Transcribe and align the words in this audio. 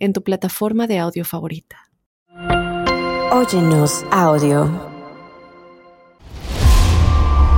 en 0.00 0.12
tu 0.12 0.22
plataforma 0.24 0.86
de 0.86 0.98
audio 0.98 1.24
favorita. 1.24 1.76
Óyenos 3.32 4.04
audio. 4.10 4.68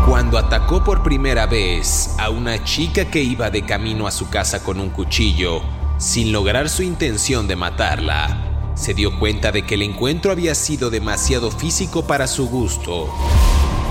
Cuando 0.07 0.37
atacó 0.37 0.85
por 0.85 1.03
primera 1.03 1.47
vez 1.47 2.15
a 2.19 2.29
una 2.29 2.63
chica 2.65 3.07
que 3.07 3.23
iba 3.23 3.49
de 3.49 3.65
camino 3.65 4.07
a 4.07 4.11
su 4.11 4.29
casa 4.29 4.63
con 4.63 4.81
un 4.81 4.91
cuchillo, 4.91 5.63
sin 5.97 6.33
lograr 6.33 6.69
su 6.69 6.83
intención 6.83 7.49
de 7.49 7.57
matarla, 7.57 8.73
se 8.75 8.93
dio 8.93 9.19
cuenta 9.19 9.53
de 9.53 9.65
que 9.65 9.77
el 9.77 9.83
encuentro 9.83 10.33
había 10.33 10.55
sido 10.55 10.91
demasiado 10.91 11.51
físico 11.51 12.07
para 12.07 12.27
su 12.27 12.49
gusto. 12.49 13.09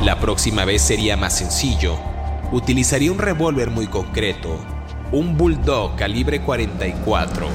La 0.03 0.19
próxima 0.19 0.65
vez 0.65 0.81
sería 0.81 1.15
más 1.15 1.37
sencillo. 1.37 1.97
Utilizaría 2.51 3.11
un 3.11 3.19
revólver 3.19 3.71
muy 3.71 3.87
concreto, 3.87 4.59
un 5.11 5.37
Bulldog 5.37 5.95
calibre 5.95 6.41
44. 6.41 7.47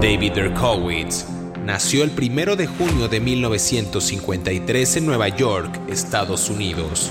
David 0.00 0.32
Derkowitz 0.32 1.26
nació 1.62 2.04
el 2.04 2.10
1 2.18 2.56
de 2.56 2.66
junio 2.66 3.06
de 3.06 3.20
1953 3.20 4.96
en 4.96 5.04
Nueva 5.04 5.28
York, 5.28 5.78
Estados 5.90 6.48
Unidos. 6.48 7.10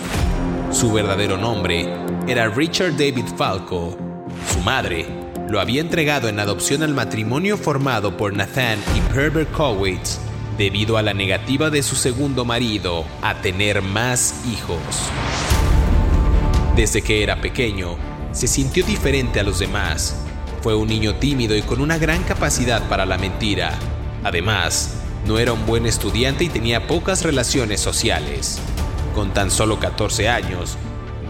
Su 0.71 0.91
verdadero 0.91 1.37
nombre 1.37 1.87
era 2.27 2.47
Richard 2.47 2.93
David 2.93 3.27
Falco. 3.37 3.95
Su 4.51 4.59
madre 4.61 5.05
lo 5.47 5.59
había 5.59 5.81
entregado 5.81 6.29
en 6.29 6.39
adopción 6.39 6.81
al 6.81 6.95
matrimonio 6.95 7.59
formado 7.59 8.17
por 8.17 8.33
Nathan 8.33 8.79
y 8.97 9.01
Per 9.13 9.29
Berkowitz 9.29 10.17
debido 10.57 10.97
a 10.97 11.03
la 11.03 11.13
negativa 11.13 11.69
de 11.69 11.83
su 11.83 11.95
segundo 11.95 12.43
marido 12.43 13.05
a 13.21 13.35
tener 13.35 13.83
más 13.83 14.33
hijos. 14.51 14.79
Desde 16.75 17.03
que 17.03 17.21
era 17.21 17.39
pequeño, 17.39 17.97
se 18.31 18.47
sintió 18.47 18.83
diferente 18.83 19.39
a 19.39 19.43
los 19.43 19.59
demás 19.59 20.25
fue 20.61 20.75
un 20.75 20.87
niño 20.87 21.15
tímido 21.15 21.55
y 21.55 21.61
con 21.61 21.81
una 21.81 21.97
gran 21.97 22.23
capacidad 22.23 22.87
para 22.89 23.05
la 23.05 23.17
mentira. 23.17 23.77
Además, 24.23 24.95
no 25.25 25.39
era 25.39 25.53
un 25.53 25.65
buen 25.65 25.85
estudiante 25.85 26.43
y 26.43 26.49
tenía 26.49 26.87
pocas 26.87 27.23
relaciones 27.23 27.79
sociales. 27.79 28.59
Con 29.15 29.33
tan 29.33 29.51
solo 29.51 29.79
14 29.79 30.29
años, 30.29 30.77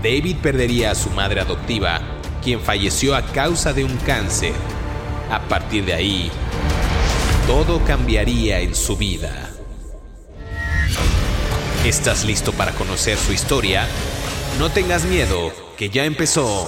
David 0.03 0.38
perdería 0.41 0.91
a 0.91 0.95
su 0.95 1.09
madre 1.11 1.41
adoptiva, 1.41 2.02
quien 2.44 2.59
falleció 2.59 3.16
a 3.16 3.21
causa 3.21 3.73
de 3.73 3.83
un 3.83 3.97
cáncer. 3.97 4.53
A 5.31 5.41
partir 5.41 5.86
de 5.86 5.93
ahí, 5.93 6.31
todo 7.45 7.83
cambiaría 7.86 8.59
en 8.59 8.75
su 8.75 8.97
vida. 8.97 9.52
¿Estás 11.86 12.25
listo 12.25 12.52
para 12.52 12.71
conocer 12.73 13.17
su 13.17 13.31
historia? 13.31 13.88
No 14.58 14.69
tengas 14.69 15.05
miedo, 15.05 15.53
que 15.77 15.89
ya 15.89 16.05
empezó 16.05 16.67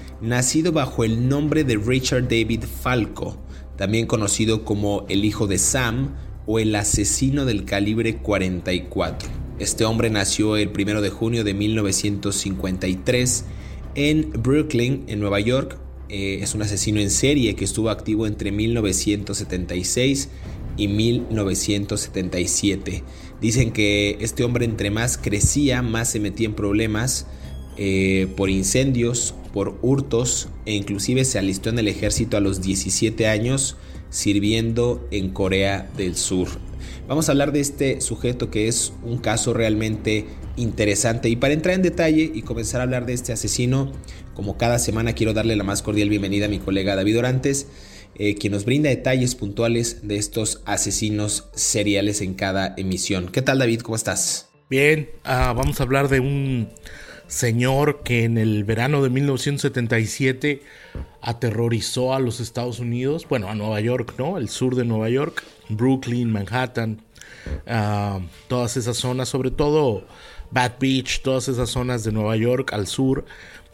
nacido 0.21 0.71
bajo 0.71 1.03
el 1.03 1.27
nombre 1.27 1.63
de 1.63 1.77
Richard 1.77 2.27
David 2.27 2.63
Falco, 2.63 3.37
también 3.75 4.05
conocido 4.05 4.63
como 4.63 5.05
el 5.09 5.25
hijo 5.25 5.47
de 5.47 5.57
Sam 5.57 6.15
o 6.45 6.59
el 6.59 6.75
asesino 6.75 7.45
del 7.45 7.65
calibre 7.65 8.17
44. 8.17 9.29
Este 9.59 9.85
hombre 9.85 10.09
nació 10.09 10.57
el 10.57 10.69
1 10.69 11.01
de 11.01 11.09
junio 11.09 11.43
de 11.43 11.53
1953 11.53 13.45
en 13.95 14.31
Brooklyn, 14.31 15.03
en 15.07 15.19
Nueva 15.19 15.39
York. 15.39 15.77
Eh, 16.09 16.39
es 16.41 16.55
un 16.55 16.61
asesino 16.61 16.99
en 16.99 17.09
serie 17.09 17.55
que 17.55 17.63
estuvo 17.63 17.89
activo 17.89 18.27
entre 18.27 18.51
1976 18.51 20.29
y 20.77 20.87
1977. 20.87 23.03
Dicen 23.39 23.71
que 23.71 24.17
este 24.19 24.43
hombre 24.43 24.65
entre 24.65 24.91
más 24.91 25.17
crecía, 25.17 25.81
más 25.81 26.11
se 26.11 26.19
metía 26.19 26.47
en 26.47 26.53
problemas 26.53 27.27
eh, 27.77 28.27
por 28.35 28.49
incendios, 28.49 29.35
por 29.53 29.77
hurtos 29.81 30.49
e 30.65 30.73
inclusive 30.73 31.25
se 31.25 31.39
alistó 31.39 31.69
en 31.69 31.79
el 31.79 31.87
ejército 31.87 32.37
a 32.37 32.39
los 32.39 32.61
17 32.61 33.27
años 33.27 33.77
sirviendo 34.09 35.07
en 35.11 35.29
Corea 35.29 35.89
del 35.97 36.15
Sur. 36.15 36.47
Vamos 37.07 37.27
a 37.27 37.31
hablar 37.31 37.51
de 37.51 37.59
este 37.59 38.01
sujeto 38.01 38.49
que 38.49 38.67
es 38.67 38.93
un 39.03 39.17
caso 39.17 39.53
realmente 39.53 40.27
interesante 40.55 41.29
y 41.29 41.35
para 41.35 41.53
entrar 41.53 41.75
en 41.75 41.81
detalle 41.81 42.31
y 42.33 42.41
comenzar 42.41 42.81
a 42.81 42.83
hablar 42.83 43.05
de 43.05 43.13
este 43.13 43.33
asesino, 43.33 43.91
como 44.33 44.57
cada 44.57 44.79
semana 44.79 45.13
quiero 45.13 45.33
darle 45.33 45.55
la 45.55 45.63
más 45.63 45.81
cordial 45.81 46.09
bienvenida 46.09 46.45
a 46.45 46.49
mi 46.49 46.59
colega 46.59 46.95
David 46.95 47.19
Orantes, 47.19 47.67
eh, 48.15 48.35
quien 48.35 48.53
nos 48.53 48.65
brinda 48.65 48.89
detalles 48.89 49.35
puntuales 49.35 50.07
de 50.07 50.17
estos 50.17 50.61
asesinos 50.65 51.49
seriales 51.53 52.21
en 52.21 52.33
cada 52.33 52.73
emisión. 52.77 53.29
¿Qué 53.31 53.41
tal 53.41 53.59
David? 53.59 53.81
¿Cómo 53.81 53.95
estás? 53.95 54.49
Bien, 54.69 55.09
ah, 55.23 55.53
vamos 55.55 55.79
a 55.79 55.83
hablar 55.83 56.07
de 56.07 56.19
un 56.19 56.69
señor 57.31 58.01
que 58.03 58.25
en 58.25 58.37
el 58.37 58.65
verano 58.65 59.01
de 59.01 59.09
1977 59.09 60.61
aterrorizó 61.21 62.13
a 62.13 62.19
los 62.19 62.41
Estados 62.41 62.79
Unidos, 62.79 63.25
bueno, 63.29 63.47
a 63.47 63.55
Nueva 63.55 63.79
York, 63.79 64.15
¿no? 64.17 64.37
El 64.37 64.49
sur 64.49 64.75
de 64.75 64.83
Nueva 64.83 65.09
York, 65.09 65.41
Brooklyn, 65.69 66.29
Manhattan, 66.29 67.01
ah, 67.67 68.19
todas 68.49 68.75
esas 68.75 68.97
zonas, 68.97 69.29
sobre 69.29 69.49
todo 69.49 70.05
Bad 70.51 70.73
Beach, 70.81 71.21
todas 71.21 71.47
esas 71.47 71.69
zonas 71.69 72.03
de 72.03 72.11
Nueva 72.11 72.35
York 72.35 72.73
al 72.73 72.85
sur, 72.85 73.23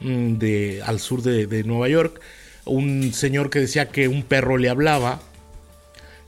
mm, 0.01 0.33
de, 0.33 0.83
al 0.85 0.99
sur 0.99 1.23
de, 1.23 1.47
de 1.47 1.63
Nueva 1.63 1.89
York. 1.89 2.21
Un 2.65 3.11
señor 3.11 3.49
que 3.49 3.59
decía 3.59 3.89
que 3.89 4.07
un 4.07 4.21
perro 4.21 4.57
le 4.57 4.69
hablaba, 4.69 5.19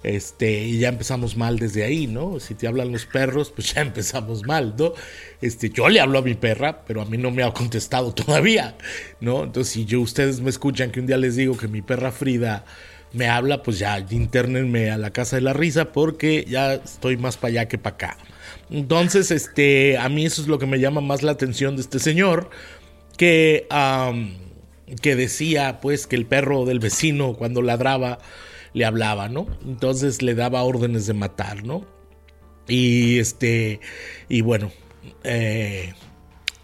este, 0.04 0.64
y 0.64 0.80
ya 0.80 0.90
empezamos 0.90 1.36
mal 1.36 1.60
desde 1.60 1.84
ahí, 1.84 2.08
¿no? 2.08 2.40
Si 2.40 2.56
te 2.56 2.68
hablan 2.68 2.92
los 2.92 3.06
perros, 3.06 3.52
pues 3.52 3.74
ya 3.74 3.82
empezamos 3.90 4.46
mal, 4.46 4.76
¿no? 4.78 4.94
Este, 5.42 5.70
yo 5.70 5.90
le 5.90 6.00
hablo 6.00 6.20
a 6.20 6.22
mi 6.22 6.36
perra, 6.36 6.86
pero 6.86 7.02
a 7.02 7.06
mí 7.06 7.18
no 7.18 7.32
me 7.32 7.44
ha 7.44 7.52
contestado 7.52 8.14
todavía, 8.14 8.76
¿no? 9.20 9.44
Entonces, 9.44 9.74
si 9.74 9.86
yo, 9.86 10.02
ustedes 10.02 10.40
me 10.42 10.50
escuchan 10.50 10.92
que 10.92 11.00
un 11.00 11.08
día 11.08 11.18
les 11.18 11.36
digo 11.36 11.58
que 11.58 11.68
mi 11.68 11.82
perra 11.82 12.12
Frida 12.12 12.66
me 13.12 13.28
habla, 13.28 13.64
pues 13.64 13.80
ya 13.80 14.00
internenme 14.10 14.92
a 14.92 14.98
la 14.98 15.12
casa 15.12 15.36
de 15.36 15.42
la 15.42 15.54
risa 15.54 15.92
porque 15.92 16.46
ya 16.48 16.76
estoy 16.76 17.18
más 17.18 17.38
para 17.38 17.50
allá 17.50 17.68
que 17.68 17.78
para 17.78 17.96
acá. 17.96 18.18
Entonces, 18.70 19.32
este, 19.32 19.98
a 19.98 20.10
mí 20.10 20.26
eso 20.26 20.42
es 20.42 20.48
lo 20.48 20.60
que 20.60 20.68
me 20.68 20.80
llama 20.80 21.02
más 21.02 21.24
la 21.24 21.32
atención 21.32 21.76
de 21.76 21.82
este 21.82 22.00
señor, 22.00 22.50
que, 23.18 23.68
que 25.02 25.16
decía, 25.16 25.80
pues, 25.82 26.08
que 26.08 26.16
el 26.16 26.26
perro 26.26 26.66
del 26.66 26.80
vecino 26.80 27.34
cuando 27.34 27.62
ladraba, 27.62 28.20
le 28.74 28.86
hablaba, 28.86 29.30
¿no? 29.30 29.48
Entonces 29.66 30.22
le 30.22 30.36
daba 30.36 30.64
órdenes 30.64 31.08
de 31.08 31.14
matar, 31.14 31.64
¿no? 31.64 31.86
Y 32.68 33.20
este, 33.20 33.80
y 34.28 34.42
bueno, 34.42 34.72
eh, 35.24 35.94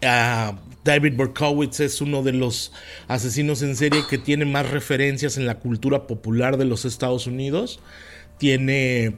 David 0.01 1.13
Berkowitz 1.17 1.79
es 1.79 1.99
uno 2.01 2.21
de 2.21 2.33
los 2.33 2.71
asesinos 3.07 3.61
en 3.63 3.75
serie 3.75 4.03
que 4.07 4.17
tiene 4.17 4.45
más 4.45 4.69
referencias 4.69 5.37
en 5.37 5.47
la 5.47 5.59
cultura 5.59 6.05
popular 6.05 6.57
de 6.57 6.65
los 6.65 6.85
Estados 6.85 7.25
Unidos. 7.25 7.79
Tiene 8.37 9.15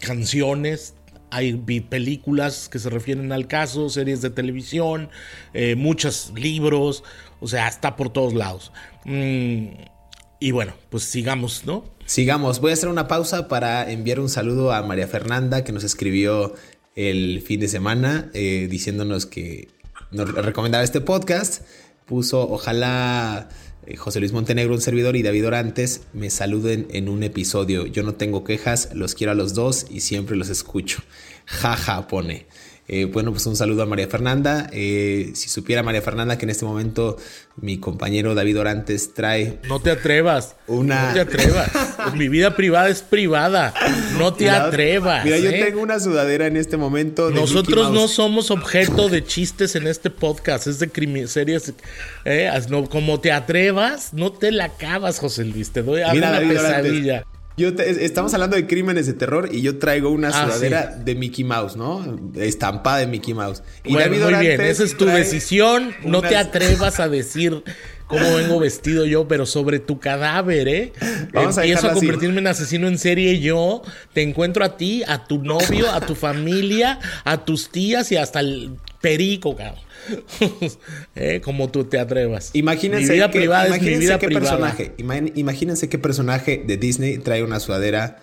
canciones, 0.00 0.94
hay 1.30 1.54
películas 1.54 2.68
que 2.68 2.78
se 2.78 2.88
refieren 2.88 3.32
al 3.32 3.46
caso, 3.46 3.88
series 3.90 4.22
de 4.22 4.30
televisión, 4.30 5.10
eh, 5.52 5.74
muchos 5.74 6.32
libros, 6.34 7.04
o 7.40 7.48
sea, 7.48 7.68
está 7.68 7.96
por 7.96 8.10
todos 8.10 8.32
lados. 8.32 8.72
Mm, 9.04 9.68
y 10.40 10.52
bueno, 10.52 10.72
pues 10.88 11.04
sigamos, 11.04 11.64
¿no? 11.66 11.84
Sigamos. 12.06 12.60
Voy 12.60 12.70
a 12.70 12.74
hacer 12.74 12.88
una 12.88 13.06
pausa 13.06 13.46
para 13.46 13.90
enviar 13.92 14.18
un 14.18 14.30
saludo 14.30 14.72
a 14.72 14.82
María 14.82 15.06
Fernanda 15.06 15.62
que 15.64 15.72
nos 15.72 15.84
escribió 15.84 16.54
el 16.96 17.42
fin 17.42 17.60
de 17.60 17.68
semana 17.68 18.30
eh, 18.32 18.66
diciéndonos 18.70 19.26
que 19.26 19.68
nos 20.10 20.32
recomendaba 20.34 20.82
este 20.82 21.02
podcast. 21.02 21.62
Puso, 22.06 22.50
ojalá 22.50 23.50
eh, 23.86 23.96
José 23.96 24.20
Luis 24.20 24.32
Montenegro, 24.32 24.74
un 24.74 24.80
servidor, 24.80 25.14
y 25.14 25.22
David 25.22 25.46
Orantes 25.46 26.02
me 26.12 26.30
saluden 26.30 26.88
en 26.90 27.08
un 27.08 27.22
episodio. 27.22 27.86
Yo 27.86 28.02
no 28.02 28.14
tengo 28.14 28.42
quejas, 28.42 28.90
los 28.94 29.14
quiero 29.14 29.32
a 29.32 29.34
los 29.34 29.54
dos 29.54 29.86
y 29.90 30.00
siempre 30.00 30.36
los 30.36 30.48
escucho. 30.48 31.02
Jaja, 31.44 32.08
pone. 32.08 32.46
Eh, 32.92 33.04
bueno, 33.04 33.30
pues 33.30 33.46
un 33.46 33.54
saludo 33.54 33.84
a 33.84 33.86
María 33.86 34.08
Fernanda. 34.08 34.68
Eh, 34.72 35.30
si 35.34 35.48
supiera 35.48 35.84
María 35.84 36.02
Fernanda 36.02 36.36
que 36.36 36.44
en 36.44 36.50
este 36.50 36.64
momento 36.64 37.16
mi 37.54 37.78
compañero 37.78 38.34
David 38.34 38.58
Orantes 38.58 39.14
trae. 39.14 39.60
No 39.68 39.78
te 39.78 39.92
atrevas. 39.92 40.56
Una... 40.66 41.06
No 41.06 41.14
te 41.14 41.20
atrevas. 41.20 41.70
mi 42.16 42.28
vida 42.28 42.56
privada 42.56 42.88
es 42.88 43.02
privada. 43.02 43.72
No 44.18 44.34
te 44.34 44.50
atrevas. 44.50 45.24
Mira, 45.24 45.38
yo 45.38 45.50
¿eh? 45.50 45.62
tengo 45.64 45.80
una 45.80 46.00
sudadera 46.00 46.48
en 46.48 46.56
este 46.56 46.76
momento. 46.76 47.30
Nosotros 47.30 47.92
no 47.92 48.08
somos 48.08 48.50
objeto 48.50 49.08
de 49.08 49.22
chistes 49.22 49.76
en 49.76 49.86
este 49.86 50.10
podcast. 50.10 50.66
Es 50.66 50.80
de 50.80 51.28
series. 51.28 51.72
como 52.90 53.20
te 53.20 53.30
atrevas, 53.30 54.12
no 54.14 54.32
te 54.32 54.50
la 54.50 54.64
acabas, 54.64 55.20
José 55.20 55.44
Luis. 55.44 55.70
Te 55.70 55.84
doy 55.84 56.02
a 56.02 56.12
una 56.12 56.40
pesadilla 56.40 57.24
estamos 57.68 58.34
hablando 58.34 58.56
de 58.56 58.66
crímenes 58.66 59.06
de 59.06 59.12
terror 59.12 59.48
y 59.52 59.62
yo 59.62 59.78
traigo 59.78 60.10
una 60.10 60.28
ah, 60.28 60.44
sudadera 60.44 60.86
de 60.86 61.14
Mickey 61.14 61.44
Mouse, 61.44 61.76
¿no? 61.76 62.18
Estampada 62.34 62.98
de 62.98 63.06
Mickey 63.06 63.34
Mouse. 63.34 63.62
Y 63.84 63.92
muy 63.92 64.08
bien, 64.40 64.60
esa 64.60 64.84
es 64.84 64.96
tu 64.96 65.06
decisión. 65.06 65.94
No 66.04 66.22
te 66.22 66.36
atrevas 66.36 67.00
a 67.00 67.08
decir 67.08 67.62
cómo 68.06 68.34
vengo 68.34 68.58
vestido 68.58 69.06
yo, 69.06 69.28
pero 69.28 69.46
sobre 69.46 69.78
tu 69.78 70.00
cadáver, 70.00 70.68
¿eh? 70.68 70.92
Vamos 71.32 71.56
Empiezo 71.56 71.88
a, 71.88 71.92
a 71.92 71.94
convertirme 71.94 72.40
en 72.40 72.48
asesino 72.48 72.88
en 72.88 72.98
serie 72.98 73.38
yo. 73.40 73.82
Te 74.12 74.22
encuentro 74.22 74.64
a 74.64 74.76
ti, 74.76 75.02
a 75.06 75.24
tu 75.24 75.42
novio, 75.42 75.90
a 75.90 76.00
tu 76.00 76.14
familia, 76.14 76.98
a 77.24 77.44
tus 77.44 77.70
tías 77.70 78.10
y 78.10 78.16
hasta 78.16 78.40
el 78.40 78.72
perico, 79.00 79.56
cabrón. 79.56 79.89
Eh, 81.16 81.40
como 81.42 81.70
tú 81.70 81.84
te 81.84 81.98
atrevas. 81.98 82.50
Imagínense 82.54 83.08
mi 83.08 83.14
vida 83.14 83.30
privada 83.30 83.76
es 83.76 83.82
mi 83.82 83.96
vida 83.96 84.18
qué 84.18 84.28
personaje. 84.28 84.94
Imagínense 84.98 85.88
qué 85.88 85.98
personaje 85.98 86.62
de 86.66 86.76
Disney 86.76 87.18
trae 87.18 87.42
una 87.42 87.60
sudadera. 87.60 88.22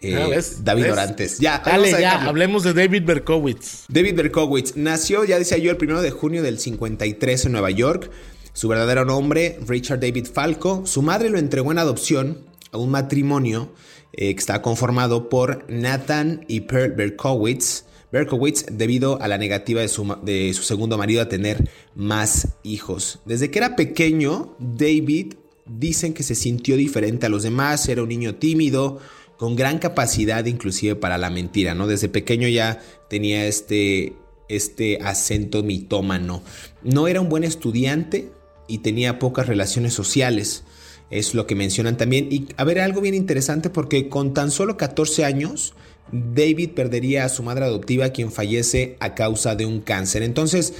Eh, 0.00 0.16
ah, 0.16 0.40
David 0.62 0.92
Orantes. 0.92 1.38
Ya, 1.38 1.62
Dale, 1.64 1.90
ya, 1.92 2.24
hablemos 2.24 2.64
de 2.64 2.72
David 2.72 3.04
Berkowitz. 3.04 3.84
David 3.88 4.16
Berkowitz 4.16 4.76
nació, 4.76 5.24
ya 5.24 5.38
decía 5.38 5.58
yo, 5.58 5.70
el 5.70 5.76
primero 5.76 6.02
de 6.02 6.10
junio 6.10 6.42
del 6.42 6.58
53 6.58 7.46
en 7.46 7.52
Nueva 7.52 7.70
York. 7.70 8.10
Su 8.52 8.66
verdadero 8.66 9.04
nombre, 9.04 9.58
Richard 9.66 10.00
David 10.00 10.26
Falco. 10.32 10.84
Su 10.86 11.02
madre 11.02 11.30
lo 11.30 11.38
entregó 11.38 11.70
en 11.70 11.78
adopción 11.78 12.38
a 12.72 12.78
un 12.78 12.90
matrimonio 12.90 13.72
eh, 14.12 14.34
que 14.34 14.40
está 14.40 14.60
conformado 14.60 15.28
por 15.28 15.64
Nathan 15.70 16.44
y 16.48 16.60
Pearl 16.62 16.92
Berkowitz. 16.92 17.84
Berkowitz 18.12 18.66
debido 18.70 19.20
a 19.22 19.26
la 19.26 19.38
negativa 19.38 19.80
de 19.80 19.88
su, 19.88 20.16
de 20.22 20.52
su, 20.52 20.62
segundo 20.62 20.98
marido 20.98 21.22
a 21.22 21.28
tener 21.28 21.70
más 21.94 22.48
hijos. 22.62 23.20
Desde 23.24 23.50
que 23.50 23.58
era 23.58 23.74
pequeño, 23.74 24.54
David 24.58 25.34
dicen 25.66 26.12
que 26.12 26.22
se 26.22 26.34
sintió 26.34 26.76
diferente 26.76 27.26
a 27.26 27.30
los 27.30 27.42
demás, 27.42 27.88
era 27.88 28.02
un 28.02 28.10
niño 28.10 28.34
tímido, 28.34 29.00
con 29.36 29.56
gran 29.56 29.78
capacidad 29.78 30.44
inclusive 30.44 30.94
para 30.94 31.18
la 31.18 31.30
mentira, 31.30 31.74
¿no? 31.74 31.86
Desde 31.88 32.08
pequeño 32.08 32.46
ya 32.46 32.80
tenía 33.08 33.46
este, 33.46 34.12
este 34.48 34.98
acento 35.02 35.62
mitómano. 35.62 36.42
No 36.82 37.08
era 37.08 37.20
un 37.20 37.28
buen 37.28 37.42
estudiante 37.42 38.30
y 38.68 38.78
tenía 38.78 39.18
pocas 39.18 39.48
relaciones 39.48 39.94
sociales. 39.94 40.64
Es 41.10 41.34
lo 41.34 41.46
que 41.46 41.54
mencionan 41.54 41.96
también. 41.96 42.28
Y 42.30 42.46
a 42.56 42.64
ver, 42.64 42.78
algo 42.78 43.00
bien 43.00 43.14
interesante 43.14 43.68
porque 43.68 44.08
con 44.08 44.32
tan 44.32 44.50
solo 44.50 44.76
14 44.76 45.24
años, 45.24 45.74
David 46.10 46.70
perdería 46.70 47.24
a 47.24 47.28
su 47.28 47.42
madre 47.42 47.64
adoptiva 47.64 48.10
quien 48.10 48.32
fallece 48.32 48.96
a 49.00 49.14
causa 49.14 49.54
de 49.54 49.66
un 49.66 49.80
cáncer. 49.80 50.22
Entonces, 50.22 50.74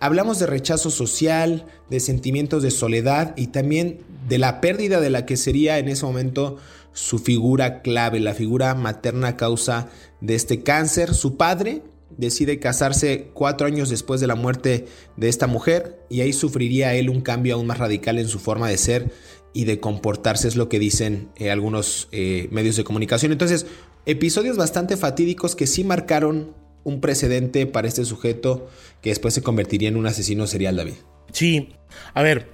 hablamos 0.00 0.38
de 0.38 0.46
rechazo 0.46 0.90
social, 0.90 1.66
de 1.90 2.00
sentimientos 2.00 2.62
de 2.62 2.70
soledad 2.70 3.34
y 3.36 3.48
también 3.48 4.00
de 4.28 4.38
la 4.38 4.60
pérdida 4.60 5.00
de 5.00 5.10
la 5.10 5.26
que 5.26 5.36
sería 5.36 5.78
en 5.78 5.88
ese 5.88 6.04
momento 6.04 6.58
su 6.92 7.18
figura 7.18 7.82
clave, 7.82 8.20
la 8.20 8.34
figura 8.34 8.74
materna 8.74 9.28
a 9.28 9.36
causa 9.36 9.88
de 10.20 10.34
este 10.34 10.62
cáncer. 10.62 11.14
Su 11.14 11.36
padre 11.36 11.82
decide 12.16 12.58
casarse 12.58 13.30
cuatro 13.34 13.66
años 13.66 13.90
después 13.90 14.20
de 14.20 14.26
la 14.26 14.36
muerte 14.36 14.86
de 15.16 15.28
esta 15.28 15.46
mujer 15.46 15.98
y 16.08 16.20
ahí 16.20 16.32
sufriría 16.32 16.94
él 16.94 17.10
un 17.10 17.20
cambio 17.20 17.54
aún 17.54 17.66
más 17.66 17.78
radical 17.78 18.18
en 18.18 18.28
su 18.28 18.38
forma 18.38 18.68
de 18.68 18.78
ser 18.78 19.12
y 19.52 19.64
de 19.64 19.78
comportarse, 19.78 20.48
es 20.48 20.56
lo 20.56 20.68
que 20.68 20.80
dicen 20.80 21.28
eh, 21.36 21.50
algunos 21.50 22.08
eh, 22.10 22.48
medios 22.50 22.76
de 22.76 22.84
comunicación. 22.84 23.30
Entonces, 23.30 23.66
Episodios 24.06 24.56
bastante 24.56 24.96
fatídicos 24.96 25.56
que 25.56 25.66
sí 25.66 25.82
marcaron 25.82 26.52
un 26.84 27.00
precedente 27.00 27.66
para 27.66 27.88
este 27.88 28.04
sujeto 28.04 28.68
que 29.00 29.10
después 29.10 29.32
se 29.32 29.42
convertiría 29.42 29.88
en 29.88 29.96
un 29.96 30.06
asesino 30.06 30.46
serial, 30.46 30.76
David. 30.76 30.94
Sí, 31.32 31.70
a 32.12 32.22
ver, 32.22 32.48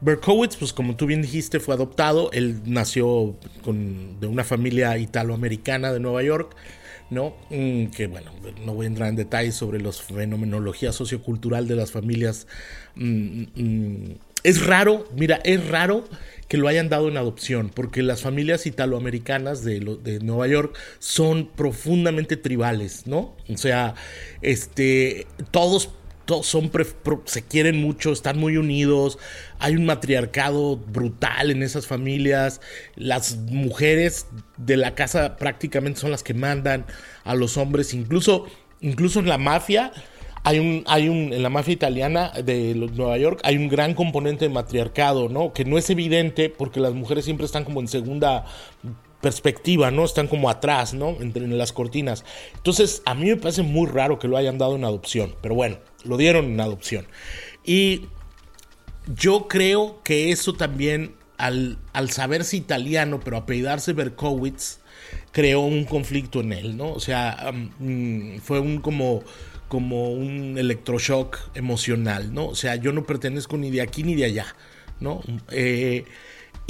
Berkowitz, 0.00 0.56
pues 0.56 0.72
como 0.72 0.96
tú 0.96 1.06
bien 1.06 1.22
dijiste, 1.22 1.60
fue 1.60 1.74
adoptado. 1.74 2.30
Él 2.32 2.60
nació 2.64 3.36
de 4.20 4.26
una 4.26 4.44
familia 4.44 4.96
italoamericana 4.98 5.92
de 5.92 6.00
Nueva 6.00 6.22
York, 6.22 6.54
¿no? 7.10 7.36
Mm, 7.50 7.86
que 7.86 8.06
bueno, 8.06 8.32
no 8.64 8.74
voy 8.74 8.86
a 8.86 8.88
entrar 8.88 9.08
en 9.08 9.16
detalles 9.16 9.54
sobre 9.54 9.80
la 9.80 9.92
fenomenología 9.92 10.92
sociocultural 10.92 11.66
de 11.66 11.76
las 11.76 11.90
familias. 11.90 12.46
Mm, 12.94 13.42
mm, 13.54 14.14
es 14.44 14.66
raro, 14.66 15.08
mira, 15.14 15.40
es 15.44 15.68
raro 15.68 16.04
que 16.52 16.58
lo 16.58 16.68
hayan 16.68 16.90
dado 16.90 17.08
en 17.08 17.16
adopción, 17.16 17.70
porque 17.70 18.02
las 18.02 18.20
familias 18.20 18.66
italoamericanas 18.66 19.64
de, 19.64 19.80
de 19.80 20.20
Nueva 20.20 20.46
York 20.48 20.76
son 20.98 21.48
profundamente 21.48 22.36
tribales, 22.36 23.06
¿no? 23.06 23.34
O 23.48 23.56
sea, 23.56 23.94
este, 24.42 25.26
todos 25.50 25.88
son 26.42 26.70
se 27.24 27.42
quieren 27.42 27.80
mucho, 27.80 28.12
están 28.12 28.38
muy 28.38 28.58
unidos, 28.58 29.18
hay 29.60 29.76
un 29.76 29.86
matriarcado 29.86 30.76
brutal 30.76 31.50
en 31.50 31.62
esas 31.62 31.86
familias, 31.86 32.60
las 32.96 33.38
mujeres 33.38 34.26
de 34.58 34.76
la 34.76 34.94
casa 34.94 35.38
prácticamente 35.38 36.00
son 36.00 36.10
las 36.10 36.22
que 36.22 36.34
mandan 36.34 36.84
a 37.24 37.34
los 37.34 37.56
hombres, 37.56 37.94
incluso, 37.94 38.46
incluso 38.82 39.20
en 39.20 39.28
la 39.30 39.38
mafia 39.38 39.90
hay 40.44 40.58
un, 40.58 40.82
hay 40.86 41.08
un, 41.08 41.32
en 41.32 41.42
la 41.42 41.50
mafia 41.50 41.72
italiana 41.72 42.32
de 42.44 42.74
Nueva 42.74 43.16
York 43.16 43.40
hay 43.44 43.56
un 43.56 43.68
gran 43.68 43.94
componente 43.94 44.46
de 44.46 44.50
matriarcado, 44.50 45.28
¿no? 45.28 45.52
Que 45.52 45.64
no 45.64 45.78
es 45.78 45.88
evidente 45.90 46.50
porque 46.50 46.80
las 46.80 46.94
mujeres 46.94 47.24
siempre 47.24 47.46
están 47.46 47.64
como 47.64 47.80
en 47.80 47.88
segunda 47.88 48.44
perspectiva, 49.20 49.90
¿no? 49.92 50.04
Están 50.04 50.26
como 50.26 50.50
atrás, 50.50 50.94
¿no? 50.94 51.16
Entre, 51.20 51.44
en 51.44 51.56
las 51.56 51.72
cortinas. 51.72 52.24
Entonces, 52.56 53.02
a 53.04 53.14
mí 53.14 53.26
me 53.26 53.36
parece 53.36 53.62
muy 53.62 53.86
raro 53.88 54.18
que 54.18 54.26
lo 54.26 54.36
hayan 54.36 54.58
dado 54.58 54.74
en 54.74 54.84
adopción, 54.84 55.34
pero 55.40 55.54
bueno, 55.54 55.78
lo 56.04 56.16
dieron 56.16 56.46
en 56.46 56.60
adopción. 56.60 57.06
Y 57.64 58.08
yo 59.14 59.46
creo 59.46 60.00
que 60.02 60.32
eso 60.32 60.54
también, 60.54 61.14
al, 61.38 61.78
al 61.92 62.10
saberse 62.10 62.56
italiano, 62.56 63.20
pero 63.22 63.36
apellidarse 63.36 63.92
Berkowitz, 63.92 64.80
creó 65.30 65.60
un 65.60 65.84
conflicto 65.84 66.40
en 66.40 66.52
él, 66.52 66.76
¿no? 66.76 66.92
O 66.92 67.00
sea, 67.00 67.52
mm, 67.78 68.38
fue 68.38 68.58
un 68.58 68.80
como 68.80 69.22
como 69.72 70.12
un 70.12 70.58
electroshock 70.58 71.38
emocional, 71.54 72.34
¿no? 72.34 72.48
O 72.48 72.54
sea, 72.54 72.76
yo 72.76 72.92
no 72.92 73.06
pertenezco 73.06 73.56
ni 73.56 73.70
de 73.70 73.80
aquí 73.80 74.02
ni 74.02 74.14
de 74.14 74.26
allá, 74.26 74.54
¿no? 75.00 75.22
Eh, 75.50 76.04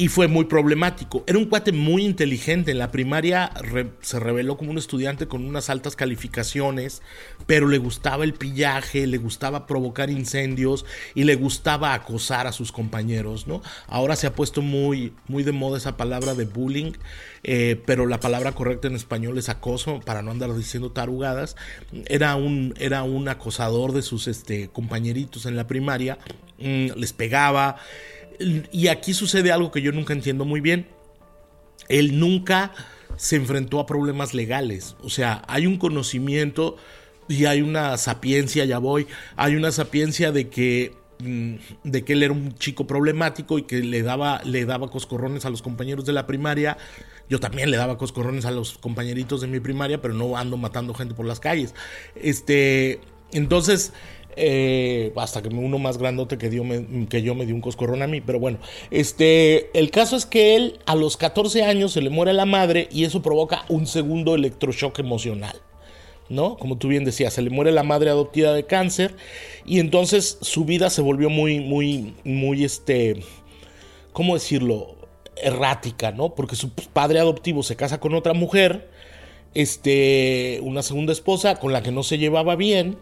y 0.03 0.09
fue 0.09 0.27
muy 0.27 0.47
problemático. 0.47 1.23
Era 1.29 1.39
un 1.39 1.45
cuate 1.45 1.71
muy 1.71 2.05
inteligente. 2.05 2.73
En 2.73 2.79
la 2.79 2.91
primaria 2.91 3.53
se 4.01 4.19
reveló 4.19 4.57
como 4.57 4.73
un 4.73 4.79
estudiante 4.79 5.29
con 5.29 5.45
unas 5.45 5.71
altas 5.71 5.95
calificaciones, 5.95 7.03
pero 7.47 7.69
le 7.69 7.79
gustaba 7.79 8.25
el 8.25 8.35
pillaje, 8.35 9.07
le 9.07 9.19
gustaba 9.19 9.65
provocar 9.69 10.11
incendios 10.11 10.85
y 11.15 11.23
le 11.23 11.37
gustaba 11.37 11.95
acosar 11.95 12.49
a 12.49 12.53
sus 12.53 12.73
compañeros, 12.73 13.47
¿no? 13.47 13.63
Ahora 13.87 14.17
se 14.17 14.27
ha 14.27 14.35
puesto 14.35 14.61
muy, 14.61 15.13
muy 15.29 15.45
de 15.45 15.53
moda 15.53 15.79
esa 15.79 15.97
palabra 15.97 16.35
de 16.35 16.47
bullying, 16.47 16.95
eh, 17.45 17.81
pero 17.87 18.09
la 18.09 18.19
palabra 18.19 18.51
correcta 18.51 18.89
en 18.89 18.97
español 18.97 19.39
es 19.39 19.49
acoso, 19.49 20.01
para 20.01 20.21
no 20.21 20.33
andar 20.33 20.53
diciendo 20.53 20.91
tarugadas. 20.91 21.55
Era 22.07 22.35
un, 22.35 22.75
era 22.81 23.05
un 23.05 23.29
acosador 23.29 23.93
de 23.93 24.03
sus 24.03 24.27
este, 24.27 24.67
compañeritos 24.67 25.47
en 25.47 25.55
la 25.55 25.69
primaria, 25.69 26.19
mm, 26.59 26.89
les 26.97 27.13
pegaba. 27.13 27.77
Y 28.39 28.89
aquí 28.89 29.15
sucede 29.15 29.53
algo 29.53 29.71
que 29.71 29.83
yo 29.83 29.93
nunca 29.93 30.13
entiendo 30.13 30.45
muy 30.45 30.61
bien. 30.61 30.87
Él 31.89 32.19
nunca 32.19 32.73
se 33.17 33.37
enfrentó 33.37 33.81
a 33.81 33.87
problemas 33.87 34.35
legales. 34.35 34.97
O 35.03 35.11
sea, 35.11 35.43
hay 35.47 35.67
un 35.67 35.79
conocimiento 35.79 36.77
y 37.29 37.45
hay 37.47 37.63
una 37.63 37.97
sapiencia, 37.97 38.65
ya 38.65 38.79
voy, 38.79 39.07
hay 39.37 39.57
una 39.57 39.73
sapiencia 39.73 40.33
de 40.33 40.49
que 40.49 40.95
mm, 41.21 41.55
de 41.85 42.05
que 42.05 42.15
él 42.15 42.23
era 42.23 42.33
un 42.33 42.57
chico 42.57 42.87
problemático 42.87 43.59
y 43.59 43.63
que 43.63 43.81
le 43.81 44.03
daba, 44.03 44.41
le 44.45 44.65
daba 44.65 44.91
coscorrones 44.91 45.45
a 45.45 45.51
los 45.51 45.63
compañeros 45.63 46.05
de 46.05 46.13
la 46.13 46.27
primaria. 46.27 46.77
Yo 47.29 47.41
también 47.41 47.71
le 47.71 47.77
daba 47.77 47.97
coscorrones 47.97 48.45
a 48.45 48.51
los 48.51 48.77
compañeritos 48.79 49.41
de 49.41 49.47
mi 49.47 49.61
primaria, 49.61 50.03
pero 50.03 50.15
no 50.15 50.37
ando 50.37 50.57
matando 50.57 50.95
gente 50.95 51.15
por 51.15 51.27
las 51.27 51.41
calles. 51.41 51.75
Este, 52.17 53.01
entonces, 53.33 53.93
eh, 54.37 55.13
hasta 55.17 55.43
que 55.43 55.49
uno 55.49 55.79
más 55.79 55.99
grandote 55.99 56.39
que, 56.39 56.51
dio 56.51 56.65
que 57.09 57.23
yo 57.23 57.35
me 57.35 57.47
dio 57.47 57.55
un 57.55 57.61
coscorrón 57.61 58.03
a 58.03 58.07
mí. 58.07 58.21
Pero 58.21 58.41
bueno, 58.41 58.59
este, 58.91 59.77
el 59.79 59.91
caso 59.91 60.17
es 60.17 60.27
que 60.27 60.57
él 60.57 60.79
a 60.87 60.95
los 60.95 61.17
14 61.17 61.65
años 61.65 61.93
se 61.93 62.03
le 62.03 62.11
muere 62.11 62.33
la 62.33 62.47
madre 62.47 62.89
y 62.91 63.05
eso 63.05 63.23
provoca 63.23 63.65
un 63.69 63.87
segundo 63.87 64.35
electroshock 64.35 64.99
emocional. 64.99 65.61
¿no? 66.29 66.57
Como 66.57 66.79
tú 66.79 66.89
bien 66.89 67.05
decías, 67.05 67.35
se 67.35 67.43
le 67.43 67.51
muere 67.51 67.73
la 67.73 67.83
madre 67.83 68.09
adoptiva 68.09 68.53
de 68.53 68.65
cáncer 68.65 69.15
y 69.67 69.81
entonces 69.81 70.39
su 70.41 70.65
vida 70.65 70.89
se 70.89 71.03
volvió 71.03 71.29
muy, 71.29 71.61
muy, 71.61 72.15
muy, 72.25 72.65
este, 72.65 73.23
¿cómo 74.13 74.35
decirlo? 74.35 74.97
errática, 75.37 76.13
¿no? 76.13 76.35
Porque 76.35 76.57
su 76.57 76.71
padre 76.71 77.19
adoptivo 77.19 77.63
se 77.63 77.77
casa 77.77 78.01
con 78.01 78.15
otra 78.15 78.33
mujer, 78.33 78.89
este, 79.55 80.61
una 80.63 80.83
segunda 80.83 81.13
esposa 81.13 81.57
con 81.57 81.73
la 81.73 81.83
que 81.83 81.91
no 81.91 82.03
se 82.03 82.19
llevaba 82.19 82.57
bien 82.57 82.97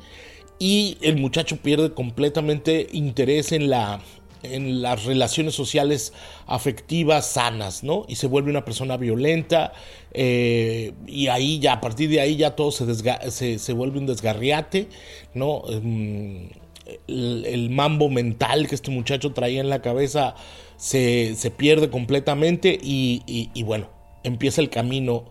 y 0.61 0.97
el 1.00 1.17
muchacho 1.17 1.57
pierde 1.57 1.93
completamente 1.93 2.87
interés 2.93 3.50
en 3.50 3.69
la 3.69 4.00
en 4.43 4.81
las 4.81 5.05
relaciones 5.05 5.55
sociales 5.55 6.12
afectivas 6.47 7.26
sanas, 7.26 7.85
¿no? 7.85 8.07
Y 8.09 8.17
se 8.17 8.26
vuelve 8.26 8.50
una 8.50 8.64
persona 8.64 8.97
violenta 8.97 9.73
eh, 10.12 10.93
y 11.07 11.26
ahí 11.26 11.59
ya, 11.59 11.75
a 11.75 11.81
partir 11.81 12.09
de 12.09 12.21
ahí 12.21 12.37
ya 12.37 12.57
todo 12.57 12.71
se, 12.71 13.59
se, 13.59 13.73
vuelve 13.75 13.99
un 13.99 14.07
desgarriate, 14.07 14.88
¿no? 15.35 15.62
Em, 15.69 16.49
el, 17.07 17.71
mambo 17.71 18.09
mental 18.09 18.69
que 18.69 18.75
este 18.75 18.90
muchacho 18.90 19.33
traía 19.33 19.61
en 19.61 19.69
la 19.69 19.83
cabeza 19.83 20.35
se, 20.76 21.52
pierde 21.57 21.90
completamente 21.90 22.79
y, 22.81 23.62
bueno, 23.64 23.90
empieza 24.25 24.61
el 24.61 24.71
camino 24.71 25.26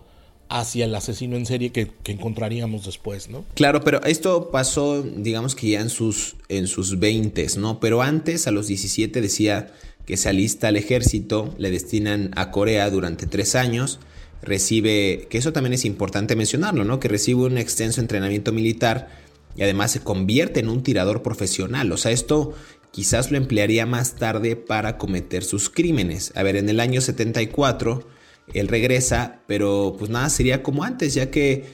hacia 0.50 0.86
el 0.86 0.96
asesino 0.96 1.38
en 1.38 1.46
serie 1.46 1.72
que, 1.72 1.91
encontraríamos 2.06 2.86
después, 2.86 3.29
¿no? 3.29 3.46
Claro, 3.53 3.82
pero 3.84 4.03
esto 4.03 4.50
pasó, 4.51 5.03
digamos 5.03 5.56
que 5.56 5.70
ya 5.70 5.82
en 5.82 5.89
sus, 5.89 6.36
en 6.50 6.68
sus 6.68 7.00
20, 7.00 7.46
¿no? 7.58 7.79
Pero 7.79 8.01
antes, 8.01 8.48
a 8.48 8.51
los 8.51 8.68
17, 8.68 9.22
decía 9.22 9.72
que 10.06 10.18
se 10.18 10.29
alista 10.29 10.70
al 10.70 10.75
ejército, 10.75 11.53
le 11.60 11.70
destinan 11.70 12.32
a 12.36 12.50
Corea 12.50 12.89
durante 12.89 13.27
tres 13.27 13.53
años, 13.53 14.00
recibe, 14.41 15.27
que 15.29 15.38
eso 15.38 15.53
también 15.53 15.74
es 15.74 15.86
importante 15.86 16.36
mencionarlo, 16.36 16.84
¿no? 16.84 17.00
Que 17.00 17.08
recibe 17.08 17.41
un 17.41 17.60
extenso 17.60 18.01
entrenamiento 18.01 18.51
militar 18.51 19.10
y 19.56 19.62
además 19.62 19.91
se 19.91 20.00
convierte 20.00 20.62
en 20.62 20.70
un 20.70 20.82
tirador 20.82 21.22
profesional. 21.22 21.91
O 21.91 21.98
sea, 21.98 22.12
esto 22.12 22.53
quizás 22.91 23.29
lo 23.29 23.38
emplearía 23.38 23.86
más 23.86 24.15
tarde 24.15 24.56
para 24.56 24.98
cometer 24.98 25.44
sus 25.44 25.70
crímenes. 25.70 26.32
A 26.36 26.41
ver, 26.41 26.56
en 26.56 26.70
el 26.70 26.79
año 26.79 27.01
74 27.01 28.08
él 28.53 28.68
regresa, 28.68 29.41
pero 29.48 29.96
pues 29.98 30.10
nada 30.10 30.29
sería 30.29 30.63
como 30.63 30.84
antes, 30.84 31.13
ya 31.13 31.32
que 31.32 31.65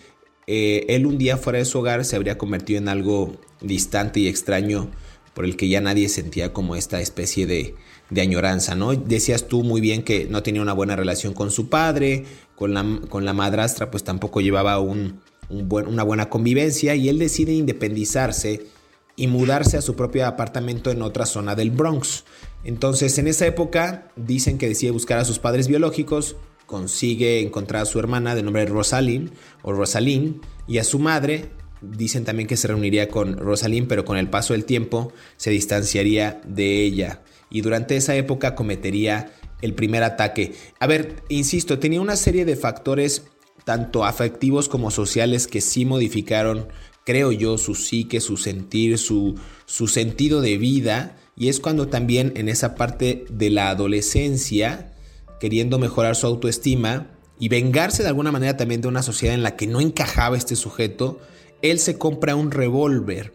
eh, 0.47 0.85
él 0.89 1.05
un 1.05 1.17
día 1.17 1.37
fuera 1.37 1.59
de 1.59 1.65
su 1.65 1.79
hogar 1.79 2.05
se 2.05 2.15
habría 2.15 2.37
convertido 2.37 2.79
en 2.79 2.89
algo 2.89 3.39
distante 3.61 4.19
y 4.19 4.27
extraño 4.27 4.91
por 5.33 5.45
el 5.45 5.57
que 5.57 5.67
ya 5.67 5.81
nadie 5.81 6.07
sentía 6.07 6.53
como 6.53 6.75
esta 6.75 7.01
especie 7.01 7.45
de, 7.45 7.75
de 8.09 8.21
añoranza, 8.21 8.75
¿no? 8.75 8.93
Decías 8.93 9.47
tú 9.47 9.63
muy 9.63 9.81
bien 9.81 10.03
que 10.03 10.27
no 10.29 10.43
tenía 10.43 10.61
una 10.61 10.73
buena 10.73 10.95
relación 10.95 11.33
con 11.33 11.51
su 11.51 11.69
padre, 11.69 12.25
con 12.55 12.73
la, 12.73 13.01
con 13.09 13.25
la 13.25 13.33
madrastra 13.33 13.91
pues 13.91 14.03
tampoco 14.03 14.41
llevaba 14.41 14.79
un, 14.79 15.19
una 15.49 16.03
buena 16.03 16.29
convivencia 16.29 16.95
y 16.95 17.09
él 17.09 17.19
decide 17.19 17.53
independizarse 17.53 18.67
y 19.15 19.27
mudarse 19.27 19.77
a 19.77 19.81
su 19.81 19.95
propio 19.95 20.25
apartamento 20.25 20.91
en 20.91 21.01
otra 21.01 21.25
zona 21.25 21.55
del 21.55 21.71
Bronx. 21.71 22.25
Entonces 22.63 23.17
en 23.17 23.27
esa 23.27 23.45
época 23.45 24.11
dicen 24.15 24.57
que 24.57 24.67
decide 24.67 24.91
buscar 24.91 25.19
a 25.19 25.25
sus 25.25 25.39
padres 25.39 25.67
biológicos, 25.67 26.35
consigue 26.65 27.41
encontrar 27.41 27.83
a 27.83 27.85
su 27.85 27.99
hermana 27.99 28.35
de 28.35 28.43
nombre 28.43 28.65
Rosalind 28.65 29.31
o 29.61 29.73
Rosalind 29.73 30.41
y 30.67 30.77
a 30.79 30.83
su 30.83 30.99
madre. 30.99 31.49
Dicen 31.81 32.25
también 32.25 32.47
que 32.47 32.57
se 32.57 32.67
reuniría 32.67 33.09
con 33.09 33.37
Rosalind, 33.37 33.87
pero 33.87 34.05
con 34.05 34.17
el 34.17 34.29
paso 34.29 34.53
del 34.53 34.65
tiempo 34.65 35.13
se 35.37 35.51
distanciaría 35.51 36.41
de 36.45 36.83
ella 36.83 37.21
y 37.49 37.61
durante 37.61 37.95
esa 37.95 38.15
época 38.15 38.55
cometería 38.55 39.31
el 39.61 39.73
primer 39.73 40.03
ataque. 40.03 40.53
A 40.79 40.87
ver, 40.87 41.23
insisto, 41.29 41.79
tenía 41.79 42.01
una 42.01 42.15
serie 42.15 42.45
de 42.45 42.55
factores 42.55 43.23
tanto 43.63 44.05
afectivos 44.05 44.69
como 44.69 44.91
sociales 44.91 45.47
que 45.47 45.61
sí 45.61 45.85
modificaron, 45.85 46.67
creo 47.05 47.31
yo, 47.31 47.57
su 47.57 47.73
psique, 47.75 48.19
su 48.19 48.37
sentir, 48.37 48.97
su, 48.97 49.35
su 49.65 49.87
sentido 49.87 50.41
de 50.41 50.57
vida. 50.57 51.17
Y 51.37 51.49
es 51.49 51.59
cuando 51.59 51.87
también 51.87 52.33
en 52.35 52.49
esa 52.49 52.75
parte 52.75 53.25
de 53.29 53.49
la 53.49 53.69
adolescencia, 53.69 54.93
queriendo 55.39 55.79
mejorar 55.79 56.15
su 56.15 56.27
autoestima 56.27 57.11
y 57.39 57.49
vengarse 57.49 58.03
de 58.03 58.09
alguna 58.09 58.31
manera 58.31 58.57
también 58.57 58.81
de 58.81 58.87
una 58.87 59.03
sociedad 59.03 59.35
en 59.35 59.43
la 59.43 59.55
que 59.55 59.67
no 59.67 59.81
encajaba 59.81 60.37
este 60.37 60.55
sujeto, 60.55 61.19
él 61.61 61.79
se 61.79 61.97
compra 61.97 62.35
un 62.35 62.51
revólver 62.51 63.33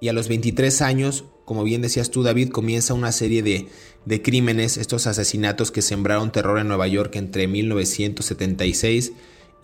y 0.00 0.08
a 0.08 0.12
los 0.12 0.28
23 0.28 0.82
años, 0.82 1.24
como 1.44 1.64
bien 1.64 1.82
decías 1.82 2.10
tú 2.10 2.22
David, 2.22 2.50
comienza 2.50 2.94
una 2.94 3.12
serie 3.12 3.42
de, 3.42 3.68
de 4.04 4.22
crímenes, 4.22 4.76
estos 4.76 5.06
asesinatos 5.06 5.70
que 5.70 5.82
sembraron 5.82 6.32
terror 6.32 6.58
en 6.58 6.68
Nueva 6.68 6.86
York 6.86 7.16
entre 7.16 7.48
1976 7.48 9.12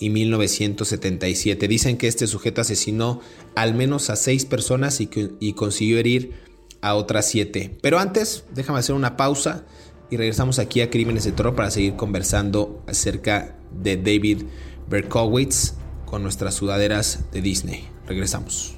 y 0.00 0.10
1977. 0.10 1.68
Dicen 1.68 1.96
que 1.96 2.08
este 2.08 2.26
sujeto 2.26 2.60
asesinó 2.60 3.20
al 3.54 3.74
menos 3.74 4.10
a 4.10 4.16
seis 4.16 4.44
personas 4.44 5.00
y, 5.00 5.08
y 5.38 5.52
consiguió 5.52 5.98
herir 5.98 6.32
a 6.80 6.94
otras 6.94 7.28
siete. 7.28 7.78
Pero 7.80 7.98
antes, 7.98 8.44
déjame 8.54 8.80
hacer 8.80 8.94
una 8.94 9.16
pausa 9.16 9.64
y 10.10 10.16
regresamos 10.16 10.58
aquí 10.58 10.80
a 10.80 10.90
Crímenes 10.90 11.24
de 11.24 11.32
Terror 11.32 11.54
para 11.54 11.70
seguir 11.70 11.96
conversando 11.96 12.82
acerca 12.86 13.56
de 13.72 13.96
David 13.96 14.44
Berkowitz 14.88 15.74
con 16.04 16.22
nuestras 16.22 16.54
sudaderas 16.54 17.30
de 17.32 17.40
Disney. 17.40 17.88
Regresamos. 18.06 18.76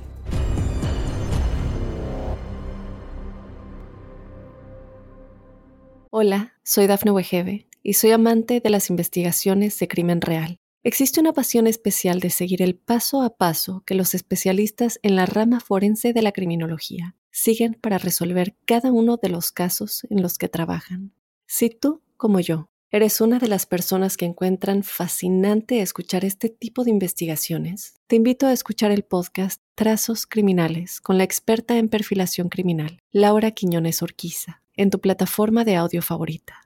Hola, 6.10 6.54
soy 6.62 6.86
Dafne 6.86 7.10
Wegebe 7.10 7.66
y 7.82 7.94
soy 7.94 8.12
amante 8.12 8.60
de 8.60 8.70
las 8.70 8.88
investigaciones 8.88 9.78
de 9.78 9.88
crimen 9.88 10.20
real. 10.20 10.58
Existe 10.82 11.20
una 11.20 11.32
pasión 11.32 11.66
especial 11.66 12.20
de 12.20 12.30
seguir 12.30 12.62
el 12.62 12.76
paso 12.76 13.22
a 13.22 13.36
paso 13.36 13.82
que 13.84 13.96
los 13.96 14.14
especialistas 14.14 15.00
en 15.02 15.16
la 15.16 15.26
rama 15.26 15.58
forense 15.58 16.12
de 16.12 16.22
la 16.22 16.30
criminología 16.30 17.16
siguen 17.32 17.74
para 17.74 17.98
resolver 17.98 18.56
cada 18.64 18.92
uno 18.92 19.18
de 19.18 19.28
los 19.28 19.52
casos 19.52 20.06
en 20.08 20.22
los 20.22 20.38
que 20.38 20.48
trabajan. 20.48 21.12
Si 21.48 21.70
tú, 21.70 22.02
como 22.16 22.40
yo, 22.40 22.70
eres 22.90 23.20
una 23.20 23.38
de 23.38 23.46
las 23.46 23.66
personas 23.66 24.16
que 24.16 24.24
encuentran 24.24 24.82
fascinante 24.82 25.80
escuchar 25.80 26.24
este 26.24 26.48
tipo 26.48 26.82
de 26.82 26.90
investigaciones, 26.90 27.94
te 28.08 28.16
invito 28.16 28.48
a 28.48 28.52
escuchar 28.52 28.90
el 28.90 29.04
podcast 29.04 29.62
Trazos 29.76 30.26
Criminales 30.26 31.00
con 31.00 31.18
la 31.18 31.24
experta 31.24 31.78
en 31.78 31.88
perfilación 31.88 32.48
criminal, 32.48 32.98
Laura 33.12 33.52
Quiñones 33.52 34.02
Orquiza, 34.02 34.62
en 34.74 34.90
tu 34.90 35.00
plataforma 35.00 35.64
de 35.64 35.76
audio 35.76 36.02
favorita. 36.02 36.62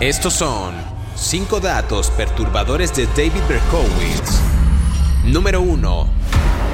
Estos 0.00 0.34
son 0.34 0.72
5 1.16 1.58
datos 1.58 2.12
perturbadores 2.12 2.94
de 2.94 3.06
David 3.06 3.42
Berkowitz. 3.48 4.40
Número 5.26 5.62
1. 5.62 6.06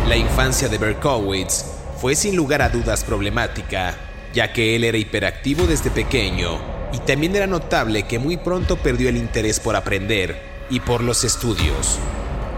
La 0.06 0.16
infancia 0.18 0.68
de 0.68 0.76
Berkowitz 0.76 1.75
fue 2.00 2.14
sin 2.14 2.36
lugar 2.36 2.62
a 2.62 2.68
dudas 2.68 3.04
problemática, 3.04 3.94
ya 4.34 4.52
que 4.52 4.76
él 4.76 4.84
era 4.84 4.98
hiperactivo 4.98 5.66
desde 5.66 5.90
pequeño 5.90 6.76
y 6.92 6.98
también 7.00 7.34
era 7.36 7.46
notable 7.46 8.04
que 8.04 8.18
muy 8.18 8.36
pronto 8.36 8.76
perdió 8.76 9.08
el 9.08 9.16
interés 9.16 9.60
por 9.60 9.76
aprender 9.76 10.40
y 10.70 10.80
por 10.80 11.02
los 11.02 11.24
estudios. 11.24 11.98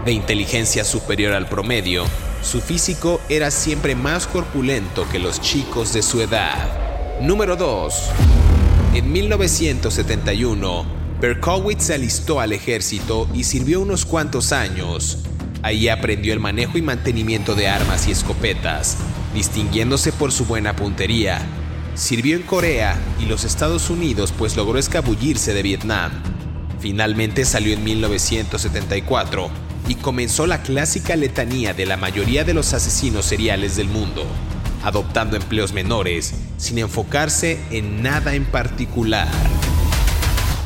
De 0.05 0.11
inteligencia 0.11 0.83
superior 0.83 1.33
al 1.33 1.47
promedio, 1.47 2.05
su 2.41 2.61
físico 2.61 3.19
era 3.27 3.51
siempre 3.51 3.95
más 3.95 4.27
corpulento 4.27 5.05
que 5.11 5.19
los 5.19 5.41
chicos 5.41 5.93
de 5.93 6.01
su 6.01 6.21
edad. 6.21 7.19
Número 7.21 7.55
2. 7.57 8.09
En 8.95 9.11
1971, 9.11 10.85
Berkowitz 11.19 11.83
se 11.83 11.95
alistó 11.95 12.39
al 12.39 12.53
ejército 12.53 13.27
y 13.33 13.43
sirvió 13.43 13.81
unos 13.81 14.05
cuantos 14.05 14.53
años. 14.53 15.19
Ahí 15.61 15.89
aprendió 15.89 16.31
el 16.31 16.39
manejo 16.39 16.77
y 16.77 16.81
mantenimiento 16.81 17.55
de 17.55 17.67
armas 17.67 18.07
y 18.07 18.11
escopetas, 18.11 18.97
distinguiéndose 19.33 20.11
por 20.11 20.31
su 20.31 20.45
buena 20.45 20.75
puntería. 20.75 21.39
Sirvió 21.95 22.35
en 22.35 22.43
Corea 22.43 22.97
y 23.19 23.25
los 23.25 23.43
Estados 23.43 23.89
Unidos 23.89 24.33
pues 24.37 24.55
logró 24.55 24.79
escabullirse 24.79 25.53
de 25.53 25.63
Vietnam. 25.63 26.11
Finalmente 26.79 27.45
salió 27.45 27.73
en 27.73 27.83
1974 27.83 29.49
y 29.87 29.95
comenzó 29.95 30.47
la 30.47 30.61
clásica 30.61 31.15
letanía 31.15 31.73
de 31.73 31.85
la 31.85 31.97
mayoría 31.97 32.43
de 32.43 32.53
los 32.53 32.73
asesinos 32.73 33.25
seriales 33.25 33.75
del 33.75 33.89
mundo 33.89 34.25
adoptando 34.83 35.35
empleos 35.35 35.73
menores 35.73 36.33
sin 36.57 36.77
enfocarse 36.77 37.59
en 37.71 38.01
nada 38.01 38.35
en 38.35 38.45
particular. 38.45 39.27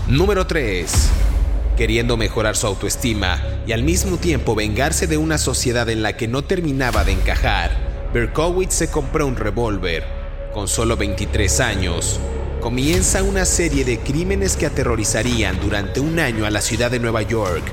Número 0.08 0.48
3. 0.48 1.10
Queriendo 1.78 2.18
mejorar 2.18 2.56
su 2.56 2.68
autoestima 2.68 3.42
y 3.66 3.72
al 3.72 3.84
mismo 3.84 4.18
tiempo 4.18 4.56
vengarse 4.56 5.08
de 5.08 5.18
una 5.18 5.38
sociedad 5.38 5.90
en 5.90 6.04
la 6.04 6.16
que 6.16 6.28
no 6.28 6.44
terminaba 6.44 7.04
de 7.04 7.14
encajar, 7.14 7.93
Berkowitz 8.14 8.76
se 8.76 8.92
compró 8.92 9.26
un 9.26 9.36
revólver. 9.36 10.06
Con 10.54 10.68
solo 10.68 10.96
23 10.96 11.60
años, 11.62 12.20
comienza 12.62 13.24
una 13.24 13.44
serie 13.44 13.84
de 13.86 14.02
crímenes 14.02 14.56
que 14.56 14.68
aterrorizarían 14.68 15.60
durante 15.60 16.00
un 16.00 16.20
año 16.20 16.46
a 16.46 16.52
la 16.52 16.62
ciudad 16.62 16.92
de 16.92 17.00
Nueva 17.00 17.24
York 17.24 17.64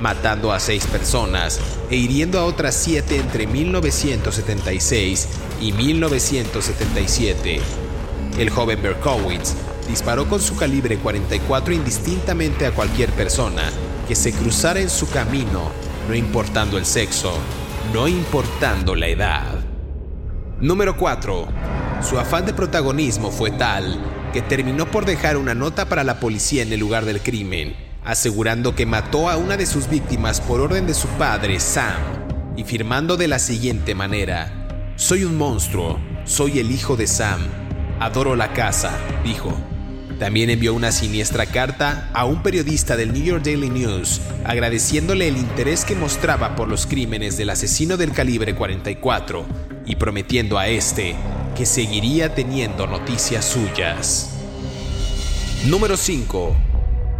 matando 0.00 0.52
a 0.52 0.60
seis 0.60 0.86
personas 0.86 1.60
e 1.90 1.96
hiriendo 1.96 2.38
a 2.38 2.46
otras 2.46 2.74
siete 2.74 3.16
entre 3.16 3.46
1976 3.46 5.28
y 5.60 5.72
1977. 5.72 7.60
El 8.38 8.48
joven 8.48 8.80
Berkowitz 8.80 9.52
disparó 9.86 10.26
con 10.26 10.40
su 10.40 10.56
calibre 10.56 10.96
44 10.96 11.74
indistintamente 11.74 12.64
a 12.64 12.72
cualquier 12.72 13.10
persona 13.10 13.64
que 14.08 14.14
se 14.14 14.32
cruzara 14.32 14.80
en 14.80 14.88
su 14.88 15.10
camino, 15.10 15.70
no 16.08 16.14
importando 16.14 16.78
el 16.78 16.86
sexo, 16.86 17.34
no 17.92 18.08
importando 18.08 18.94
la 18.94 19.08
edad. 19.08 19.59
Número 20.60 20.94
4. 20.94 21.48
Su 22.02 22.18
afán 22.18 22.44
de 22.44 22.52
protagonismo 22.52 23.30
fue 23.30 23.50
tal 23.50 23.98
que 24.34 24.42
terminó 24.42 24.90
por 24.90 25.06
dejar 25.06 25.38
una 25.38 25.54
nota 25.54 25.86
para 25.86 26.04
la 26.04 26.20
policía 26.20 26.62
en 26.62 26.70
el 26.70 26.80
lugar 26.80 27.06
del 27.06 27.22
crimen, 27.22 27.74
asegurando 28.04 28.74
que 28.74 28.84
mató 28.84 29.30
a 29.30 29.38
una 29.38 29.56
de 29.56 29.64
sus 29.64 29.88
víctimas 29.88 30.42
por 30.42 30.60
orden 30.60 30.86
de 30.86 30.92
su 30.92 31.08
padre, 31.08 31.58
Sam, 31.60 31.96
y 32.56 32.64
firmando 32.64 33.16
de 33.16 33.28
la 33.28 33.38
siguiente 33.38 33.94
manera, 33.94 34.92
Soy 34.96 35.24
un 35.24 35.38
monstruo, 35.38 35.98
soy 36.24 36.58
el 36.58 36.70
hijo 36.70 36.94
de 36.94 37.06
Sam, 37.06 37.40
adoro 37.98 38.36
la 38.36 38.52
casa, 38.52 38.92
dijo. 39.24 39.69
También 40.20 40.50
envió 40.50 40.74
una 40.74 40.92
siniestra 40.92 41.46
carta 41.46 42.10
a 42.12 42.26
un 42.26 42.42
periodista 42.42 42.94
del 42.94 43.14
New 43.14 43.22
York 43.22 43.42
Daily 43.42 43.70
News 43.70 44.20
agradeciéndole 44.44 45.26
el 45.26 45.38
interés 45.38 45.86
que 45.86 45.94
mostraba 45.94 46.54
por 46.56 46.68
los 46.68 46.86
crímenes 46.86 47.38
del 47.38 47.48
asesino 47.48 47.96
del 47.96 48.12
calibre 48.12 48.54
44 48.54 49.46
y 49.86 49.96
prometiendo 49.96 50.58
a 50.58 50.68
este 50.68 51.16
que 51.56 51.64
seguiría 51.64 52.34
teniendo 52.34 52.86
noticias 52.86 53.46
suyas. 53.46 54.32
Número 55.64 55.96
5. 55.96 56.54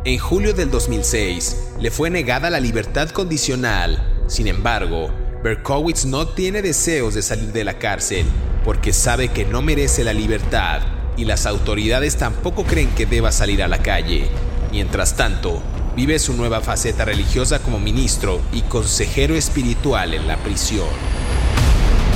En 0.05 0.19
julio 0.19 0.53
del 0.53 0.71
2006 0.71 1.57
le 1.81 1.91
fue 1.91 2.11
negada 2.11 2.51
la 2.51 2.61
libertad 2.61 3.09
condicional. 3.09 4.23
Sin 4.29 4.47
embargo, 4.47 5.11
Berkowitz 5.43 6.05
no 6.05 6.29
tiene 6.29 6.61
deseos 6.61 7.15
de 7.15 7.23
salir 7.23 7.51
de 7.53 7.65
la 7.65 7.79
cárcel 7.79 8.27
porque 8.63 8.93
sabe 8.93 9.29
que 9.29 9.47
no 9.47 9.63
merece 9.63 10.05
la 10.05 10.13
libertad 10.13 11.00
y 11.21 11.27
las 11.27 11.45
autoridades 11.45 12.17
tampoco 12.17 12.65
creen 12.65 12.89
que 12.95 13.05
deba 13.05 13.31
salir 13.31 13.63
a 13.63 13.69
la 13.69 13.83
calle. 13.83 14.27
Mientras 14.73 15.17
tanto, 15.17 15.63
vive 15.95 16.19
su 16.19 16.33
nueva 16.33 16.63
faceta 16.63 17.05
religiosa 17.05 17.59
como 17.59 17.79
ministro 17.79 18.41
y 18.55 18.63
consejero 18.63 19.35
espiritual 19.35 20.15
en 20.15 20.27
la 20.27 20.39
prisión. 20.39 20.89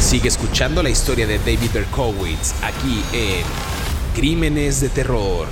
Sigue 0.01 0.29
escuchando 0.29 0.83
la 0.83 0.89
historia 0.89 1.27
de 1.27 1.39
David 1.39 1.71
Berkowitz 1.75 2.55
aquí 2.63 3.05
en 3.13 3.45
Crímenes 4.17 4.81
de 4.81 4.89
Terror. 4.89 5.49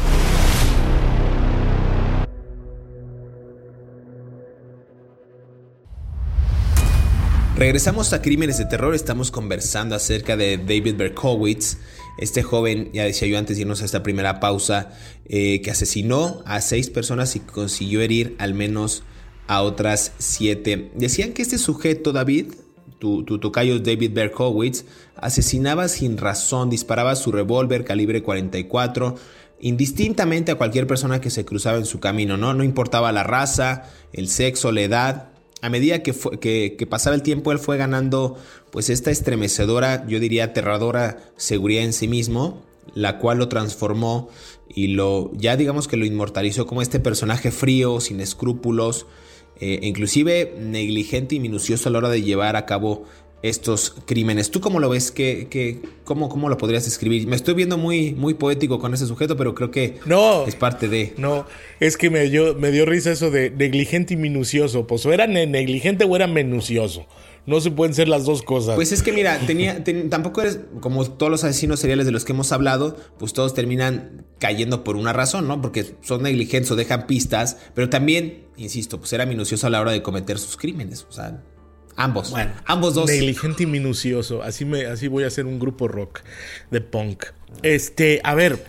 Regresamos 7.54 8.14
a 8.14 8.23
Crímenes 8.23 8.56
de 8.56 8.64
Terror, 8.64 8.94
estamos 8.94 9.30
conversando 9.30 9.94
acerca 9.94 10.38
de 10.38 10.56
David 10.56 10.97
Berkowitz, 10.97 11.76
este 12.19 12.42
joven, 12.42 12.90
ya 12.92 13.04
decía 13.04 13.28
yo 13.28 13.38
antes 13.38 13.57
de 13.57 13.62
irnos 13.62 13.83
a 13.83 13.85
esta 13.85 14.02
primera 14.02 14.40
pausa, 14.40 14.90
eh, 15.26 15.61
que 15.62 15.71
asesinó 15.71 16.42
a 16.47 16.61
seis 16.61 16.90
personas 16.90 17.37
y 17.37 17.40
consiguió 17.40 18.00
herir 18.00 18.37
al 18.38 18.54
menos 18.54 19.02
a 19.47 19.62
otras 19.62 20.12
siete. 20.19 20.90
Decían 20.95 21.33
que 21.33 21.42
este 21.42 21.59
sujeto, 21.59 22.12
David, 22.12 22.52
tu, 22.99 23.25
tu 23.25 23.38
tocayo 23.38 23.78
David 23.78 24.12
Berkowitz, 24.12 24.85
asesinaba 25.16 25.88
sin 25.88 26.19
razón, 26.19 26.71
disparaba 26.71 27.16
su 27.16 27.33
revólver 27.33 27.85
calibre 27.85 28.23
44 28.23 29.16
indistintamente 29.62 30.50
a 30.50 30.57
cualquier 30.57 30.88
persona 30.88 31.21
que 31.21 31.31
se 31.31 31.45
cruzaba 31.45 31.78
en 31.78 31.87
su 31.87 32.00
camino, 32.00 32.37
¿no? 32.37 32.52
No 32.52 32.64
importaba 32.64 33.12
la 33.12 33.23
raza, 33.23 33.85
el 34.12 34.28
sexo, 34.28 34.73
la 34.73 34.83
edad, 34.83 35.31
a 35.62 35.69
medida 35.69 36.02
que, 36.02 36.12
que, 36.76 36.87
pasaba 36.88 37.14
el 37.14 37.23
tiempo, 37.23 37.52
él 37.52 37.61
fue 37.61 37.76
ganando 37.76 38.37
pues 38.73 38.90
esta 38.90 39.12
estremecedora, 39.12 40.04
yo 40.09 40.19
diría 40.19 40.45
aterradora 40.45 41.19
seguridad 41.37 41.85
en 41.85 41.92
sí 41.92 42.09
mismo, 42.09 42.64
la 42.95 43.19
cual 43.19 43.38
lo 43.38 43.49
transformó 43.49 44.28
y 44.69 44.88
lo, 44.88 45.31
ya 45.35 45.57
digamos 45.57 45.87
que 45.87 45.97
lo 45.97 46.04
inmortalizó 46.04 46.66
como 46.66 46.83
este 46.83 46.99
personaje 46.99 47.52
frío, 47.52 48.00
sin 48.00 48.21
escrúpulos, 48.21 49.07
eh, 49.61 49.78
inclusive 49.83 50.57
negligente 50.59 51.37
y 51.37 51.40
minucioso 51.40 51.88
a 51.88 51.92
la 51.92 51.99
hora 51.99 52.09
de 52.09 52.23
llevar 52.23 52.57
a 52.57 52.66
cabo 52.66 53.04
estos 53.42 53.94
crímenes. 54.06 54.50
¿Tú 54.50 54.61
cómo 54.61 54.80
lo 54.80 54.88
ves? 54.88 55.11
¿Qué, 55.11 55.80
cómo, 56.04 56.28
cómo, 56.28 56.49
lo 56.49 56.56
podrías 56.56 56.87
escribir? 56.87 57.26
Me 57.26 57.37
estoy 57.37 57.54
viendo 57.54 57.76
muy, 57.76 58.14
muy 58.14 58.34
poético 58.34 58.78
con 58.78 58.94
ese 58.94 59.06
sujeto, 59.06 59.37
pero 59.37 59.54
creo 59.54 59.70
que 59.70 59.99
no, 60.06 60.46
es 60.46 60.54
parte 60.54 60.88
de... 60.88 61.14
No, 61.16 61.46
es 61.80 61.96
que 61.96 62.11
me 62.11 62.28
dio, 62.30 62.54
me 62.54 62.70
dio 62.70 62.87
risa 62.87 63.11
eso 63.12 63.30
de 63.30 63.50
negligente 63.50 64.14
y 64.14 64.16
minucioso. 64.16 64.87
Pues 64.87 65.04
o 65.06 65.12
era 65.12 65.26
negligente 65.26 66.04
o 66.04 66.17
era 66.17 66.26
minucioso. 66.26 67.06
No 67.45 67.60
se 67.60 67.73
pueden 67.73 67.93
ser 67.93 68.06
las 68.06 68.25
dos 68.25 68.43
cosas. 68.43 68.76
Pues 68.76 68.93
es 68.93 69.02
que 69.02 69.12
mira, 69.12 69.36
tenía, 69.40 69.82
tampoco 70.08 70.43
eres 70.43 70.60
como 70.80 71.04
todos 71.04 71.30
los 71.30 71.43
asesinos 71.43 71.80
seriales 71.80 72.06
de 72.06 72.12
los 72.12 72.25
que 72.25 72.32
hemos 72.32 72.52
hablado, 72.52 72.97
pues 73.19 73.32
todos 73.32 73.52
terminan 73.52 74.25
cayendo 74.38 74.84
por 74.84 74.95
una 74.95 75.12
razón, 75.12 75.49
¿no? 75.49 75.60
Porque 75.60 75.97
son 76.02 76.23
negligentes 76.23 76.71
o 76.71 76.76
dejan 76.76 77.08
pistas, 77.08 77.56
pero 77.75 77.90
también, 77.90 78.45
insisto, 78.56 78.99
pues 78.99 79.12
era 79.12 79.26
minucioso 79.26 79.67
a 79.67 79.71
la 79.71 79.80
hora 79.80 79.90
de 79.90 80.02
cometer 80.02 80.38
sus 80.38 80.56
crímenes. 80.56 81.04
O 81.08 81.12
sea, 81.12 81.43
Ambos. 81.97 82.31
Bueno, 82.31 82.52
ambos 82.65 82.95
dos. 82.95 83.07
Negligente 83.07 83.65
y 83.65 83.67
minucioso. 83.67 84.43
Así, 84.43 84.65
me, 84.65 84.87
así 84.87 85.09
voy 85.09 85.25
a 85.25 85.26
hacer 85.26 85.47
un 85.47 85.59
grupo 85.59 85.89
rock 85.89 86.21
de 86.71 86.81
punk. 86.81 87.25
Este, 87.63 88.21
a 88.25 88.35
ver, 88.35 88.65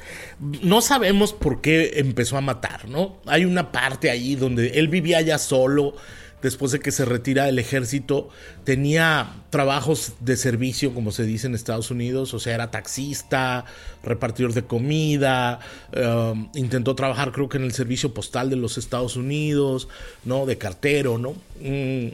no 0.62 0.82
sabemos 0.82 1.34
por 1.34 1.62
qué 1.62 1.94
empezó 1.96 2.38
a 2.38 2.42
matar, 2.42 2.88
¿no? 2.90 3.18
Hay 3.26 3.46
una 3.46 3.72
parte 3.72 4.10
ahí 4.10 4.36
donde 4.36 4.80
él 4.80 4.88
vivía 4.88 5.22
ya 5.22 5.38
solo. 5.38 5.96
Después 6.42 6.74
de 6.74 6.82
que 6.82 6.92
se 6.92 7.06
retira 7.06 7.46
del 7.46 7.58
ejército, 7.58 8.28
tenía 8.66 9.32
trabajos 9.50 10.12
de 10.20 10.36
servicio, 10.36 10.94
como 10.94 11.14
se 11.14 11.24
dice 11.24 11.48
en 11.48 11.56
Estados 11.56 11.90
Unidos, 11.90 12.34
o 12.34 12.40
sea, 12.40 12.54
era 12.54 12.70
taxista, 12.70 13.64
repartidor 14.04 14.52
de 14.52 14.66
comida, 14.66 15.62
um, 15.96 16.50
intentó 16.54 16.96
trabajar 16.96 17.32
creo 17.32 17.48
que 17.48 17.60
en 17.60 17.64
el 17.64 17.72
servicio 17.72 18.14
postal 18.14 18.50
de 18.50 18.58
los 18.58 18.78
Estados 18.78 19.16
Unidos, 19.16 19.88
¿no? 20.26 20.46
De 20.46 20.58
cartero, 20.58 21.18
¿no? 21.18 21.32
Mm, 21.62 22.10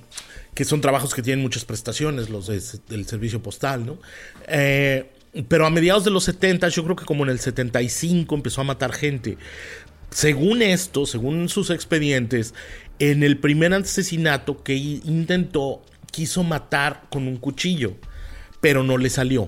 que 0.53 0.65
son 0.65 0.81
trabajos 0.81 1.13
que 1.13 1.21
tienen 1.21 1.41
muchas 1.41 1.65
prestaciones, 1.65 2.29
los 2.29 2.47
del 2.47 3.05
servicio 3.05 3.41
postal, 3.41 3.85
¿no? 3.85 3.99
Eh, 4.47 5.09
pero 5.47 5.65
a 5.65 5.69
mediados 5.69 6.03
de 6.03 6.11
los 6.11 6.23
70, 6.23 6.69
yo 6.69 6.83
creo 6.83 6.95
que 6.95 7.05
como 7.05 7.23
en 7.23 7.29
el 7.29 7.39
75 7.39 8.33
empezó 8.35 8.61
a 8.61 8.63
matar 8.63 8.93
gente. 8.93 9.37
Según 10.09 10.61
esto, 10.61 11.05
según 11.05 11.49
sus 11.49 11.69
expedientes, 11.69 12.55
en 12.97 13.23
el 13.23 13.37
primer 13.37 13.73
asesinato 13.73 14.63
que 14.63 14.75
intentó, 14.75 15.83
quiso 16.11 16.43
matar 16.43 17.03
con 17.09 17.27
un 17.27 17.37
cuchillo, 17.37 17.95
pero 18.59 18.83
no 18.83 18.97
le 18.97 19.09
salió. 19.09 19.47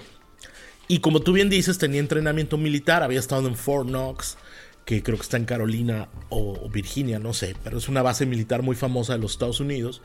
Y 0.88 1.00
como 1.00 1.22
tú 1.22 1.34
bien 1.34 1.50
dices, 1.50 1.78
tenía 1.78 2.00
entrenamiento 2.00 2.58
militar, 2.58 3.02
había 3.02 3.20
estado 3.20 3.48
en 3.48 3.56
Fort 3.56 3.88
Knox, 3.88 4.38
que 4.86 5.04
creo 5.04 5.18
que 5.18 5.24
está 5.24 5.38
en 5.38 5.46
Carolina 5.46 6.10
o, 6.30 6.70
Virginia, 6.70 7.20
no 7.20 7.34
sé, 7.34 7.56
pero 7.64 7.78
es 7.78 7.88
una 7.88 8.02
base 8.02 8.26
militar 8.26 8.64
muy 8.64 8.76
famosa 8.76 9.14
de 9.14 9.20
los 9.20 9.34
Estados 9.34 9.60
Unidos, 9.60 10.02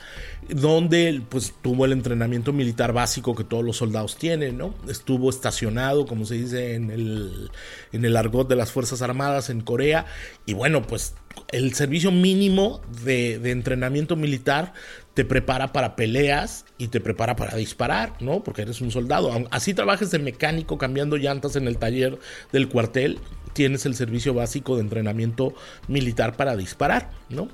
donde 0.49 1.23
pues 1.29 1.55
tuvo 1.63 1.87
el 1.87 1.93
entrenamiento 1.93 2.53
militar 2.53 2.93
básico 2.93 3.35
que 3.35 3.45
todos 3.45 3.65
los 3.65 3.79
soldados 3.79 4.17
tienen, 4.17 4.59
¿no? 4.59 4.75
Estuvo 4.89 5.31
estacionado, 5.31 6.07
como 6.07 6.27
se 6.27 6.35
dice 6.35 6.75
en 6.75 6.91
el, 6.91 7.51
en 7.93 8.05
el 8.05 8.17
argot 8.17 8.49
de 8.49 8.57
las 8.57 8.71
Fuerzas 8.71 9.03
Armadas 9.03 9.51
en 9.51 9.63
Corea, 9.63 10.07
y 10.45 10.53
bueno, 10.53 10.83
pues 10.83 11.15
el 11.49 11.75
servicio 11.75 12.11
mínimo 12.13 12.81
de, 13.05 13.39
de, 13.39 13.51
entrenamiento 13.51 14.17
militar 14.17 14.73
te 15.17 15.25
prepara 15.25 15.73
para 15.73 15.97
peleas 15.97 16.67
y 16.77 16.89
te 16.89 17.01
prepara 17.01 17.37
para 17.37 17.57
disparar, 17.57 18.13
¿no? 18.21 18.45
Porque 18.45 18.61
eres 18.61 18.83
un 18.83 18.91
soldado. 18.91 19.33
Así 19.51 19.73
trabajes 19.73 20.11
de 20.11 20.19
mecánico 20.19 20.77
cambiando 20.77 21.17
llantas 21.17 21.57
en 21.57 21.67
el 21.67 21.79
taller 21.79 22.19
del 22.53 22.69
cuartel, 22.69 23.19
tienes 23.55 23.87
el 23.87 23.95
servicio 23.95 24.35
básico 24.35 24.77
de 24.77 24.83
entrenamiento 24.83 25.55
militar 25.89 26.37
para 26.37 26.55
disparar, 26.55 27.13
¿no? 27.31 27.49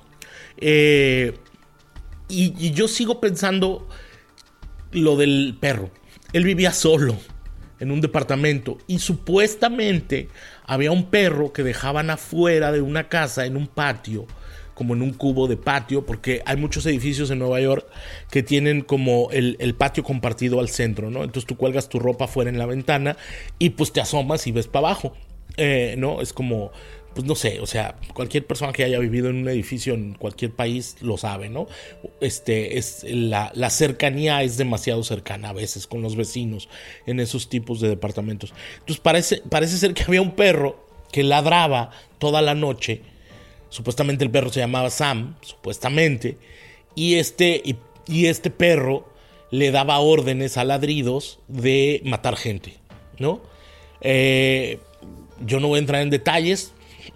Eh, 0.56 1.38
y, 2.28 2.72
yo 2.72 2.88
sigo 2.88 3.20
pensando 3.20 3.86
lo 4.90 5.16
del 5.16 5.56
perro. 5.60 5.92
Él 6.32 6.42
vivía 6.42 6.72
solo 6.72 7.16
en 7.78 7.92
un 7.92 8.00
departamento 8.00 8.78
y 8.88 8.98
supuestamente 8.98 10.28
había 10.66 10.90
un 10.90 11.10
perro 11.10 11.52
que 11.52 11.62
dejaban 11.62 12.10
afuera 12.10 12.72
de 12.72 12.80
una 12.80 13.08
casa 13.08 13.46
en 13.46 13.56
un 13.56 13.68
patio 13.68 14.26
como 14.74 14.94
en 14.94 15.02
un 15.02 15.12
cubo 15.12 15.48
de 15.48 15.56
patio, 15.56 16.06
porque 16.06 16.42
hay 16.46 16.56
muchos 16.56 16.86
edificios 16.86 17.30
en 17.30 17.38
Nueva 17.38 17.60
York 17.60 17.86
que 18.30 18.42
tienen 18.42 18.82
como 18.82 19.30
el, 19.30 19.56
el, 19.60 19.74
patio 19.74 20.02
compartido 20.02 20.60
al 20.60 20.68
centro, 20.68 21.10
¿no? 21.10 21.24
Entonces 21.24 21.46
tú 21.46 21.56
cuelgas 21.56 21.88
tu 21.88 21.98
ropa 21.98 22.26
fuera 22.26 22.50
en 22.50 22.58
la 22.58 22.66
ventana 22.66 23.16
y 23.58 23.70
pues 23.70 23.92
te 23.92 24.00
asomas 24.00 24.46
y 24.46 24.52
ves 24.52 24.66
para 24.66 24.88
abajo. 24.88 25.14
Eh, 25.56 25.96
¿no? 25.98 26.20
Es 26.20 26.32
como, 26.32 26.72
pues 27.14 27.26
no 27.26 27.34
sé, 27.34 27.60
o 27.60 27.66
sea, 27.66 27.96
cualquier 28.14 28.46
persona 28.46 28.72
que 28.72 28.84
haya 28.84 28.98
vivido 28.98 29.28
en 29.28 29.36
un 29.36 29.48
edificio 29.48 29.94
en 29.94 30.14
cualquier 30.14 30.52
país 30.52 30.96
lo 31.00 31.18
sabe, 31.18 31.48
¿no? 31.50 31.66
Este, 32.20 32.78
es 32.78 33.04
la, 33.04 33.52
cercanía 33.70 34.42
es 34.42 34.56
demasiado 34.56 35.02
cercana 35.02 35.50
a 35.50 35.52
veces 35.52 35.86
con 35.86 36.00
los 36.00 36.16
vecinos 36.16 36.68
en 37.06 37.20
esos 37.20 37.48
tipos 37.48 37.80
de 37.80 37.88
departamentos. 37.88 38.54
Entonces 38.74 39.00
parece, 39.00 39.42
parece 39.48 39.76
ser 39.76 39.92
que 39.94 40.04
había 40.04 40.22
un 40.22 40.34
perro 40.34 40.86
que 41.10 41.22
ladraba 41.22 41.90
toda 42.18 42.40
la 42.40 42.54
noche. 42.54 43.02
Supuestamente 43.72 44.22
el 44.22 44.30
perro 44.30 44.52
se 44.52 44.60
llamaba 44.60 44.90
Sam, 44.90 45.34
supuestamente. 45.40 46.36
Y 46.94 47.14
este, 47.14 47.62
y 48.06 48.26
este 48.26 48.50
perro 48.50 49.08
le 49.50 49.70
daba 49.70 49.98
órdenes 49.98 50.58
a 50.58 50.64
ladridos 50.64 51.38
de 51.48 52.02
matar 52.04 52.36
gente, 52.36 52.76
¿no? 53.18 53.40
Eh, 54.02 54.78
yo 55.46 55.58
no 55.58 55.68
voy 55.68 55.78
a 55.78 55.80
entrar 55.80 56.02
en 56.02 56.10
detalles. 56.10 56.74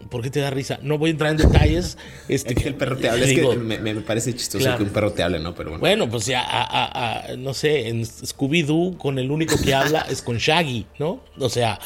¿Por 0.08 0.22
qué 0.22 0.30
te 0.30 0.40
da 0.40 0.48
risa? 0.48 0.78
No 0.80 0.96
voy 0.96 1.10
a 1.10 1.12
entrar 1.12 1.30
en 1.32 1.36
detalles. 1.36 1.98
Este, 2.26 2.54
es 2.56 2.62
que 2.62 2.68
el 2.70 2.74
perro 2.74 2.96
te 2.96 3.10
habla. 3.10 3.26
es 3.26 3.34
que 3.34 3.56
me, 3.56 3.94
parece 3.96 4.34
chistoso 4.34 4.78
que 4.78 4.84
un 4.84 4.88
perro 4.88 5.12
te 5.12 5.22
hable, 5.22 5.40
¿no? 5.40 5.54
Pero 5.54 5.70
bueno. 5.70 5.80
Bueno, 5.80 6.08
pues 6.08 6.24
ya, 6.24 7.36
no 7.36 7.52
sé, 7.52 7.88
en 7.88 8.02
Scooby-Doo 8.02 8.96
con 8.96 9.18
el 9.18 9.30
único 9.30 9.56
que 9.62 9.74
habla 9.74 10.06
es 10.08 10.22
con 10.22 10.38
Shaggy, 10.38 10.86
¿no? 10.98 11.22
O 11.38 11.50
sea, 11.50 11.78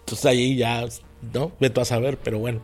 Entonces 0.00 0.24
ahí 0.24 0.56
ya, 0.56 0.86
¿no? 1.32 1.52
Veto 1.60 1.80
a 1.80 1.84
saber, 1.84 2.18
pero 2.18 2.38
bueno. 2.38 2.62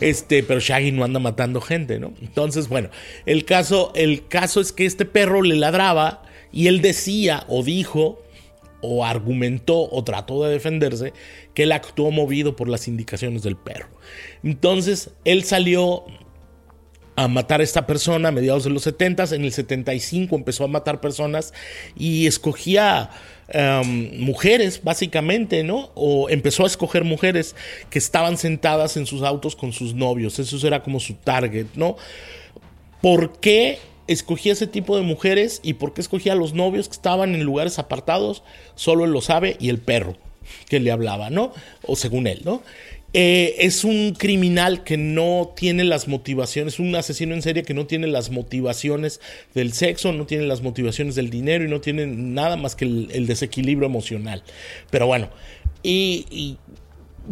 Este, 0.00 0.42
pero 0.42 0.60
Shaggy 0.60 0.92
no 0.92 1.04
anda 1.04 1.20
matando 1.20 1.60
gente, 1.60 1.98
¿no? 1.98 2.12
Entonces, 2.20 2.68
bueno, 2.68 2.90
el 3.26 3.44
caso, 3.44 3.92
el 3.94 4.26
caso 4.26 4.60
es 4.60 4.72
que 4.72 4.86
este 4.86 5.04
perro 5.04 5.42
le 5.42 5.56
ladraba 5.56 6.22
y 6.52 6.66
él 6.68 6.82
decía 6.82 7.44
o 7.48 7.62
dijo 7.62 8.22
o 8.80 9.04
argumentó 9.04 9.88
o 9.90 10.04
trató 10.04 10.44
de 10.44 10.52
defenderse 10.52 11.12
que 11.54 11.62
él 11.62 11.72
actuó 11.72 12.10
movido 12.10 12.54
por 12.54 12.68
las 12.68 12.86
indicaciones 12.86 13.42
del 13.42 13.56
perro. 13.56 13.88
Entonces, 14.42 15.10
él 15.24 15.44
salió 15.44 16.04
a 17.16 17.28
matar 17.28 17.60
a 17.60 17.64
esta 17.64 17.86
persona 17.86 18.28
a 18.28 18.32
mediados 18.32 18.64
de 18.64 18.70
los 18.70 18.82
70, 18.82 19.34
en 19.34 19.44
el 19.44 19.52
75 19.52 20.34
empezó 20.34 20.64
a 20.64 20.68
matar 20.68 21.00
personas 21.00 21.54
y 21.96 22.26
escogía 22.26 23.10
em, 23.48 24.18
mujeres, 24.20 24.80
básicamente, 24.82 25.62
¿no? 25.64 25.90
O 25.94 26.28
empezó 26.28 26.64
a 26.64 26.66
escoger 26.66 27.04
mujeres 27.04 27.54
que 27.90 27.98
estaban 27.98 28.36
sentadas 28.36 28.96
en 28.96 29.06
sus 29.06 29.22
autos 29.22 29.56
con 29.56 29.72
sus 29.72 29.94
novios, 29.94 30.38
eso 30.38 30.66
era 30.66 30.82
como 30.82 31.00
su 31.00 31.14
target, 31.14 31.66
¿no? 31.74 31.96
¿Por 33.00 33.38
qué 33.38 33.78
escogía 34.06 34.52
ese 34.52 34.66
tipo 34.66 34.96
de 34.96 35.02
mujeres 35.02 35.60
y 35.62 35.74
por 35.74 35.94
qué 35.94 36.00
escogía 36.00 36.32
a 36.32 36.36
los 36.36 36.54
novios 36.54 36.88
que 36.88 36.94
estaban 36.94 37.34
en 37.34 37.42
lugares 37.42 37.78
apartados? 37.78 38.42
Solo 38.74 39.04
él 39.04 39.10
lo 39.10 39.20
sabe 39.20 39.56
y 39.60 39.68
el 39.68 39.78
perro 39.78 40.16
que 40.68 40.80
le 40.80 40.90
hablaba, 40.90 41.30
¿no? 41.30 41.52
O 41.86 41.96
según 41.96 42.26
él, 42.26 42.42
¿no? 42.44 42.62
Eh, 43.16 43.54
es 43.64 43.84
un 43.84 44.12
criminal 44.18 44.82
que 44.82 44.96
no 44.96 45.52
tiene 45.54 45.84
las 45.84 46.08
motivaciones, 46.08 46.80
un 46.80 46.96
asesino 46.96 47.32
en 47.32 47.42
serie 47.42 47.62
que 47.62 47.72
no 47.72 47.86
tiene 47.86 48.08
las 48.08 48.32
motivaciones 48.32 49.20
del 49.54 49.72
sexo, 49.72 50.12
no 50.12 50.26
tiene 50.26 50.46
las 50.46 50.62
motivaciones 50.62 51.14
del 51.14 51.30
dinero 51.30 51.64
y 51.64 51.68
no 51.68 51.80
tiene 51.80 52.06
nada 52.06 52.56
más 52.56 52.74
que 52.74 52.86
el, 52.86 53.26
desequilibrio 53.28 53.86
emocional. 53.86 54.42
Pero 54.90 55.06
bueno, 55.06 55.30
y, 55.84 56.26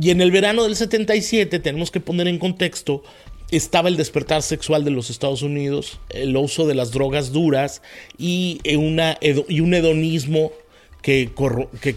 y, 0.01 0.11
en 0.11 0.21
el 0.21 0.31
verano 0.31 0.63
del 0.63 0.77
77 0.77 1.59
tenemos 1.59 1.91
que 1.91 1.99
poner 1.99 2.29
en 2.29 2.39
contexto 2.39 3.03
estaba 3.51 3.89
el 3.89 3.97
despertar 3.97 4.43
sexual 4.43 4.85
de 4.85 4.93
los 4.93 5.11
Estados 5.11 5.43
Unidos, 5.43 6.01
el 6.11 6.37
uso 6.37 6.67
de 6.67 6.75
las 6.75 6.93
drogas 6.93 7.33
duras 7.33 7.83
y, 8.17 8.61
una, 8.77 9.19
y 9.21 9.61
un 9.61 9.75
hedonismo 9.75 10.53
que, 11.03 11.33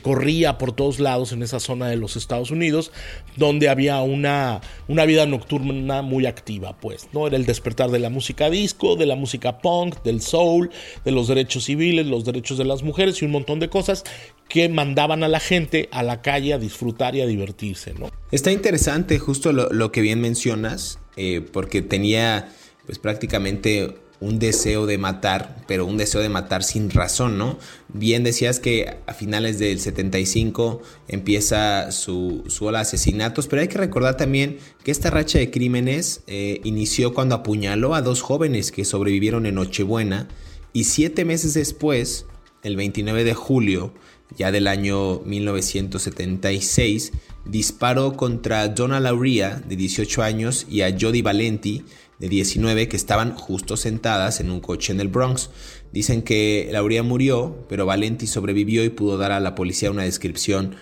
corría 0.01 0.57
por 0.57 0.71
todos 0.71 0.99
lados 0.99 1.31
en 1.31 1.43
esa 1.43 1.59
zona 1.59 1.87
de 1.87 1.95
los 1.95 2.15
Estados 2.15 2.51
Unidos, 2.51 2.91
donde 3.37 3.69
había 3.69 4.01
una, 4.01 4.61
una 4.87 5.05
vida 5.05 5.25
nocturna 5.27 6.01
muy 6.01 6.25
activa, 6.25 6.75
pues, 6.79 7.07
¿no? 7.13 7.27
Era 7.27 7.37
el 7.37 7.45
despertar 7.45 7.91
de 7.91 7.99
la 7.99 8.09
música 8.09 8.49
disco, 8.49 8.95
de 8.95 9.05
la 9.05 9.15
música 9.15 9.59
punk, 9.59 10.01
del 10.03 10.21
soul, 10.21 10.71
de 11.05 11.11
los 11.11 11.27
derechos 11.27 11.65
civiles, 11.65 12.07
los 12.07 12.25
derechos 12.25 12.57
de 12.57 12.65
las 12.65 12.81
mujeres 12.81 13.21
y 13.21 13.25
un 13.25 13.31
montón 13.31 13.59
de 13.59 13.69
cosas 13.69 14.03
que 14.49 14.67
mandaban 14.69 15.23
a 15.23 15.27
la 15.27 15.39
gente 15.39 15.87
a 15.91 16.03
la 16.03 16.21
calle 16.21 16.53
a 16.53 16.57
disfrutar 16.57 17.15
y 17.15 17.21
a 17.21 17.27
divertirse, 17.27 17.93
¿no? 17.93 18.09
Está 18.31 18.51
interesante 18.51 19.19
justo 19.19 19.53
lo, 19.53 19.91
que 19.91 20.01
bien 20.01 20.19
mencionas, 20.19 20.99
eh, 21.15 21.41
porque 21.53 21.81
tenía 21.81 22.49
pues 22.85 22.99
prácticamente 22.99 23.95
un 24.19 24.39
deseo 24.39 24.85
de 24.85 24.97
matar, 24.97 25.63
pero 25.67 25.85
un 25.85 25.97
deseo 25.97 26.21
de 26.21 26.29
matar 26.29 26.63
sin 26.63 26.89
razón, 26.89 27.37
¿no? 27.37 27.57
Bien 27.89 28.23
decías 28.23 28.59
que 28.59 28.97
a 29.07 29.13
finales 29.13 29.59
del 29.59 29.79
75 29.79 30.81
empieza 31.07 31.91
su, 31.91 32.43
su 32.47 32.65
ola 32.65 32.79
de 32.79 32.83
asesinatos, 32.83 33.47
pero 33.47 33.61
hay 33.61 33.67
que 33.67 33.77
recordar 33.77 34.17
también 34.17 34.57
que 34.83 34.91
esta 34.91 35.09
racha 35.09 35.39
de 35.39 35.51
crímenes 35.51 36.21
eh, 36.27 36.61
inició 36.63 37.13
cuando 37.13 37.35
apuñaló 37.35 37.95
a 37.95 38.01
dos 38.01 38.21
jóvenes 38.21 38.71
que 38.71 38.85
sobrevivieron 38.85 39.45
en 39.45 39.55
Nochebuena 39.55 40.27
y 40.73 40.85
siete 40.85 41.23
meses 41.23 41.53
después, 41.53 42.25
el 42.61 42.75
29 42.75 43.23
de 43.23 43.33
julio, 43.33 43.93
ya 44.37 44.51
del 44.51 44.67
año 44.67 45.21
1976, 45.21 47.13
disparó 47.45 48.17
contra 48.17 48.67
Donna 48.67 48.99
Lauria, 48.99 49.61
de 49.65 49.75
18 49.75 50.23
años, 50.23 50.65
y 50.69 50.81
a 50.81 50.95
Jody 50.99 51.21
Valenti, 51.21 51.85
de 52.19 52.29
19 52.29 52.87
que 52.87 52.95
estaban 52.95 53.35
justo 53.35 53.77
sentadas 53.77 54.39
en 54.39 54.51
un 54.51 54.59
coche 54.59 54.93
en 54.93 54.99
el 54.99 55.07
Bronx. 55.07 55.49
Dicen 55.91 56.21
que 56.21 56.69
Lauria 56.71 57.03
murió, 57.03 57.65
pero 57.67 57.85
Valenti 57.85 58.27
sobrevivió 58.27 58.83
y 58.83 58.89
pudo 58.89 59.17
dar 59.17 59.31
a 59.31 59.39
la 59.39 59.55
policía 59.55 59.91
una 59.91 60.03
descripción 60.03 60.75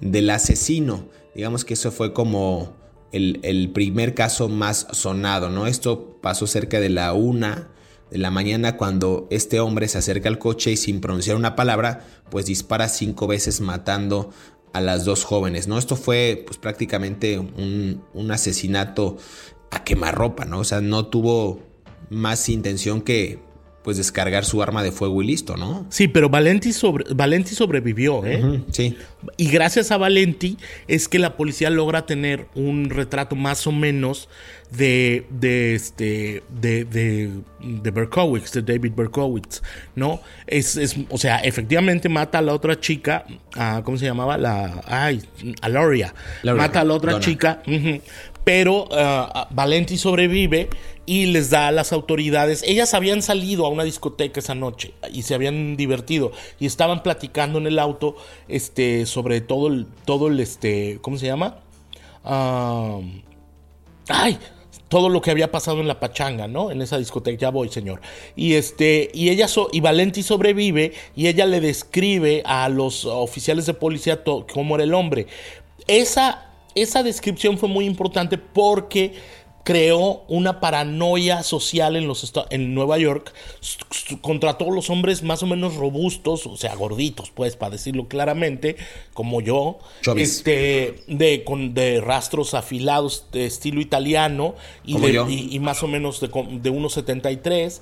del 0.00 0.30
asesino. 0.30 1.08
Digamos 1.34 1.64
que 1.64 1.74
eso 1.74 1.90
fue 1.90 2.12
como 2.12 2.74
el, 3.12 3.70
primer 3.72 4.14
caso 4.14 4.48
más 4.48 4.86
sonado, 4.92 5.50
¿no? 5.50 5.66
Esto 5.66 6.18
pasó 6.20 6.46
cerca 6.46 6.80
de 6.80 6.90
la 6.90 7.12
una 7.12 7.68
de 8.10 8.18
la 8.18 8.30
mañana 8.30 8.76
cuando 8.76 9.26
este 9.30 9.58
hombre 9.58 9.88
se 9.88 9.98
acerca 9.98 10.28
al 10.28 10.38
coche 10.38 10.70
y 10.70 10.76
sin 10.76 11.00
pronunciar 11.00 11.36
una 11.36 11.56
palabra, 11.56 12.06
pues 12.30 12.46
dispara 12.46 12.88
cinco 12.88 13.26
veces 13.26 13.60
matando 13.60 14.30
a 14.72 14.80
las 14.80 15.04
dos 15.04 15.24
jóvenes, 15.24 15.66
¿no? 15.68 15.78
Esto 15.78 15.96
fue 15.96 16.44
pues 16.46 16.58
prácticamente 16.58 17.38
un, 17.38 18.04
un 18.12 18.30
asesinato 18.30 19.16
a 19.70 19.84
quemarropa, 19.84 20.44
¿no? 20.44 20.60
O 20.60 20.64
sea, 20.64 20.80
no 20.80 21.06
tuvo 21.06 21.60
más 22.10 22.48
intención 22.48 23.00
que 23.00 23.38
pues 23.86 23.98
descargar 23.98 24.44
su 24.44 24.60
arma 24.64 24.82
de 24.82 24.90
fuego 24.90 25.22
y 25.22 25.28
listo, 25.28 25.56
¿no? 25.56 25.86
Sí, 25.90 26.08
pero 26.08 26.28
Valenti, 26.28 26.72
sobre, 26.72 27.04
Valenti 27.14 27.54
sobrevivió, 27.54 28.26
¿eh? 28.26 28.64
sí. 28.72 28.96
Y 29.36 29.48
gracias 29.48 29.92
a 29.92 29.96
Valenti 29.96 30.56
es 30.88 31.06
que 31.06 31.20
la 31.20 31.36
policía 31.36 31.70
logra 31.70 32.04
tener 32.04 32.48
un 32.56 32.90
retrato 32.90 33.36
más 33.36 33.64
o 33.68 33.70
menos 33.70 34.28
de, 34.76 35.24
de 35.30 35.76
este, 35.76 36.42
de, 36.48 36.84
de, 36.84 37.30
de 37.60 37.90
Berkowitz, 37.92 38.50
de 38.54 38.62
David 38.62 38.92
Berkowitz, 38.96 39.62
¿no? 39.94 40.20
Es, 40.48 40.76
es, 40.76 40.96
o 41.08 41.16
sea, 41.16 41.38
efectivamente 41.38 42.08
mata 42.08 42.38
a 42.38 42.42
la 42.42 42.54
otra 42.54 42.80
chica, 42.80 43.24
a, 43.54 43.82
¿cómo 43.84 43.98
se 43.98 44.06
llamaba? 44.06 44.36
La, 44.36 44.82
ay, 44.86 45.22
a 45.60 45.68
Loria. 45.68 46.12
Mata 46.42 46.80
a 46.80 46.84
la 46.84 46.94
otra 46.94 47.20
chica, 47.20 47.62
pero 48.46 48.84
uh, 48.84 49.46
Valenti 49.50 49.98
sobrevive 49.98 50.70
y 51.04 51.26
les 51.26 51.50
da 51.50 51.66
a 51.66 51.72
las 51.72 51.92
autoridades. 51.92 52.62
Ellas 52.62 52.94
habían 52.94 53.20
salido 53.20 53.66
a 53.66 53.70
una 53.70 53.82
discoteca 53.82 54.38
esa 54.38 54.54
noche 54.54 54.94
y 55.12 55.22
se 55.22 55.34
habían 55.34 55.76
divertido 55.76 56.30
y 56.60 56.66
estaban 56.66 57.02
platicando 57.02 57.58
en 57.58 57.66
el 57.66 57.80
auto 57.80 58.14
este, 58.46 59.04
sobre 59.06 59.40
todo 59.40 59.66
el, 59.66 59.88
todo 60.04 60.28
el, 60.28 60.38
este, 60.38 61.00
¿cómo 61.02 61.18
se 61.18 61.26
llama? 61.26 61.58
ay, 64.08 64.38
todo 64.86 65.08
lo 65.08 65.20
que 65.20 65.32
había 65.32 65.50
pasado 65.50 65.80
en 65.80 65.88
la 65.88 65.98
pachanga, 65.98 66.46
¿no? 66.46 66.70
En 66.70 66.82
esa 66.82 66.98
discoteca, 66.98 67.36
ya 67.36 67.50
voy, 67.50 67.68
señor. 67.68 68.00
Y 68.36 68.54
este, 68.54 69.10
y 69.12 69.30
ella 69.30 69.48
y 69.72 69.80
Valenti 69.80 70.22
sobrevive 70.22 70.92
y 71.16 71.26
ella 71.26 71.46
le 71.46 71.60
describe 71.60 72.44
a 72.46 72.68
los 72.68 73.06
oficiales 73.06 73.66
de 73.66 73.74
policía 73.74 74.22
cómo 74.22 74.76
era 74.76 74.84
el 74.84 74.94
hombre. 74.94 75.26
Esa 75.88 76.45
esa 76.76 77.02
descripción 77.02 77.58
fue 77.58 77.68
muy 77.68 77.86
importante 77.86 78.38
porque 78.38 79.14
creó 79.66 80.22
una 80.28 80.60
paranoia 80.60 81.42
social 81.42 81.96
en, 81.96 82.06
los 82.06 82.32
en 82.50 82.72
Nueva 82.72 82.98
York 82.98 83.34
contra 84.20 84.58
todos 84.58 84.72
los 84.72 84.90
hombres 84.90 85.24
más 85.24 85.42
o 85.42 85.48
menos 85.48 85.74
robustos, 85.74 86.46
o 86.46 86.56
sea, 86.56 86.76
gorditos, 86.76 87.32
pues, 87.32 87.56
para 87.56 87.70
decirlo 87.70 88.06
claramente, 88.06 88.76
como 89.12 89.40
yo, 89.40 89.78
este, 90.16 91.02
de, 91.08 91.42
con, 91.42 91.74
de 91.74 92.00
rastros 92.00 92.54
afilados 92.54 93.26
de 93.32 93.46
estilo 93.46 93.80
italiano 93.80 94.54
y, 94.84 94.94
y, 95.56 95.58
más 95.58 95.82
o 95.82 95.88
menos 95.88 96.20
de, 96.20 96.28
de 96.28 96.70
1,73 96.70 97.80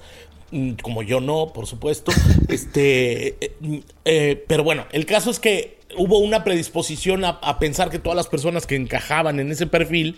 mm, 0.52 0.70
como 0.82 1.02
yo 1.02 1.20
no, 1.20 1.52
por 1.52 1.66
supuesto. 1.66 2.12
este, 2.48 3.36
eh, 3.44 3.82
eh, 4.06 4.42
pero 4.48 4.64
bueno, 4.64 4.86
el 4.92 5.04
caso 5.04 5.30
es 5.30 5.38
que 5.38 5.73
hubo 5.96 6.18
una 6.18 6.44
predisposición 6.44 7.24
a, 7.24 7.58
pensar 7.58 7.90
que 7.90 7.98
todas 7.98 8.16
las 8.16 8.26
personas 8.26 8.66
que 8.66 8.76
encajaban 8.76 9.40
en 9.40 9.50
ese 9.50 9.66
perfil 9.66 10.16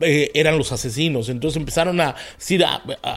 eh, 0.00 0.30
eran 0.34 0.58
los 0.58 0.72
asesinos. 0.72 1.28
Entonces 1.28 1.56
empezaron 1.56 2.00
a, 2.00 2.16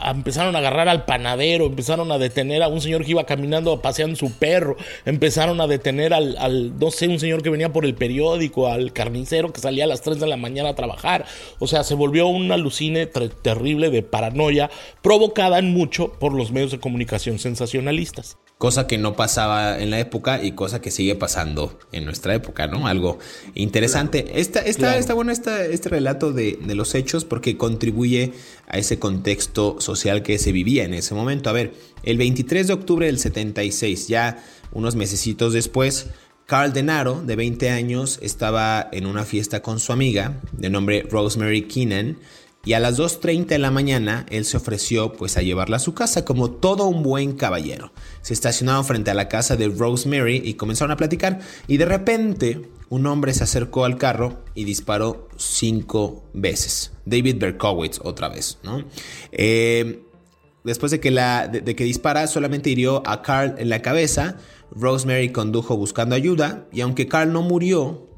empezaron 0.08 0.56
a 0.56 0.58
agarrar 0.58 0.88
al 0.88 1.04
panadero, 1.04 1.66
empezaron 1.66 2.10
a 2.12 2.18
detener 2.18 2.62
a 2.62 2.68
un 2.68 2.80
señor 2.80 3.04
que 3.04 3.12
iba 3.12 3.24
caminando 3.24 3.80
paseando 3.80 4.16
su 4.16 4.32
perro, 4.32 4.76
empezaron 5.04 5.60
a 5.60 5.66
detener 5.66 6.14
al, 6.14 6.78
no 6.78 6.90
sé, 6.90 7.08
un 7.08 7.18
señor 7.18 7.42
que 7.42 7.50
venía 7.50 7.72
por 7.72 7.84
el 7.84 7.94
periódico, 7.94 8.68
al 8.68 8.92
carnicero 8.92 9.52
que 9.52 9.60
salía 9.60 9.84
a 9.84 9.88
las 9.88 10.02
3 10.02 10.20
de 10.20 10.26
la 10.26 10.36
mañana 10.36 10.70
a 10.70 10.74
trabajar. 10.74 11.24
O 11.58 11.66
sea, 11.66 11.84
se 11.84 11.94
volvió 11.94 12.26
un 12.26 12.50
alucine 12.52 13.06
terrible 13.06 13.90
de 13.90 14.02
paranoia 14.02 14.70
provocada 15.02 15.58
en 15.58 15.72
mucho 15.72 16.12
por 16.12 16.32
los 16.32 16.52
medios 16.52 16.70
de 16.70 16.80
comunicación 16.80 17.38
sensacionalistas 17.38 18.36
cosa 18.58 18.86
que 18.86 18.98
no 18.98 19.14
pasaba 19.14 19.78
en 19.78 19.90
la 19.90 19.98
época 19.98 20.42
y 20.42 20.52
cosa 20.52 20.80
que 20.80 20.90
sigue 20.90 21.14
pasando 21.14 21.78
en 21.92 22.04
nuestra 22.04 22.34
época, 22.34 22.66
¿no? 22.66 22.86
Algo 22.86 23.18
interesante. 23.54 24.40
Está, 24.40 24.60
está, 24.60 25.14
bueno 25.14 25.32
este 25.32 25.88
relato 25.88 26.32
de, 26.32 26.58
los 26.74 26.94
hechos 26.94 27.24
porque 27.24 27.56
contribuye 27.56 28.32
a 28.68 28.78
ese 28.78 28.98
contexto 28.98 29.80
social 29.80 30.22
que 30.22 30.38
se 30.38 30.52
vivía 30.52 30.84
en 30.84 30.94
ese 30.94 31.14
momento. 31.14 31.50
A 31.50 31.52
ver, 31.52 31.74
el 32.02 32.18
23 32.18 32.66
de 32.66 32.72
octubre 32.72 33.06
del 33.06 33.18
76, 33.18 34.08
ya 34.08 34.44
unos 34.72 34.96
mesecitos 34.96 35.52
después, 35.52 36.06
Carl 36.46 36.72
Denaro, 36.72 37.22
de 37.24 37.36
20 37.36 37.70
años, 37.70 38.18
estaba 38.20 38.88
en 38.92 39.06
una 39.06 39.24
fiesta 39.24 39.62
con 39.62 39.80
su 39.80 39.92
amiga, 39.92 40.40
de 40.52 40.68
nombre 40.68 41.06
Rosemary 41.08 41.62
Keenan, 41.62 42.18
y 42.66 42.72
a 42.72 42.80
las 42.80 42.98
2.30 42.98 43.46
de 43.46 43.58
la 43.58 43.70
mañana 43.70 44.24
él 44.30 44.44
se 44.44 44.56
ofreció 44.56 45.12
pues 45.12 45.36
a 45.36 45.42
llevarla 45.42 45.76
a 45.76 45.80
su 45.80 45.92
casa 45.92 46.24
como 46.24 46.50
todo 46.50 46.86
un 46.86 47.02
buen 47.02 47.32
caballero. 47.32 47.92
Se 48.24 48.32
estacionaron 48.32 48.86
frente 48.86 49.10
a 49.10 49.14
la 49.14 49.28
casa 49.28 49.54
de 49.54 49.68
Rosemary 49.68 50.40
y 50.42 50.54
comenzaron 50.54 50.92
a 50.92 50.96
platicar 50.96 51.40
y 51.66 51.76
de 51.76 51.84
repente 51.84 52.62
un 52.88 53.06
hombre 53.06 53.34
se 53.34 53.44
acercó 53.44 53.84
al 53.84 53.98
carro 53.98 54.42
y 54.54 54.64
disparó 54.64 55.28
cinco 55.36 56.24
veces. 56.32 56.92
David 57.04 57.36
Berkowitz 57.38 58.00
otra 58.02 58.30
vez, 58.30 58.58
¿no? 58.62 58.82
Eh, 59.30 60.04
después 60.64 60.90
de 60.90 61.00
que, 61.00 61.10
la, 61.10 61.48
de 61.48 61.76
que 61.76 61.84
dispara 61.84 62.26
solamente 62.26 62.70
hirió 62.70 63.02
a 63.06 63.20
Carl 63.20 63.56
en 63.58 63.68
la 63.68 63.82
cabeza, 63.82 64.38
Rosemary 64.70 65.30
condujo 65.30 65.76
buscando 65.76 66.14
ayuda 66.14 66.66
y 66.72 66.80
aunque 66.80 67.06
Carl 67.06 67.30
no 67.30 67.42
murió, 67.42 68.08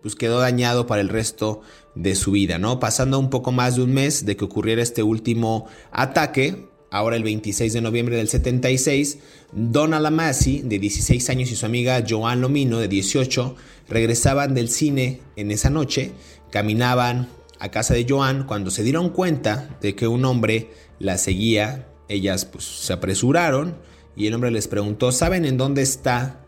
pues 0.00 0.14
quedó 0.14 0.40
dañado 0.40 0.86
para 0.86 1.02
el 1.02 1.10
resto 1.10 1.60
de 1.94 2.14
su 2.14 2.30
vida, 2.30 2.58
¿no? 2.58 2.80
Pasando 2.80 3.18
un 3.18 3.28
poco 3.28 3.52
más 3.52 3.76
de 3.76 3.82
un 3.82 3.92
mes 3.92 4.24
de 4.24 4.38
que 4.38 4.46
ocurriera 4.46 4.82
este 4.82 5.02
último 5.02 5.66
ataque, 5.92 6.69
ahora 6.90 7.16
el 7.16 7.22
26 7.22 7.72
de 7.72 7.80
noviembre 7.80 8.16
del 8.16 8.28
76, 8.28 9.18
Donna 9.52 10.00
Lamasi, 10.00 10.62
de 10.62 10.78
16 10.78 11.30
años, 11.30 11.50
y 11.50 11.56
su 11.56 11.66
amiga 11.66 12.04
Joan 12.08 12.40
Lomino, 12.40 12.78
de 12.78 12.88
18, 12.88 13.56
regresaban 13.88 14.54
del 14.54 14.68
cine 14.68 15.20
en 15.36 15.50
esa 15.50 15.70
noche, 15.70 16.12
caminaban 16.50 17.28
a 17.58 17.70
casa 17.70 17.94
de 17.94 18.06
Joan 18.08 18.46
cuando 18.46 18.70
se 18.70 18.82
dieron 18.82 19.10
cuenta 19.10 19.76
de 19.80 19.94
que 19.94 20.08
un 20.08 20.24
hombre 20.24 20.70
la 20.98 21.18
seguía, 21.18 21.88
ellas 22.08 22.44
pues 22.44 22.64
se 22.64 22.92
apresuraron 22.92 23.76
y 24.16 24.26
el 24.26 24.34
hombre 24.34 24.50
les 24.50 24.68
preguntó, 24.68 25.12
¿saben 25.12 25.44
en 25.44 25.56
dónde 25.56 25.82
está 25.82 26.40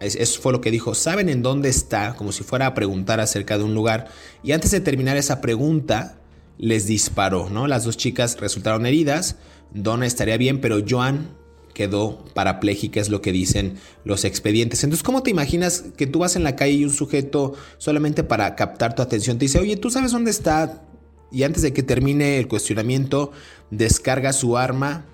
eso 0.00 0.40
fue 0.40 0.52
lo 0.52 0.60
que 0.60 0.70
dijo. 0.70 0.94
¿Saben 0.94 1.28
en 1.28 1.42
dónde 1.42 1.68
está? 1.68 2.14
Como 2.14 2.32
si 2.32 2.44
fuera 2.44 2.66
a 2.66 2.74
preguntar 2.74 3.20
acerca 3.20 3.58
de 3.58 3.64
un 3.64 3.74
lugar. 3.74 4.08
Y 4.42 4.52
antes 4.52 4.70
de 4.70 4.80
terminar 4.80 5.16
esa 5.16 5.40
pregunta, 5.40 6.20
les 6.56 6.86
disparó, 6.86 7.50
¿no? 7.50 7.66
Las 7.66 7.84
dos 7.84 7.96
chicas 7.96 8.38
resultaron 8.40 8.86
heridas. 8.86 9.36
Donna 9.72 10.06
estaría 10.06 10.36
bien, 10.36 10.60
pero 10.60 10.78
Joan 10.86 11.36
quedó 11.74 12.24
parapléjica, 12.34 13.00
es 13.00 13.08
lo 13.08 13.22
que 13.22 13.30
dicen 13.30 13.76
los 14.04 14.24
expedientes. 14.24 14.82
Entonces, 14.82 15.04
¿cómo 15.04 15.22
te 15.22 15.30
imaginas 15.30 15.84
que 15.96 16.08
tú 16.08 16.18
vas 16.18 16.34
en 16.34 16.42
la 16.42 16.56
calle 16.56 16.72
y 16.72 16.84
un 16.84 16.90
sujeto 16.90 17.54
solamente 17.78 18.24
para 18.24 18.56
captar 18.56 18.94
tu 18.94 19.02
atención 19.02 19.38
te 19.38 19.44
dice, 19.44 19.60
oye, 19.60 19.76
¿tú 19.76 19.88
sabes 19.88 20.10
dónde 20.10 20.32
está? 20.32 20.82
Y 21.30 21.44
antes 21.44 21.62
de 21.62 21.72
que 21.72 21.82
termine 21.82 22.38
el 22.38 22.48
cuestionamiento, 22.48 23.30
descarga 23.70 24.32
su 24.32 24.56
arma 24.56 25.06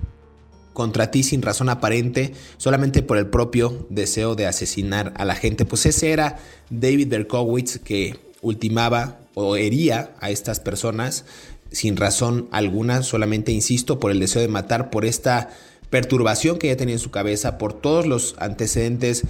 contra 0.72 1.10
ti 1.10 1.22
sin 1.22 1.42
razón 1.42 1.68
aparente, 1.68 2.32
solamente 2.56 3.02
por 3.02 3.18
el 3.18 3.26
propio 3.26 3.86
deseo 3.90 4.34
de 4.34 4.46
asesinar 4.46 5.12
a 5.16 5.24
la 5.24 5.34
gente. 5.34 5.66
Pues 5.66 5.86
ese 5.86 6.12
era 6.12 6.38
David 6.70 7.08
Berkowitz 7.08 7.78
que 7.78 8.18
ultimaba 8.42 9.20
o 9.34 9.56
hería 9.56 10.14
a 10.20 10.30
estas 10.30 10.60
personas 10.60 11.24
sin 11.70 11.96
razón 11.96 12.48
alguna, 12.50 13.02
solamente, 13.02 13.52
insisto, 13.52 13.98
por 13.98 14.10
el 14.10 14.20
deseo 14.20 14.42
de 14.42 14.48
matar, 14.48 14.90
por 14.90 15.04
esta 15.04 15.50
perturbación 15.90 16.58
que 16.58 16.68
ya 16.68 16.76
tenía 16.76 16.94
en 16.94 17.00
su 17.00 17.10
cabeza, 17.10 17.58
por 17.58 17.72
todos 17.72 18.06
los 18.06 18.34
antecedentes 18.38 19.24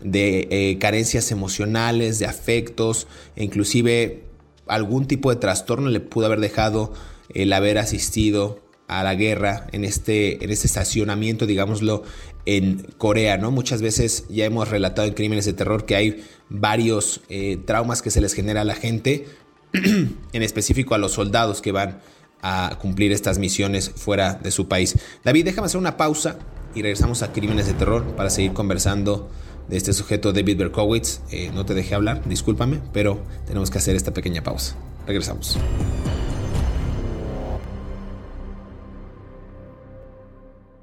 de 0.00 0.48
eh, 0.50 0.78
carencias 0.78 1.30
emocionales, 1.30 2.18
de 2.18 2.26
afectos, 2.26 3.06
e 3.36 3.44
inclusive 3.44 4.24
algún 4.66 5.06
tipo 5.06 5.30
de 5.30 5.36
trastorno 5.36 5.88
le 5.88 6.00
pudo 6.00 6.26
haber 6.26 6.40
dejado 6.40 6.92
el 7.34 7.52
haber 7.52 7.78
asistido 7.78 8.60
a 8.86 9.02
la 9.02 9.14
guerra 9.14 9.66
en 9.72 9.84
este, 9.84 10.42
en 10.42 10.50
este 10.50 10.66
estacionamiento, 10.66 11.46
digámoslo, 11.46 12.02
en 12.46 12.86
Corea, 12.96 13.36
¿no? 13.36 13.50
Muchas 13.50 13.82
veces 13.82 14.24
ya 14.30 14.46
hemos 14.46 14.70
relatado 14.70 15.06
en 15.06 15.14
crímenes 15.14 15.44
de 15.44 15.52
terror 15.52 15.84
que 15.84 15.94
hay 15.94 16.24
varios 16.48 17.20
eh, 17.28 17.58
traumas 17.66 18.00
que 18.00 18.10
se 18.10 18.22
les 18.22 18.32
genera 18.32 18.62
a 18.62 18.64
la 18.64 18.74
gente, 18.74 19.26
en 20.32 20.42
específico 20.42 20.94
a 20.94 20.98
los 20.98 21.12
soldados 21.12 21.60
que 21.60 21.72
van 21.72 22.00
a 22.42 22.78
cumplir 22.80 23.12
estas 23.12 23.38
misiones 23.38 23.90
fuera 23.90 24.34
de 24.34 24.50
su 24.50 24.68
país. 24.68 24.96
David, 25.24 25.44
déjame 25.44 25.66
hacer 25.66 25.80
una 25.80 25.96
pausa 25.96 26.38
y 26.74 26.82
regresamos 26.82 27.22
a 27.22 27.32
crímenes 27.32 27.66
de 27.66 27.74
terror 27.74 28.04
para 28.16 28.30
seguir 28.30 28.52
conversando 28.52 29.28
de 29.68 29.76
este 29.76 29.92
sujeto 29.92 30.32
David 30.32 30.58
Berkowitz. 30.58 31.20
Eh, 31.30 31.50
no 31.52 31.64
te 31.64 31.74
dejé 31.74 31.94
hablar, 31.94 32.26
discúlpame, 32.28 32.80
pero 32.92 33.20
tenemos 33.46 33.70
que 33.70 33.78
hacer 33.78 33.96
esta 33.96 34.12
pequeña 34.12 34.42
pausa. 34.42 34.76
Regresamos. 35.06 35.58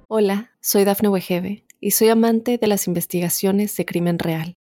Hola, 0.08 0.52
soy 0.62 0.84
Dafne 0.86 1.10
Wegebe 1.10 1.66
y 1.80 1.92
soy 1.92 2.10
amante 2.10 2.58
de 2.58 2.68
las 2.68 2.88
investigaciones 2.88 3.76
de 3.76 3.86
crimen 3.86 4.20
real. 4.20 4.56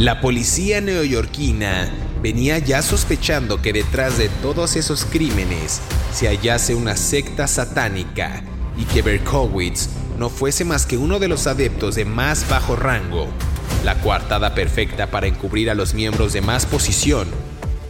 La 0.00 0.22
policía 0.22 0.80
neoyorquina 0.80 1.90
venía 2.22 2.56
ya 2.56 2.80
sospechando 2.80 3.60
que 3.60 3.74
detrás 3.74 4.16
de 4.16 4.30
todos 4.40 4.76
esos 4.76 5.04
crímenes 5.04 5.82
se 6.10 6.26
hallase 6.26 6.74
una 6.74 6.96
secta 6.96 7.46
satánica 7.46 8.42
y 8.78 8.84
que 8.84 9.02
Berkowitz 9.02 9.90
no 10.18 10.30
fuese 10.30 10.64
más 10.64 10.86
que 10.86 10.96
uno 10.96 11.18
de 11.18 11.28
los 11.28 11.46
adeptos 11.46 11.96
de 11.96 12.06
más 12.06 12.48
bajo 12.48 12.76
rango, 12.76 13.28
la 13.84 14.00
coartada 14.00 14.54
perfecta 14.54 15.10
para 15.10 15.26
encubrir 15.26 15.68
a 15.68 15.74
los 15.74 15.92
miembros 15.92 16.32
de 16.32 16.40
más 16.40 16.64
posición. 16.64 17.28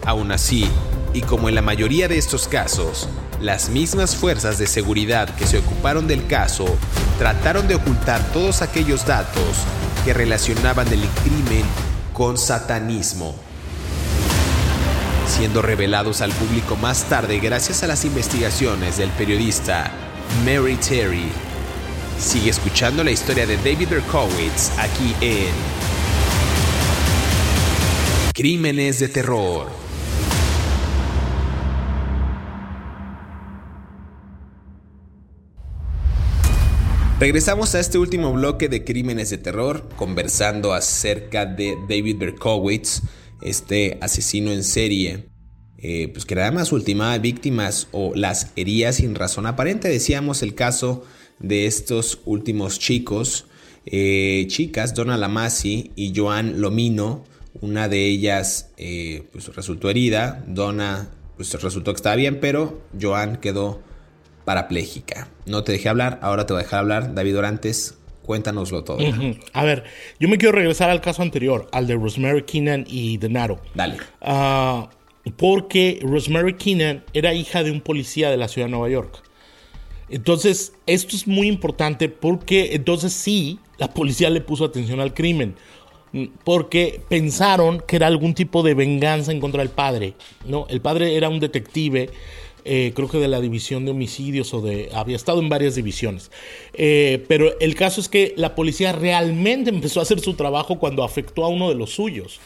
Aún 0.04 0.32
así, 0.32 0.68
y 1.14 1.20
como 1.20 1.48
en 1.48 1.54
la 1.54 1.62
mayoría 1.62 2.08
de 2.08 2.18
estos 2.18 2.48
casos, 2.48 3.08
las 3.40 3.70
mismas 3.70 4.16
fuerzas 4.16 4.58
de 4.58 4.66
seguridad 4.66 5.32
que 5.36 5.46
se 5.46 5.58
ocuparon 5.58 6.08
del 6.08 6.26
caso 6.26 6.76
trataron 7.20 7.68
de 7.68 7.76
ocultar 7.76 8.20
todos 8.32 8.62
aquellos 8.62 9.06
datos 9.06 9.58
que 10.04 10.12
relacionaban 10.12 10.88
el 10.88 11.06
crimen 11.22 11.64
con 12.12 12.36
satanismo, 12.38 13.34
siendo 15.26 15.62
revelados 15.62 16.20
al 16.20 16.32
público 16.32 16.76
más 16.76 17.04
tarde 17.04 17.38
gracias 17.38 17.82
a 17.82 17.86
las 17.86 18.04
investigaciones 18.04 18.96
del 18.98 19.10
periodista 19.10 19.90
Mary 20.44 20.76
Terry. 20.76 21.30
Sigue 22.18 22.50
escuchando 22.50 23.02
la 23.02 23.10
historia 23.10 23.46
de 23.46 23.56
David 23.56 23.88
Berkowitz 23.88 24.70
aquí 24.78 25.14
en 25.20 25.52
Crímenes 28.34 29.00
de 29.00 29.08
Terror. 29.08 29.79
Regresamos 37.20 37.74
a 37.74 37.80
este 37.80 37.98
último 37.98 38.32
bloque 38.32 38.70
de 38.70 38.82
Crímenes 38.82 39.28
de 39.28 39.36
Terror, 39.36 39.90
conversando 39.96 40.72
acerca 40.72 41.44
de 41.44 41.76
David 41.86 42.16
Berkowitz, 42.16 43.02
este 43.42 43.98
asesino 44.00 44.50
en 44.52 44.64
serie, 44.64 45.28
eh, 45.76 46.08
pues 46.08 46.24
que 46.24 46.34
nada 46.34 46.50
más 46.50 46.72
ultimaba 46.72 47.18
víctimas 47.18 47.88
o 47.92 48.14
las 48.14 48.52
hería 48.56 48.94
sin 48.94 49.14
razón 49.14 49.44
aparente. 49.44 49.90
Decíamos 49.90 50.42
el 50.42 50.54
caso 50.54 51.04
de 51.38 51.66
estos 51.66 52.22
últimos 52.24 52.78
chicos, 52.78 53.44
eh, 53.84 54.46
chicas, 54.48 54.94
Donna 54.94 55.18
Lamasi 55.18 55.90
y 55.96 56.14
Joan 56.16 56.62
Lomino. 56.62 57.24
Una 57.60 57.90
de 57.90 58.06
ellas 58.06 58.70
eh, 58.78 59.28
pues 59.30 59.54
resultó 59.54 59.90
herida, 59.90 60.42
Donna 60.48 61.10
pues 61.36 61.52
resultó 61.60 61.92
que 61.92 61.96
estaba 61.96 62.16
bien, 62.16 62.40
pero 62.40 62.80
Joan 62.98 63.36
quedó 63.36 63.82
parapléjica. 64.44 65.28
No 65.46 65.64
te 65.64 65.72
dejé 65.72 65.88
hablar, 65.88 66.18
ahora 66.22 66.46
te 66.46 66.52
voy 66.52 66.60
a 66.60 66.64
dejar 66.64 66.80
hablar. 66.80 67.14
David 67.14 67.38
Orantes, 67.38 67.98
cuéntanoslo 68.24 68.84
todo. 68.84 68.98
A 69.52 69.64
ver, 69.64 69.84
yo 70.18 70.28
me 70.28 70.38
quiero 70.38 70.52
regresar 70.52 70.90
al 70.90 71.00
caso 71.00 71.22
anterior, 71.22 71.68
al 71.72 71.86
de 71.86 71.94
Rosemary 71.94 72.44
Keenan 72.44 72.84
y 72.88 73.16
Denaro. 73.18 73.60
Dale. 73.74 73.96
Ah, 74.20 74.88
porque 75.36 76.00
Rosemary 76.02 76.54
Keenan 76.54 77.04
era 77.12 77.34
hija 77.34 77.62
de 77.62 77.70
un 77.70 77.80
policía 77.80 78.30
de 78.30 78.36
la 78.36 78.48
ciudad 78.48 78.68
de 78.68 78.72
Nueva 78.72 78.88
York. 78.88 79.22
Entonces, 80.08 80.74
esto 80.86 81.14
es 81.14 81.26
muy 81.26 81.46
importante 81.46 82.08
porque 82.08 82.74
entonces 82.74 83.12
sí, 83.12 83.60
la 83.78 83.88
policía 83.88 84.28
le 84.30 84.40
puso 84.40 84.64
atención 84.64 85.00
al 85.00 85.14
crimen. 85.14 85.54
Porque 86.44 87.00
pensaron 87.08 87.84
que 87.86 87.94
era 87.94 88.08
algún 88.08 88.34
tipo 88.34 88.64
de 88.64 88.74
venganza 88.74 89.30
en 89.30 89.38
contra 89.38 89.62
del 89.62 89.70
padre. 89.70 90.14
¿no? 90.44 90.66
El 90.68 90.80
padre 90.80 91.16
era 91.16 91.28
un 91.28 91.38
detective 91.38 92.10
eh, 92.64 92.92
creo 92.94 93.08
que 93.08 93.18
de 93.18 93.28
la 93.28 93.40
división 93.40 93.84
de 93.84 93.90
homicidios 93.90 94.52
o 94.54 94.60
de... 94.60 94.90
había 94.94 95.16
estado 95.16 95.40
en 95.40 95.48
varias 95.48 95.74
divisiones. 95.74 96.30
Eh, 96.74 97.24
pero 97.28 97.58
el 97.60 97.74
caso 97.74 98.00
es 98.00 98.08
que 98.08 98.34
la 98.36 98.54
policía 98.54 98.92
realmente 98.92 99.70
empezó 99.70 100.00
a 100.00 100.02
hacer 100.02 100.20
su 100.20 100.34
trabajo 100.34 100.78
cuando 100.78 101.04
afectó 101.04 101.44
a 101.44 101.48
uno 101.48 101.68
de 101.68 101.74
los 101.74 101.90
suyos. 101.90 102.40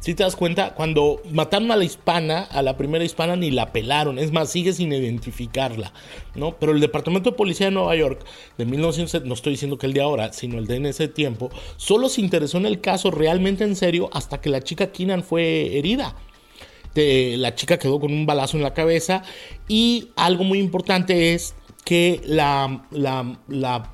Si 0.00 0.14
te 0.14 0.22
das 0.22 0.34
cuenta, 0.34 0.74
cuando 0.74 1.20
mataron 1.30 1.70
a 1.70 1.76
la 1.76 1.84
hispana, 1.84 2.44
a 2.44 2.62
la 2.62 2.78
primera 2.78 3.04
hispana 3.04 3.36
ni 3.36 3.50
la 3.50 3.70
pelaron, 3.70 4.18
es 4.18 4.32
más, 4.32 4.50
sigue 4.50 4.72
sin 4.72 4.90
identificarla, 4.94 5.92
¿no? 6.34 6.56
Pero 6.58 6.72
el 6.72 6.80
Departamento 6.80 7.32
de 7.32 7.36
Policía 7.36 7.66
de 7.66 7.72
Nueva 7.72 7.94
York, 7.94 8.24
de 8.56 8.64
1970, 8.64 9.28
no 9.28 9.34
estoy 9.34 9.52
diciendo 9.52 9.76
que 9.76 9.86
el 9.86 9.92
de 9.92 10.00
ahora, 10.00 10.32
sino 10.32 10.56
el 10.56 10.66
de 10.66 10.76
en 10.76 10.86
ese 10.86 11.06
tiempo, 11.08 11.50
solo 11.76 12.08
se 12.08 12.22
interesó 12.22 12.56
en 12.56 12.64
el 12.64 12.80
caso 12.80 13.10
realmente 13.10 13.62
en 13.64 13.76
serio 13.76 14.08
hasta 14.14 14.40
que 14.40 14.48
la 14.48 14.62
chica 14.62 14.90
Keenan 14.90 15.22
fue 15.22 15.76
herida. 15.76 16.16
La 16.94 17.54
chica 17.54 17.78
quedó 17.78 18.00
con 18.00 18.12
un 18.12 18.26
balazo 18.26 18.56
en 18.56 18.62
la 18.62 18.74
cabeza 18.74 19.22
y 19.68 20.08
algo 20.16 20.44
muy 20.44 20.58
importante 20.58 21.34
es 21.34 21.54
que 21.84 22.20
las 22.24 22.70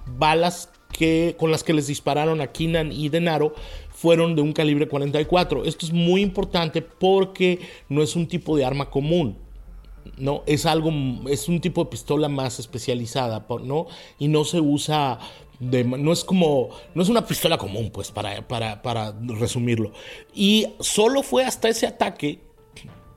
balas 0.06 0.70
que, 0.92 1.36
con 1.38 1.50
las 1.50 1.62
que 1.62 1.74
les 1.74 1.86
dispararon 1.86 2.40
a 2.40 2.48
Keenan 2.48 2.92
y 2.92 3.08
Denaro 3.08 3.54
fueron 3.90 4.34
de 4.34 4.42
un 4.42 4.52
calibre 4.52 4.88
44. 4.88 5.64
Esto 5.64 5.86
es 5.86 5.92
muy 5.92 6.22
importante 6.22 6.82
porque 6.82 7.60
no 7.88 8.02
es 8.02 8.16
un 8.16 8.26
tipo 8.26 8.56
de 8.56 8.64
arma 8.64 8.90
común. 8.90 9.38
¿no? 10.18 10.42
Es 10.46 10.66
algo, 10.66 10.92
es 11.28 11.48
un 11.48 11.60
tipo 11.60 11.84
de 11.84 11.90
pistola 11.90 12.28
más 12.28 12.58
especializada, 12.58 13.46
¿no? 13.62 13.86
Y 14.18 14.28
no 14.28 14.44
se 14.44 14.60
usa 14.60 15.18
no 15.58 16.12
es 16.12 16.22
como, 16.22 16.68
no 16.94 17.02
es 17.02 17.08
una 17.08 17.26
pistola 17.26 17.56
común, 17.56 17.90
pues, 17.90 18.10
para, 18.10 18.46
para, 18.46 18.82
para 18.82 19.14
resumirlo. 19.22 19.92
Y 20.34 20.66
solo 20.80 21.22
fue 21.22 21.44
hasta 21.44 21.68
ese 21.68 21.86
ataque 21.86 22.40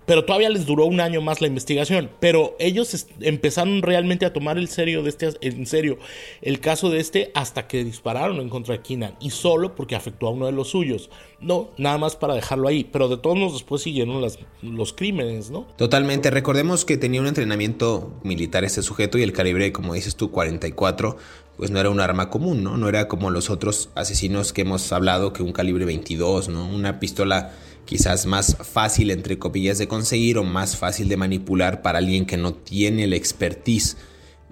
pero 0.10 0.26
todavía 0.26 0.50
les 0.50 0.65
duró 0.65 0.86
un 0.86 1.02
año 1.02 1.22
más 1.22 1.39
la 1.39 1.45
investigación. 1.45 2.10
Pero 2.19 2.56
ellos 2.58 3.06
empezaron 3.22 3.84
realmente 3.84 4.26
a 4.26 4.34
tomar 4.34 4.58
el 4.58 4.67
serio 4.67 5.04
de 5.04 5.10
este, 5.10 5.30
en 5.41 5.67
serio 5.67 6.00
el 6.41 6.60
caso 6.60 6.89
de 6.89 7.00
este 7.00 7.30
hasta 7.36 7.67
que 7.67 7.84
dispararon 7.84 8.38
en 8.38 8.50
contra 8.50 8.74
de 8.74 8.82
Keenan 8.82 9.13
y 9.19 9.30
solo 9.30 9.76
porque 9.76 9.95
afectó 9.95 10.26
a 10.26 10.32
uno 10.32 10.48
de 10.48 10.52
los 10.52 10.69
suyos. 10.69 11.12
No, 11.39 11.69
nada 11.78 12.00
más 12.00 12.15
para 12.15 12.34
dejarlo 12.34 12.67
ahí. 12.67 12.86
Pero 12.86 13.08
de 13.08 13.17
todos 13.17 13.38
modos 13.38 13.54
después 13.54 13.84
siguieron 13.84 14.19
los 14.63 14.93
crímenes, 14.93 15.52
¿no? 15.52 15.67
Totalmente. 15.78 16.32
Recordemos 16.32 16.86
que 16.86 16.98
tenía 16.98 17.22
un 17.22 17.28
entrenamiento 17.28 18.12
militar 18.24 18.63
este 18.63 18.82
sujeto 18.82 19.19
y 19.19 19.22
el 19.22 19.32
calibre, 19.32 19.72
como 19.72 19.93
dices 19.93 20.15
tú, 20.15 20.32
44 20.32 21.17
pues 21.56 21.72
no 21.72 21.80
era 21.80 21.89
un 21.89 22.00
arma 22.00 22.30
común, 22.30 22.63
¿no? 22.63 22.78
No 22.78 22.88
era 22.88 23.10
como 23.10 23.30
los 23.30 23.50
otros 23.50 23.89
asesinos 23.93 24.54
que 24.54 24.62
hemos 24.62 24.93
hablado, 24.93 25.34
que 25.34 25.43
un 25.43 25.52
calibre 25.52 25.84
22, 25.84 26.48
¿no? 26.48 26.65
Una 26.65 27.02
pistola 27.02 27.52
quizás 27.89 28.28
más 28.28 28.56
fácil 28.58 29.10
entre 29.10 29.39
copillas 29.39 29.80
de 29.80 29.88
conseguir 29.88 30.38
o 30.38 30.43
más 30.43 30.78
fácil 30.78 31.10
de 31.10 31.17
manipular 31.17 31.82
para 31.82 31.97
alguien 31.97 32.28
que 32.28 32.38
no 32.38 32.54
tiene 32.54 33.08
la 33.08 33.15
expertise 33.15 33.97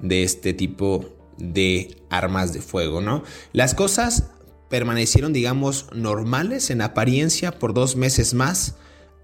de 0.01 0.23
este 0.23 0.53
tipo 0.53 1.05
de 1.37 2.01
armas 2.09 2.51
de 2.51 2.61
fuego, 2.61 2.99
¿no? 2.99 3.23
Las 3.53 3.75
cosas 3.75 4.31
permanecieron, 4.71 5.33
digamos, 5.33 5.85
normales 5.93 6.71
en 6.71 6.81
apariencia 6.81 7.59
por 7.59 7.75
dos 7.75 7.95
meses 7.95 8.33
más, 8.33 8.73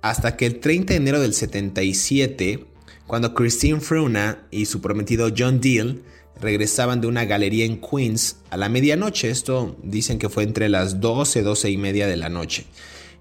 hasta 0.04 0.38
que 0.38 0.46
el 0.46 0.60
30 0.60 0.94
de 0.94 0.98
enero 0.98 1.20
del 1.20 1.34
77, 1.34 2.68
cuando 3.08 3.34
Christine 3.34 3.80
Fruna 3.80 4.46
y 4.52 4.68
su 4.68 4.80
prometido 4.80 5.30
John 5.36 5.60
Deal 5.60 6.04
regresaban 6.40 7.02
de 7.02 7.08
una 7.08 7.26
galería 7.26 7.66
en 7.66 7.82
Queens 7.82 8.36
a 8.52 8.58
la 8.58 8.70
medianoche, 8.70 9.32
esto 9.32 9.76
dicen 9.82 10.20
que 10.20 10.30
fue 10.30 10.44
entre 10.44 10.70
las 10.70 11.02
12, 11.02 11.42
12 11.42 11.72
y 11.72 11.78
media 11.78 12.06
de 12.06 12.18
la 12.18 12.30
noche 12.30 12.68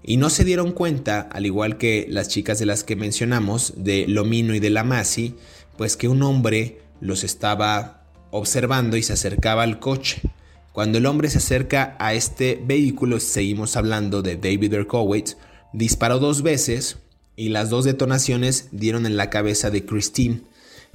y 0.03 0.17
no 0.17 0.29
se 0.29 0.43
dieron 0.43 0.73
cuenta, 0.73 1.21
al 1.31 1.45
igual 1.45 1.77
que 1.77 2.05
las 2.09 2.27
chicas 2.27 2.59
de 2.59 2.65
las 2.65 2.83
que 2.83 2.95
mencionamos, 2.97 3.73
de 3.77 4.05
Lomino 4.07 4.53
y 4.53 4.59
de 4.59 4.69
la 4.69 4.83
Masi, 4.83 5.35
pues 5.77 5.95
que 5.95 6.09
un 6.09 6.21
hombre 6.23 6.81
los 6.99 7.23
estaba 7.23 8.03
observando 8.31 8.97
y 8.97 9.03
se 9.03 9.13
acercaba 9.13 9.63
al 9.63 9.79
coche. 9.79 10.21
Cuando 10.73 10.97
el 10.97 11.05
hombre 11.05 11.29
se 11.29 11.37
acerca 11.37 11.95
a 11.99 12.13
este 12.13 12.61
vehículo, 12.65 13.19
seguimos 13.19 13.77
hablando 13.77 14.21
de 14.21 14.35
David 14.35 14.73
Erkowitz, 14.73 15.37
disparó 15.71 16.19
dos 16.19 16.41
veces 16.41 16.97
y 17.35 17.49
las 17.49 17.69
dos 17.69 17.85
detonaciones 17.85 18.69
dieron 18.71 19.05
en 19.05 19.15
la 19.15 19.29
cabeza 19.29 19.69
de 19.69 19.85
Christine. 19.85 20.41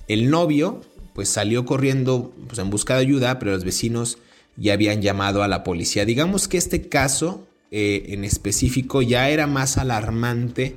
El 0.07 0.31
novio 0.31 0.83
pues 1.15 1.29
salió 1.29 1.65
corriendo 1.65 2.33
pues, 2.47 2.59
en 2.59 2.71
busca 2.71 2.95
de 2.95 3.01
ayuda, 3.01 3.39
pero 3.39 3.53
los 3.53 3.65
vecinos 3.65 4.19
ya 4.57 4.75
habían 4.75 5.01
llamado 5.01 5.43
a 5.43 5.49
la 5.49 5.65
policía. 5.65 6.05
Digamos 6.05 6.47
que 6.47 6.59
este 6.59 6.89
caso 6.89 7.48
eh, 7.71 8.07
en 8.09 8.25
específico 8.25 9.03
ya 9.03 9.29
era 9.29 9.47
más 9.47 9.77
alarmante 9.77 10.77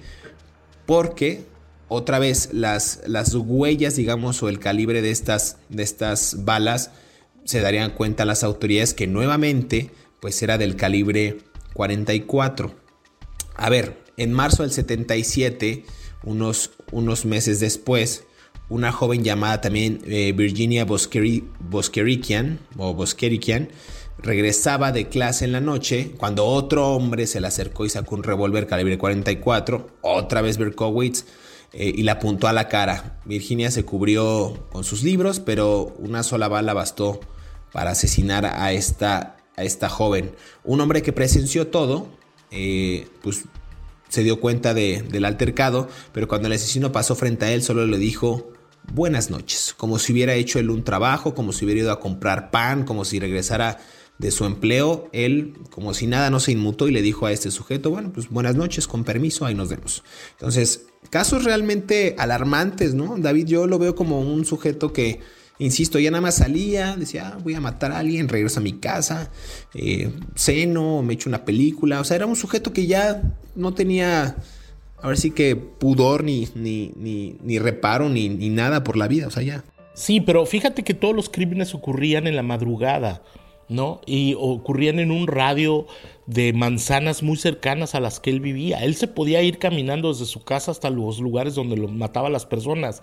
porque 0.85 1.45
otra 1.87 2.19
vez 2.19 2.49
las, 2.53 3.01
las 3.05 3.33
huellas, 3.33 3.95
digamos, 3.95 4.41
o 4.43 4.49
el 4.49 4.59
calibre 4.59 5.01
de 5.01 5.11
estas, 5.11 5.57
de 5.69 5.83
estas 5.83 6.45
balas 6.45 6.91
se 7.43 7.61
darían 7.61 7.91
cuenta 7.91 8.25
las 8.25 8.43
autoridades 8.43 8.93
que 8.93 9.07
nuevamente 9.07 9.91
pues 10.19 10.41
era 10.43 10.57
del 10.57 10.75
calibre 10.75 11.39
44. 11.73 12.73
A 13.55 13.69
ver, 13.69 13.97
en 14.17 14.31
marzo 14.31 14.63
del 14.63 14.71
77, 14.71 15.83
unos, 16.23 16.71
unos 16.91 17.25
meses 17.25 17.59
después, 17.59 18.23
una 18.69 18.91
joven 18.91 19.23
llamada 19.23 19.59
también 19.61 20.01
eh, 20.05 20.31
Virginia 20.33 20.85
Boskerikian 20.85 22.59
o 22.77 22.93
Boskerikian 22.93 23.69
regresaba 24.23 24.91
de 24.91 25.07
clase 25.07 25.45
en 25.45 25.51
la 25.51 25.61
noche 25.61 26.13
cuando 26.17 26.45
otro 26.45 26.89
hombre 26.89 27.27
se 27.27 27.41
le 27.41 27.47
acercó 27.47 27.85
y 27.85 27.89
sacó 27.89 28.15
un 28.15 28.23
revólver 28.23 28.67
calibre 28.67 28.97
44, 28.97 29.87
otra 30.01 30.41
vez 30.41 30.57
Berkowitz, 30.57 31.25
eh, 31.73 31.91
y 31.95 32.03
la 32.03 32.13
apuntó 32.13 32.47
a 32.47 32.53
la 32.53 32.67
cara. 32.67 33.19
Virginia 33.25 33.71
se 33.71 33.85
cubrió 33.85 34.67
con 34.71 34.83
sus 34.83 35.03
libros, 35.03 35.39
pero 35.39 35.95
una 35.99 36.23
sola 36.23 36.47
bala 36.47 36.73
bastó 36.73 37.19
para 37.71 37.91
asesinar 37.91 38.45
a 38.45 38.73
esta, 38.73 39.37
a 39.55 39.63
esta 39.63 39.87
joven. 39.87 40.35
Un 40.63 40.81
hombre 40.81 41.01
que 41.01 41.13
presenció 41.13 41.67
todo, 41.67 42.09
eh, 42.51 43.07
pues 43.21 43.45
se 44.09 44.23
dio 44.23 44.41
cuenta 44.41 44.73
del 44.73 45.25
altercado, 45.25 45.87
pero 46.11 46.27
cuando 46.27 46.47
el 46.47 46.53
asesino 46.53 46.91
pasó 46.91 47.15
frente 47.15 47.45
a 47.45 47.51
él 47.53 47.63
solo 47.63 47.85
le 47.85 47.97
dijo 47.97 48.51
buenas 48.91 49.29
noches, 49.29 49.73
como 49.77 49.99
si 49.99 50.11
hubiera 50.11 50.33
hecho 50.33 50.59
él 50.59 50.69
un 50.69 50.83
trabajo, 50.83 51.33
como 51.33 51.53
si 51.53 51.63
hubiera 51.63 51.81
ido 51.81 51.91
a 51.93 52.01
comprar 52.01 52.51
pan, 52.51 52.83
como 52.83 53.05
si 53.05 53.21
regresara 53.21 53.77
de 54.21 54.29
su 54.29 54.45
empleo, 54.45 55.09
él, 55.13 55.55
como 55.71 55.95
si 55.95 56.05
nada, 56.05 56.29
no 56.29 56.39
se 56.39 56.51
inmutó 56.51 56.87
y 56.87 56.91
le 56.91 57.01
dijo 57.01 57.25
a 57.25 57.31
este 57.31 57.49
sujeto, 57.49 57.89
bueno, 57.89 58.11
pues 58.13 58.29
buenas 58.29 58.55
noches, 58.55 58.87
con 58.87 59.03
permiso, 59.03 59.45
ahí 59.45 59.55
nos 59.55 59.69
vemos. 59.69 60.03
Entonces, 60.33 60.85
casos 61.09 61.43
realmente 61.43 62.15
alarmantes, 62.19 62.93
¿no? 62.93 63.17
David 63.17 63.47
yo 63.47 63.65
lo 63.65 63.79
veo 63.79 63.95
como 63.95 64.21
un 64.21 64.45
sujeto 64.45 64.93
que, 64.93 65.21
insisto, 65.57 65.97
ya 65.97 66.11
nada 66.11 66.21
más 66.21 66.35
salía, 66.35 66.95
decía, 66.95 67.33
ah, 67.33 67.39
voy 67.43 67.55
a 67.55 67.59
matar 67.59 67.91
a 67.91 67.97
alguien, 67.97 68.29
regreso 68.29 68.59
a 68.59 68.63
mi 68.63 68.73
casa, 68.73 69.31
eh, 69.73 70.11
ceno, 70.35 71.01
me 71.01 71.15
echo 71.15 71.27
una 71.27 71.43
película, 71.43 71.99
o 71.99 72.03
sea, 72.03 72.17
era 72.17 72.27
un 72.27 72.35
sujeto 72.35 72.71
que 72.71 72.85
ya 72.85 73.23
no 73.55 73.73
tenía... 73.73 74.35
ver 75.03 75.17
sí 75.17 75.31
que 75.31 75.55
pudor, 75.55 76.23
ni, 76.23 76.47
ni, 76.53 76.93
ni, 76.95 77.37
ni 77.41 77.57
reparo, 77.57 78.07
ni, 78.07 78.29
ni 78.29 78.49
nada 78.49 78.83
por 78.83 78.97
la 78.97 79.07
vida, 79.07 79.25
o 79.25 79.31
sea, 79.31 79.41
ya. 79.41 79.63
Sí, 79.95 80.21
pero 80.21 80.45
fíjate 80.45 80.83
que 80.83 80.93
todos 80.93 81.15
los 81.15 81.27
crímenes 81.29 81.73
ocurrían 81.73 82.27
en 82.27 82.35
la 82.35 82.43
madrugada. 82.43 83.23
¿No? 83.71 84.01
Y 84.05 84.35
ocurrían 84.37 84.99
en 84.99 85.11
un 85.11 85.27
radio 85.27 85.87
de 86.31 86.53
manzanas 86.53 87.23
muy 87.23 87.35
cercanas 87.35 87.93
a 87.93 87.99
las 87.99 88.21
que 88.21 88.29
él 88.29 88.39
vivía. 88.39 88.83
Él 88.83 88.95
se 88.95 89.07
podía 89.07 89.41
ir 89.41 89.57
caminando 89.57 90.09
desde 90.09 90.25
su 90.25 90.43
casa 90.43 90.71
hasta 90.71 90.89
los 90.89 91.19
lugares 91.19 91.55
donde 91.55 91.75
lo 91.75 91.89
mataba 91.89 92.29
las 92.29 92.45
personas. 92.45 93.01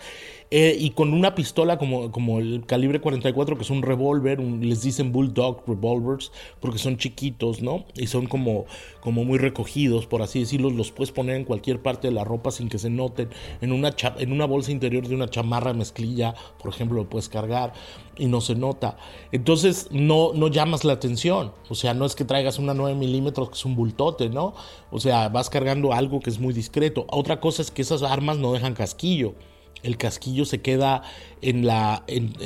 Eh, 0.51 0.75
y 0.81 0.91
con 0.91 1.13
una 1.13 1.35
pistola 1.35 1.77
como, 1.77 2.11
como 2.11 2.39
el 2.39 2.65
calibre 2.65 3.03
44, 3.03 3.57
que 3.57 3.65
es 3.65 3.71
un 3.71 3.83
revólver, 3.83 4.41
les 4.41 4.81
dicen 4.81 5.13
Bulldog 5.13 5.63
Revolvers, 5.67 6.33
porque 6.59 6.79
son 6.79 6.97
chiquitos, 6.97 7.61
¿no? 7.61 7.85
Y 7.97 8.07
son 8.07 8.27
como, 8.29 8.65
como 9.01 9.25
muy 9.25 9.37
recogidos, 9.37 10.07
por 10.07 10.23
así 10.23 10.41
decirlo. 10.41 10.71
Los 10.71 10.91
puedes 10.91 11.13
poner 11.13 11.37
en 11.37 11.45
cualquier 11.45 11.83
parte 11.83 12.09
de 12.09 12.15
la 12.15 12.25
ropa 12.25 12.51
sin 12.51 12.71
que 12.71 12.79
se 12.79 12.89
noten. 12.89 13.29
En 13.61 13.73
una, 13.73 13.95
en 14.19 14.33
una 14.33 14.47
bolsa 14.47 14.73
interior 14.73 15.07
de 15.07 15.15
una 15.15 15.29
chamarra 15.29 15.75
mezclilla, 15.75 16.35
por 16.63 16.73
ejemplo, 16.73 17.03
lo 17.03 17.11
puedes 17.11 17.29
cargar 17.29 17.75
y 18.17 18.25
no 18.27 18.41
se 18.41 18.55
nota. 18.55 18.97
Entonces 19.33 19.89
no, 19.91 20.33
no 20.33 20.49
llamas 20.49 20.85
la 20.85 20.95
atención. 20.95 21.53
O 21.69 21.75
sea, 21.75 21.93
no 21.93 22.07
es 22.07 22.15
que 22.15 22.25
traigas 22.25 22.59
una 22.59 22.73
9 22.73 22.95
milímetros 22.97 23.18
que 23.23 23.55
es 23.55 23.65
un 23.65 23.77
bultote, 23.77 24.29
¿no? 24.29 24.55
O 24.91 25.01
sea, 25.01 25.29
vas 25.29 25.51
cargando 25.51 25.93
algo 25.93 26.21
que 26.21 26.31
es 26.31 26.39
muy 26.39 26.53
discreto. 26.53 27.07
Otra 27.11 27.41
cosa 27.41 27.63
es 27.63 27.71
que 27.71 27.83
esas 27.83 28.03
armas 28.03 28.39
no 28.39 28.53
dejan 28.53 28.75
casquillo 28.75 29.35
el 29.83 29.97
casquillo 29.97 30.45
se 30.45 30.61
queda 30.61 31.03
en 31.43 31.67
la 31.67 32.05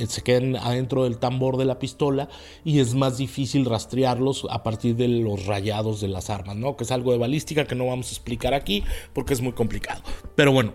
se 0.09 0.23
queda 0.23 0.61
adentro 0.61 1.05
del 1.05 1.19
tambor 1.19 1.57
de 1.57 1.65
la 1.65 1.79
pistola 1.79 2.29
y 2.65 2.81
es 2.81 2.95
más 2.95 3.19
difícil 3.19 3.65
rastrearlos 3.65 4.47
a 4.51 4.63
partir 4.63 4.97
de 4.97 5.09
los 5.09 5.47
rayados 5.47 6.01
de 6.01 6.09
las 6.09 6.31
armas, 6.31 6.57
¿no? 6.57 6.77
Que 6.77 6.85
es 6.85 6.91
algo 6.91 7.13
de 7.13 7.19
balística 7.19 7.67
que 7.67 7.75
no 7.75 7.87
vamos 7.87 8.09
a 8.09 8.11
explicar 8.11 8.55
aquí 8.55 8.85
porque 9.13 9.35
es 9.35 9.41
muy 9.41 9.53
complicado. 9.53 10.03
Pero 10.35 10.53
bueno, 10.53 10.73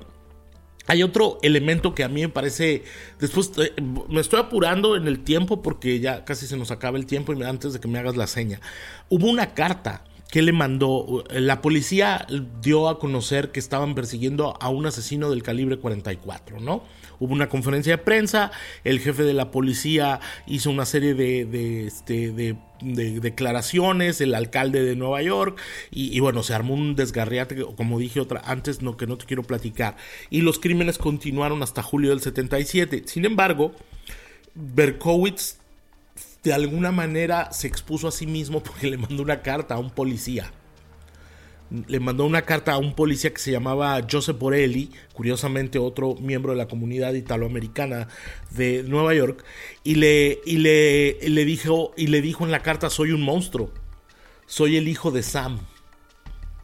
hay 0.87 1.03
otro 1.03 1.37
elemento 1.41 1.93
que 1.93 2.03
a 2.03 2.07
mí 2.07 2.21
me 2.21 2.29
parece. 2.29 2.83
Después 3.19 3.51
eh, 3.57 3.73
me 4.09 4.21
estoy 4.21 4.39
apurando 4.39 4.95
en 4.95 5.07
el 5.07 5.23
tiempo 5.23 5.61
porque 5.61 5.99
ya 5.99 6.25
casi 6.25 6.47
se 6.47 6.57
nos 6.57 6.71
acaba 6.71 6.97
el 6.97 7.05
tiempo 7.05 7.33
y 7.33 7.43
antes 7.43 7.73
de 7.73 7.79
que 7.79 7.87
me 7.87 7.99
hagas 7.99 8.15
la 8.15 8.25
seña. 8.25 8.61
Hubo 9.09 9.27
una 9.27 9.53
carta 9.53 10.03
¿Qué 10.29 10.41
le 10.41 10.51
mandó? 10.51 11.23
La 11.29 11.61
policía 11.61 12.27
dio 12.61 12.89
a 12.89 12.99
conocer 12.99 13.51
que 13.51 13.59
estaban 13.59 13.95
persiguiendo 13.95 14.57
a 14.59 14.69
un 14.69 14.85
asesino 14.85 15.29
del 15.29 15.41
calibre 15.41 15.77
44, 15.77 16.59
¿no? 16.59 16.83
Hubo 17.19 17.33
una 17.33 17.47
conferencia 17.49 17.95
de 17.95 18.03
prensa, 18.03 18.51
el 18.83 18.99
jefe 18.99 19.23
de 19.23 19.33
la 19.33 19.51
policía 19.51 20.19
hizo 20.45 20.69
una 20.69 20.85
serie 20.85 21.13
de, 21.13 21.87
este, 21.87 22.57
declaraciones, 22.81 24.21
el 24.21 24.35
alcalde 24.35 24.83
de 24.83 24.95
Nueva 24.95 25.21
York, 25.21 25.59
y, 25.91 26.19
bueno, 26.19 26.43
se 26.43 26.53
armó 26.53 26.73
un 26.73 26.95
desgarriate, 26.95 27.63
como 27.75 27.97
dije 27.97 28.19
otra 28.19 28.41
antes, 28.45 28.81
no, 28.81 28.97
que 28.97 29.07
no 29.07 29.17
te 29.17 29.25
quiero 29.25 29.43
platicar. 29.43 29.95
Y 30.29 30.41
los 30.41 30.59
crímenes 30.59 30.97
continuaron 30.97 31.63
hasta 31.63 31.81
julio 31.81 32.11
del 32.11 32.19
77. 32.19 33.03
Sin 33.05 33.25
embargo, 33.25 33.73
Berkowitz 34.53 35.57
de 36.47 36.53
alguna 36.53 36.91
manera 36.91 37.51
se 37.51 37.67
expuso 37.67 38.07
a 38.07 38.11
sí 38.11 38.25
mismo 38.25 38.63
porque 38.63 38.87
le 38.87 38.97
mandó 38.97 39.21
una 39.21 39.41
carta 39.41 39.75
a 39.75 39.79
un 39.79 39.91
policía. 39.91 40.51
Le 41.87 41.99
mandó 41.99 42.25
una 42.25 42.43
carta 42.43 42.73
a 42.73 42.77
un 42.77 42.95
policía 42.95 43.33
que 43.33 43.39
se 43.39 43.51
llamaba 43.51 43.99
Joseph 44.09 44.39
Borelli, 44.39 44.89
curiosamente 45.11 45.77
otro 45.77 46.15
miembro 46.15 46.53
de 46.53 46.57
la 46.57 46.69
comunidad 46.69 47.13
italoamericana 47.13 48.07
de 48.51 48.83
Nueva 48.83 49.13
York, 49.13 49.43
y 49.83 49.95
le, 49.95 50.39
y 50.45 50.59
le, 50.59 51.17
le 51.21 51.43
dijo, 51.43 51.93
y 51.97 52.07
le 52.07 52.21
dijo 52.21 52.45
en 52.45 52.51
la 52.51 52.61
carta, 52.61 52.89
soy 52.89 53.11
un 53.11 53.21
monstruo, 53.21 53.73
soy 54.45 54.77
el 54.77 54.87
hijo 54.87 55.11
de 55.11 55.23
Sam. 55.23 55.59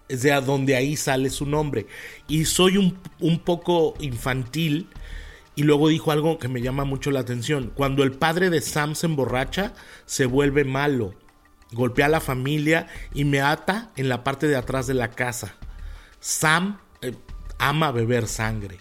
Es 0.07 0.21
de 0.21 0.31
donde 0.41 0.75
ahí 0.75 0.95
sale 0.95 1.29
su 1.29 1.45
nombre. 1.45 1.87
Y 2.27 2.45
soy 2.45 2.77
un, 2.77 2.97
un 3.19 3.39
poco 3.39 3.95
infantil 3.99 4.87
y 5.55 5.63
luego 5.63 5.89
dijo 5.89 6.11
algo 6.11 6.39
que 6.39 6.47
me 6.47 6.61
llama 6.61 6.83
mucho 6.83 7.11
la 7.11 7.19
atención. 7.19 7.71
Cuando 7.75 8.03
el 8.03 8.13
padre 8.13 8.49
de 8.49 8.61
Sam 8.61 8.95
se 8.95 9.05
emborracha, 9.05 9.73
se 10.05 10.25
vuelve 10.25 10.63
malo. 10.63 11.13
Golpea 11.71 12.07
a 12.07 12.09
la 12.09 12.21
familia 12.21 12.87
y 13.13 13.25
me 13.25 13.41
ata 13.41 13.91
en 13.95 14.09
la 14.09 14.23
parte 14.23 14.47
de 14.47 14.55
atrás 14.55 14.87
de 14.87 14.93
la 14.93 15.11
casa. 15.11 15.55
Sam 16.19 16.79
eh, 17.01 17.13
ama 17.59 17.91
beber 17.91 18.27
sangre. 18.27 18.77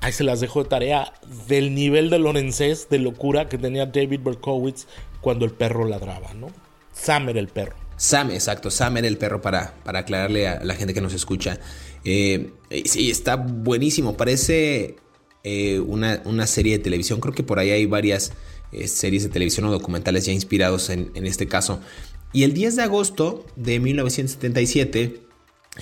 Ahí 0.00 0.12
se 0.12 0.24
las 0.24 0.40
dejo 0.40 0.64
de 0.64 0.68
tarea 0.68 1.12
del 1.48 1.74
nivel 1.74 2.10
de 2.10 2.18
Lorenzés, 2.18 2.88
de 2.88 2.98
locura 2.98 3.48
que 3.48 3.58
tenía 3.58 3.86
David 3.86 4.20
Berkowitz 4.24 4.86
cuando 5.20 5.44
el 5.44 5.52
perro 5.52 5.86
ladraba, 5.86 6.34
¿no? 6.34 6.48
Sam 6.92 7.28
era 7.28 7.38
el 7.38 7.48
perro. 7.48 7.76
Sam, 7.96 8.32
exacto, 8.32 8.68
Sam 8.68 8.96
era 8.96 9.06
el 9.06 9.16
perro 9.16 9.40
para, 9.40 9.74
para 9.84 10.00
aclararle 10.00 10.48
a 10.48 10.64
la 10.64 10.74
gente 10.74 10.92
que 10.92 11.00
nos 11.00 11.14
escucha. 11.14 11.60
Eh, 12.04 12.52
sí, 12.84 13.12
está 13.12 13.36
buenísimo. 13.36 14.16
Parece 14.16 14.96
eh, 15.44 15.80
una, 15.80 16.46
serie 16.46 16.78
de 16.78 16.84
televisión. 16.84 17.20
Creo 17.20 17.34
que 17.34 17.42
por 17.42 17.58
ahí 17.58 17.70
hay 17.70 17.86
varias 17.86 18.32
eh, 18.72 18.88
series 18.88 19.22
de 19.22 19.28
televisión 19.28 19.66
o 19.66 19.70
documentales 19.70 20.26
ya 20.26 20.32
inspirados 20.32 20.90
en, 20.90 21.10
este 21.14 21.46
caso. 21.46 21.80
Y 22.32 22.44
el 22.44 22.54
10 22.54 22.76
de 22.76 22.82
agosto 22.82 23.46
de 23.56 23.78
1977, 23.80 25.22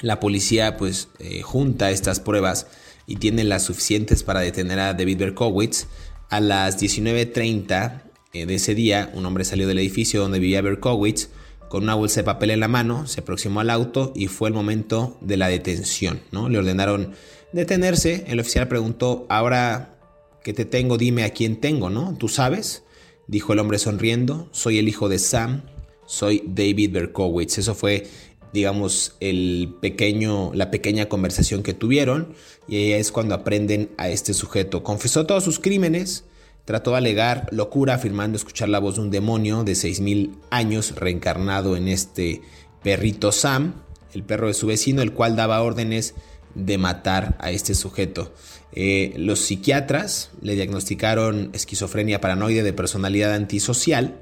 la 0.03 0.21
policía 0.21 0.77
pues 0.77 1.09
eh, 1.19 1.43
junta 1.43 1.91
estas 1.91 2.21
pruebas 2.21 2.67
y 3.07 3.17
tiene 3.17 3.45
las 3.45 3.65
suficientes 3.65 4.23
para 4.23 4.41
detener 4.41 4.79
a 4.79 4.95
David 4.95 5.19
Berkowitz. 5.19 5.87
A 6.29 6.41
las 6.41 6.81
19.30 6.81 8.03
de 8.33 8.55
ese 8.55 8.77
día, 8.77 9.11
un 9.15 9.27
hombre 9.27 9.45
salió 9.45 9.67
del 9.67 9.81
edificio 9.81 10.21
donde 10.21 10.39
vivía 10.39 10.63
Berkowitz 10.63 11.29
con 11.71 11.85
una 11.85 11.95
bolsa 11.95 12.21
de 12.21 12.25
papel 12.25 12.51
en 12.51 12.59
la 12.59 12.67
mano, 12.67 13.07
se 13.07 13.21
aproximó 13.21 13.61
al 13.61 13.71
auto 13.71 14.13
y 14.17 14.27
fue 14.27 14.49
el 14.49 14.55
momento 14.55 15.17
de 15.21 15.37
la 15.37 15.47
detención. 15.47 16.21
¿no? 16.33 16.49
Le 16.49 16.59
ordenaron 16.59 17.13
detenerse, 17.53 18.25
el 18.29 18.41
oficial 18.41 18.69
preguntó, 18.69 19.27
ahora 19.29 19.99
que 20.43 20.53
te 20.53 20.65
tengo, 20.65 20.99
dime 20.99 21.25
a 21.25 21.31
quién 21.31 21.57
tengo, 21.61 21.91
¿no? 21.91 22.17
¿Tú 22.19 22.29
sabes? 22.29 22.83
Dijo 23.27 23.53
el 23.53 23.59
hombre 23.59 23.79
sonriendo, 23.79 24.49
soy 24.53 24.79
el 24.79 24.89
hijo 24.89 25.09
de 25.09 25.19
Sam, 25.19 25.63
soy 26.07 26.43
David 26.47 26.93
Berkowitz. 26.93 27.59
Eso 27.59 27.75
fue, 27.75 28.07
digamos, 28.53 29.17
el 29.21 29.77
pequeño, 29.81 30.53
la 30.55 30.71
pequeña 30.71 31.07
conversación 31.07 31.63
que 31.63 31.75
tuvieron 31.75 32.35
y 32.67 32.93
es 32.93 33.13
cuando 33.13 33.35
aprenden 33.35 33.91
a 33.97 34.09
este 34.09 34.35
sujeto. 34.35 34.83
Confesó 34.83 35.27
todos 35.27 35.45
sus 35.45 35.61
crímenes, 35.61 36.25
trató 36.65 36.93
de 36.93 36.99
alegar 36.99 37.47
locura 37.53 37.95
afirmando 37.95 38.37
escuchar 38.37 38.69
la 38.69 38.81
voz 38.81 38.97
de 38.97 39.03
un 39.03 39.11
demonio 39.11 39.63
de 39.63 39.73
6.000 39.73 40.35
años 40.51 40.97
reencarnado 40.97 41.77
en 41.77 41.89
este 41.89 42.43
perrito 42.83 43.31
Sam, 43.31 43.75
el 44.13 44.25
perro 44.25 44.49
de 44.49 44.55
su 44.55 44.67
vecino, 44.67 45.03
el 45.03 45.13
cual 45.13 45.37
daba 45.37 45.63
órdenes 45.63 46.15
de 46.55 46.79
matar 46.79 47.37
a 47.39 47.51
este 47.51 47.75
sujeto. 47.75 48.33
Eh, 48.73 49.15
los 49.17 49.41
psiquiatras 49.41 50.31
le 50.41 50.55
diagnosticaron 50.55 51.51
esquizofrenia 51.53 52.21
paranoide 52.21 52.63
de 52.63 52.73
personalidad 52.73 53.35
antisocial 53.35 54.21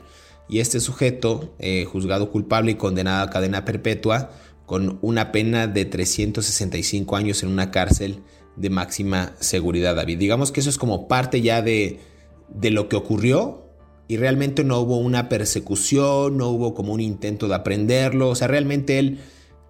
y 0.49 0.61
este 0.61 0.81
sujeto, 0.81 1.55
eh, 1.59 1.85
juzgado 1.85 2.31
culpable 2.31 2.72
y 2.72 2.74
condenado 2.76 3.22
a 3.24 3.31
cadena 3.31 3.64
perpetua, 3.64 4.31
con 4.64 4.99
una 5.03 5.33
pena 5.33 5.66
de 5.66 5.85
365 5.85 7.16
años 7.16 7.43
en 7.43 7.51
una 7.51 7.70
cárcel 7.70 8.22
de 8.57 8.70
máxima 8.70 9.35
seguridad, 9.41 9.97
David. 9.97 10.18
Digamos 10.18 10.53
que 10.53 10.61
eso 10.61 10.70
es 10.70 10.79
como 10.79 11.09
parte 11.09 11.41
ya 11.41 11.62
de, 11.62 12.01
de 12.49 12.70
lo 12.70 12.89
que 12.89 12.97
ocurrió 12.97 13.68
y 14.09 14.16
realmente 14.16 14.64
no 14.64 14.81
hubo 14.81 14.99
una 14.99 15.29
persecución, 15.29 16.39
no 16.39 16.49
hubo 16.49 16.74
como 16.74 16.93
un 16.93 17.01
intento 17.01 17.47
de 17.47 17.55
aprenderlo, 17.55 18.31
o 18.31 18.35
sea, 18.35 18.49
realmente 18.49 18.99
él 18.99 19.20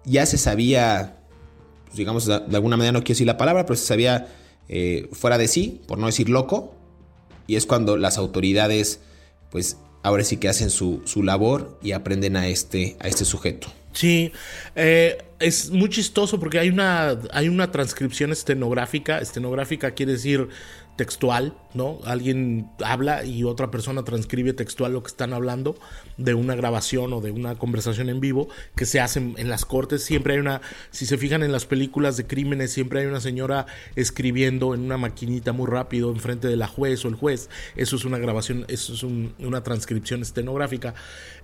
ya 0.05 0.25
se 0.25 0.37
sabía 0.37 1.18
pues, 1.89 1.97
digamos, 1.97 2.25
de, 2.25 2.35
alguna 2.35 2.77
manera 2.77 2.91
no 2.91 2.99
quiero 2.99 3.15
decir 3.15 3.27
la 3.27 3.37
palabra, 3.37 3.65
pero 3.65 3.75
se 3.75 3.85
sabía 3.85 4.27
eh, 4.67 5.09
fuera 5.11 5.37
de 5.37 5.47
sí, 5.47 5.81
por 5.87 5.97
no 5.97 6.05
decir 6.05 6.29
loco, 6.29 6.75
y 7.47 7.55
es 7.55 7.65
cuando 7.65 7.97
las 7.97 8.17
autoridades, 8.19 8.99
pues 9.49 9.77
ahora 10.03 10.23
sí 10.23 10.37
que 10.37 10.49
hacen 10.49 10.69
su, 10.69 11.01
su 11.05 11.23
labor 11.23 11.79
y 11.81 11.93
aprenden 11.93 12.37
a 12.37 12.47
este, 12.47 12.95
a 12.99 13.07
este 13.07 13.25
sujeto. 13.25 13.67
Sí, 13.91 14.31
eh, 14.75 15.17
es 15.39 15.71
muy 15.71 15.89
chistoso 15.89 16.39
porque 16.39 16.59
hay 16.59 16.69
una, 16.69 17.19
hay 17.31 17.49
una 17.49 17.71
transcripción 17.71 18.31
estenográfica. 18.31 19.17
Estenográfica 19.17 19.91
quiere 19.91 20.11
decir 20.11 20.47
textual, 20.99 21.53
¿no? 21.73 22.01
Alguien 22.03 22.69
habla 22.83 23.23
y 23.23 23.45
otra 23.45 23.71
persona 23.71 24.03
transcribe 24.03 24.51
textual 24.51 24.91
lo 24.91 25.01
que 25.01 25.07
están 25.07 25.31
hablando 25.31 25.77
de 26.17 26.33
una 26.33 26.55
grabación 26.55 27.13
o 27.13 27.21
de 27.21 27.31
una 27.31 27.55
conversación 27.55 28.09
en 28.09 28.19
vivo 28.19 28.49
que 28.75 28.85
se 28.85 28.99
hace 28.99 29.19
en 29.19 29.49
las 29.49 29.63
cortes. 29.63 30.03
Siempre 30.03 30.33
hay 30.33 30.39
una, 30.39 30.59
si 30.91 31.05
se 31.05 31.17
fijan 31.17 31.41
en 31.41 31.53
las 31.53 31.65
películas 31.65 32.17
de 32.17 32.27
crímenes, 32.27 32.73
siempre 32.73 32.99
hay 32.99 33.05
una 33.05 33.21
señora 33.21 33.65
escribiendo 33.95 34.73
en 34.73 34.81
una 34.81 34.97
maquinita 34.97 35.53
muy 35.53 35.67
rápido 35.67 36.11
enfrente 36.11 36.49
de 36.49 36.57
la 36.57 36.67
juez 36.67 37.05
o 37.05 37.07
el 37.07 37.15
juez. 37.15 37.49
Eso 37.77 37.95
es 37.95 38.03
una 38.03 38.17
grabación, 38.17 38.65
eso 38.67 38.93
es 38.93 39.03
una 39.03 39.63
transcripción 39.63 40.21
estenográfica. 40.21 40.95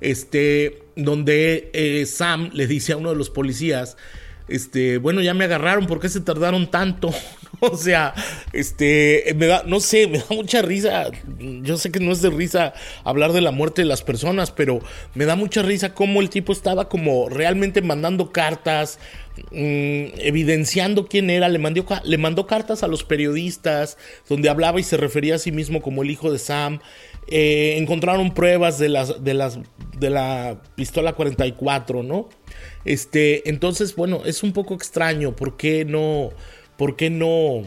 Este, 0.02 0.84
donde 0.98 1.70
eh, 1.72 2.06
Sam 2.06 2.50
le 2.52 2.68
dice 2.68 2.92
a 2.92 2.98
uno 2.98 3.12
de 3.12 3.16
los 3.16 3.30
policías, 3.30 3.96
este, 4.48 4.98
bueno, 4.98 5.22
ya 5.22 5.34
me 5.34 5.46
agarraron, 5.46 5.88
¿por 5.88 6.02
qué 6.02 6.10
se 6.10 6.20
tardaron 6.20 6.70
tanto? 6.70 7.12
o 7.60 7.78
sea, 7.78 8.14
este, 8.54 9.34
me 9.36 9.46
da, 9.48 9.64
no 9.66 9.80
sé, 9.80 10.08
me 10.08 10.20
da 10.20 10.26
mucha 10.30 10.62
risa. 10.62 11.12
Yo 11.40 11.78
sé 11.78 11.92
que 11.92 12.00
no 12.00 12.12
es 12.12 12.22
de 12.22 12.30
risa 12.30 12.74
hablar 13.04 13.34
de 13.34 13.42
la 13.42 13.52
muerte 13.52 13.82
de 13.82 13.88
las 13.88 14.04
personas, 14.04 14.52
pero 14.52 14.80
me 15.14 15.26
da 15.26 15.36
mucha 15.36 15.62
risa 15.62 15.94
cómo 15.94 16.22
el 16.22 16.30
tipo 16.30 16.52
estaba 16.52 16.90
como 16.90 17.30
realmente 17.30 17.82
mandando 17.82 18.32
cartas, 18.32 19.00
mm, 19.52 20.20
evidenciando 20.20 21.08
quién 21.08 21.30
era, 21.30 21.50
le 21.50 21.60
mandó, 21.60 21.86
le 22.04 22.18
mandó 22.18 22.48
cartas 22.48 22.84
a 22.84 22.88
los 22.88 23.04
periodistas 23.04 23.98
donde 24.28 24.50
hablaba 24.50 24.80
y 24.80 24.84
se 24.84 24.98
refería 24.98 25.36
a 25.36 25.40
sí 25.40 25.52
mismo 25.52 25.82
como 25.82 26.04
el 26.04 26.12
hijo 26.12 26.32
de 26.32 26.40
Sam. 26.40 26.80
Eh, 27.28 27.78
encontraron 27.78 28.36
pruebas 28.36 28.78
de 28.78 28.90
las, 28.90 29.24
de 29.24 29.34
las, 29.34 29.58
de 29.98 30.10
la 30.12 30.62
pistola 30.76 31.14
44, 31.14 32.04
¿no? 32.04 32.30
Este, 32.86 33.50
entonces, 33.50 33.96
bueno, 33.96 34.22
es 34.26 34.44
un 34.44 34.54
poco 34.54 34.76
extraño. 34.76 35.36
¿Por 35.36 35.58
qué 35.58 35.86
no? 35.86 36.32
¿Por 36.78 36.96
qué 36.96 37.10
no? 37.10 37.64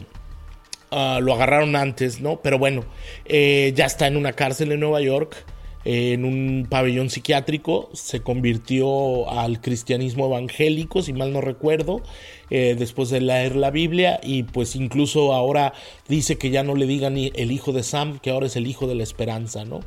Ah, 0.91 1.19
lo 1.21 1.33
agarraron 1.33 1.75
antes, 1.75 2.19
¿no? 2.19 2.41
Pero 2.41 2.57
bueno, 2.57 2.83
eh, 3.25 3.73
ya 3.75 3.85
está 3.85 4.07
en 4.07 4.17
una 4.17 4.33
cárcel 4.33 4.71
en 4.71 4.79
Nueva 4.79 5.01
York, 5.01 5.45
en 5.85 6.25
un 6.25 6.67
pabellón 6.69 7.09
psiquiátrico, 7.09 7.89
se 7.93 8.21
convirtió 8.21 9.29
al 9.29 9.61
cristianismo 9.61 10.25
evangélico, 10.25 11.01
si 11.01 11.13
mal 11.13 11.31
no 11.31 11.41
recuerdo, 11.41 12.01
eh, 12.49 12.75
después 12.77 13.09
de 13.09 13.21
leer 13.21 13.55
la 13.55 13.71
Biblia 13.71 14.19
y 14.21 14.43
pues 14.43 14.75
incluso 14.75 15.33
ahora 15.33 15.73
dice 16.07 16.37
que 16.37 16.49
ya 16.49 16.63
no 16.63 16.75
le 16.75 16.85
digan 16.85 17.17
el 17.17 17.51
hijo 17.51 17.71
de 17.71 17.83
Sam, 17.83 18.19
que 18.19 18.31
ahora 18.31 18.47
es 18.47 18.55
el 18.55 18.67
hijo 18.67 18.87
de 18.87 18.95
la 18.95 19.03
esperanza, 19.03 19.63
¿no? 19.65 19.81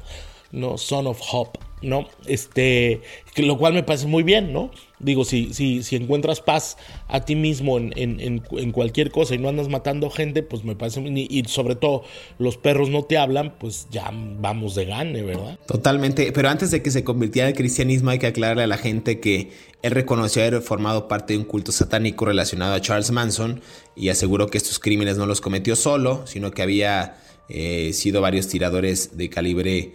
No, 0.53 0.79
Son 0.79 1.07
of 1.07 1.21
Hope. 1.31 1.59
¿No? 1.83 2.09
Este, 2.27 3.01
lo 3.37 3.59
cual 3.59 3.75
me 3.75 3.83
parece 3.83 4.07
muy 4.07 4.23
bien, 4.23 4.53
¿no? 4.53 4.71
Digo, 4.99 5.25
si, 5.25 5.53
si, 5.53 5.83
si 5.83 5.97
encuentras 5.97 6.41
paz 6.41 6.77
a 7.09 7.25
ti 7.25 7.35
mismo 7.35 7.77
en, 7.77 7.93
en, 7.97 8.73
cualquier 8.73 9.11
cosa 9.11 9.35
y 9.35 9.39
no 9.39 9.49
andas 9.49 9.69
matando 9.69 10.11
gente, 10.11 10.45
pues 10.45 10.63
me 10.63 10.77
parece, 10.77 11.01
y, 11.01 11.27
y 11.29 11.45
sobre 11.49 11.75
todo 11.75 12.05
los 12.39 12.57
perros 12.57 12.89
no 12.89 13.03
te 13.03 13.19
hablan, 13.19 13.55
pues 13.59 13.89
ya 13.91 14.11
vamos 14.13 14.77
de 14.77 14.85
gane, 14.85 15.23
¿verdad? 15.23 15.59
Totalmente, 15.67 16.31
pero 16.33 16.49
antes 16.49 16.71
de 16.71 16.83
que 16.83 16.93
se 16.93 17.03
convirtiera 17.03 17.49
el 17.49 17.55
cristianismo 17.55 18.11
hay 18.11 18.21
que 18.21 18.29
aclararle 18.29 18.63
a 18.63 18.69
la 18.69 18.79
gente 18.79 19.19
que 19.19 19.51
él 19.83 19.91
reconoció 19.91 20.43
haber 20.43 20.63
formado 20.63 21.09
parte 21.09 21.33
de 21.33 21.41
un 21.41 21.45
culto 21.45 21.73
satánico 21.73 22.25
relacionado 22.25 22.75
a 22.75 22.81
Charles 22.81 23.11
Manson 23.11 23.61
y 23.97 24.09
aseguró 24.09 24.47
que 24.47 24.59
estos 24.59 24.79
crímenes 24.79 25.19
no 25.19 25.27
los 25.27 25.41
cometió 25.41 25.75
solo, 25.75 26.25
sino 26.27 26.53
que 26.53 26.63
había 26.63 27.17
eh, 27.49 27.93
sido 27.93 28.21
varios 28.21 28.47
tiradores 28.47 29.17
de 29.17 29.29
calibre 29.29 29.95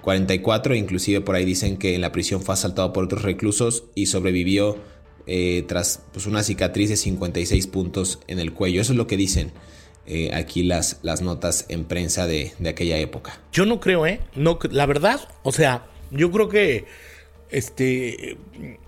44, 0.00 0.74
inclusive 0.74 1.20
por 1.20 1.34
ahí 1.34 1.44
dicen 1.44 1.76
que 1.76 1.94
en 1.94 2.00
la 2.00 2.12
prisión 2.12 2.42
fue 2.42 2.54
asaltado 2.54 2.92
por 2.92 3.04
otros 3.04 3.22
reclusos 3.22 3.84
y 3.94 4.06
sobrevivió 4.06 4.78
tras 5.66 6.02
pues, 6.12 6.26
una 6.26 6.42
cicatriz 6.42 6.88
de 6.88 6.96
56 6.96 7.66
puntos 7.66 8.20
en 8.26 8.38
el 8.38 8.54
cuello. 8.54 8.80
Eso 8.80 8.92
es 8.92 8.96
lo 8.96 9.06
que 9.06 9.18
dicen. 9.18 9.52
aquí 10.32 10.62
las, 10.62 11.00
las 11.02 11.20
notas 11.20 11.66
en 11.68 11.84
prensa 11.84 12.26
de, 12.26 12.52
de, 12.58 12.70
aquella 12.70 12.96
época. 12.96 13.38
Yo 13.52 13.66
no 13.66 13.80
creo, 13.80 14.06
¿eh? 14.06 14.20
No, 14.34 14.58
la 14.70 14.86
verdad, 14.86 15.20
o 15.42 15.52
sea, 15.52 15.86
yo 16.10 16.30
creo 16.30 16.48
que 16.48 16.86
este. 17.50 18.36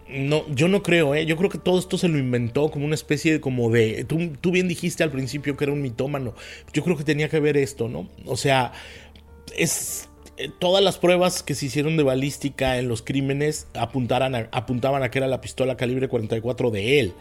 No, 0.09 0.45
yo 0.53 0.67
no 0.67 0.83
creo, 0.83 1.15
¿eh? 1.15 1.25
Yo 1.25 1.37
creo 1.37 1.51
que 1.51 1.59
todo 1.59 1.79
esto 1.79 1.97
se 1.97 2.09
lo 2.09 2.19
inventó 2.19 2.71
como 2.71 2.85
una 2.85 2.95
especie 2.95 3.33
de 3.33 3.41
como 3.41 3.71
de. 3.71 4.05
Tú, 4.05 4.33
tú 4.41 4.51
bien 4.51 4.69
dijiste 4.69 5.03
al 5.05 5.11
principio 5.11 5.57
que 5.57 5.65
era 5.65 5.73
un 5.73 5.83
mitómano. 5.83 6.35
Yo 6.73 6.83
creo 6.83 6.97
que 6.97 7.05
tenía 7.05 7.29
que 7.29 7.39
ver 7.39 7.57
esto, 7.57 7.89
¿no? 7.89 8.09
O 8.27 8.37
sea, 8.37 8.73
es 9.57 10.09
eh, 10.09 10.10
todas 10.59 10.83
las 10.83 10.99
pruebas 10.99 11.43
que 11.43 11.55
se 11.55 11.67
hicieron 11.67 11.97
de 11.97 12.03
balística 12.03 12.79
en 12.79 12.89
los 12.89 13.03
crímenes 13.03 13.67
apuntaban 13.75 14.35
a 14.35 15.11
que 15.11 15.19
era 15.19 15.29
la 15.29 15.41
pistola 15.41 15.77
calibre 15.77 16.09
44 16.09 16.71
de 16.71 17.01
él, 17.01 17.13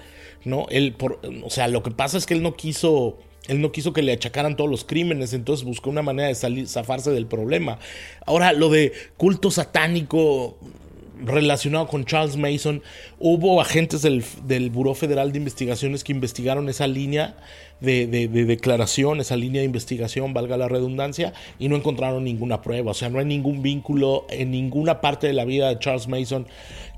¿no? 0.45 0.67
Él, 0.69 0.93
por, 0.93 1.19
o 1.43 1.49
sea, 1.49 1.67
lo 1.67 1.83
que 1.83 1.91
pasa 1.91 2.17
es 2.17 2.25
que 2.25 2.33
él 2.33 2.41
no 2.41 2.55
quiso 2.55 3.17
él 3.47 3.61
no 3.61 3.71
quiso 3.71 3.93
que 3.93 4.03
le 4.03 4.11
achacaran 4.11 4.55
todos 4.55 4.69
los 4.69 4.85
crímenes, 4.85 5.33
entonces 5.33 5.65
buscó 5.65 5.89
una 5.89 6.03
manera 6.03 6.27
de 6.27 6.35
salir, 6.35 6.67
zafarse 6.67 7.09
del 7.09 7.25
problema. 7.25 7.79
Ahora, 8.25 8.53
lo 8.53 8.69
de 8.69 8.93
culto 9.17 9.49
satánico 9.49 10.57
relacionado 11.23 11.87
con 11.87 12.05
Charles 12.05 12.37
Mason, 12.37 12.81
hubo 13.19 13.61
agentes 13.61 14.01
del, 14.01 14.23
del 14.45 14.69
Buró 14.69 14.93
Federal 14.95 15.31
de 15.31 15.37
Investigaciones 15.37 16.03
que 16.03 16.11
investigaron 16.11 16.69
esa 16.69 16.87
línea 16.87 17.37
de, 17.81 18.07
de, 18.07 18.27
declaración, 18.45 19.19
esa 19.19 19.35
línea 19.35 19.61
de 19.61 19.65
investigación, 19.65 20.33
valga 20.33 20.57
la 20.57 20.67
redundancia, 20.67 21.33
y 21.57 21.69
no 21.69 21.75
encontraron 21.75 22.23
ninguna 22.23 22.61
prueba. 22.61 22.91
O 22.91 22.93
sea, 22.93 23.09
no 23.09 23.19
hay 23.19 23.25
ningún 23.25 23.61
vínculo 23.61 24.25
en 24.29 24.51
ninguna 24.51 25.01
parte 25.01 25.27
de 25.27 25.33
la 25.33 25.45
vida 25.45 25.69
de 25.69 25.79
Charles 25.79 26.07
Mason 26.07 26.47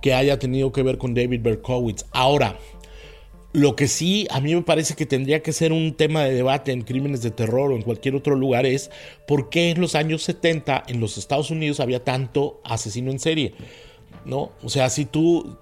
que 0.02 0.14
haya 0.14 0.40
tenido 0.40 0.72
que 0.72 0.84
ver 0.84 0.98
con 0.98 1.14
David 1.14 1.42
Berkowitz. 1.42 2.06
Ahora, 2.12 2.58
lo 3.54 3.76
que 3.76 3.88
sí 3.88 4.28
a 4.32 4.40
mí 4.40 4.56
me 4.56 4.62
parece 4.62 4.96
que 4.96 5.06
tendría 5.06 5.44
que 5.44 5.52
ser 5.52 5.74
un 5.74 5.94
tema 5.94 6.24
de 6.24 6.34
debate 6.34 6.72
en 6.72 6.84
crímenes 6.84 7.22
de 7.22 7.32
terror 7.32 7.72
o 7.72 7.76
en 7.76 7.82
cualquier 7.82 8.16
otro 8.16 8.36
lugar 8.36 8.66
es 8.66 8.90
por 9.28 9.50
qué 9.50 9.72
en 9.72 9.82
los 9.82 9.96
años 9.96 10.24
70 10.24 10.86
en 10.88 11.00
los 11.02 11.18
Estados 11.18 11.52
Unidos 11.52 11.80
había 11.80 12.04
tanto 12.04 12.62
asesino 12.64 13.12
en 13.12 13.20
serie. 13.20 13.54
¿No? 14.26 14.52
O 14.64 14.70
sea, 14.70 14.90
si 14.90 15.06
tú 15.06 15.58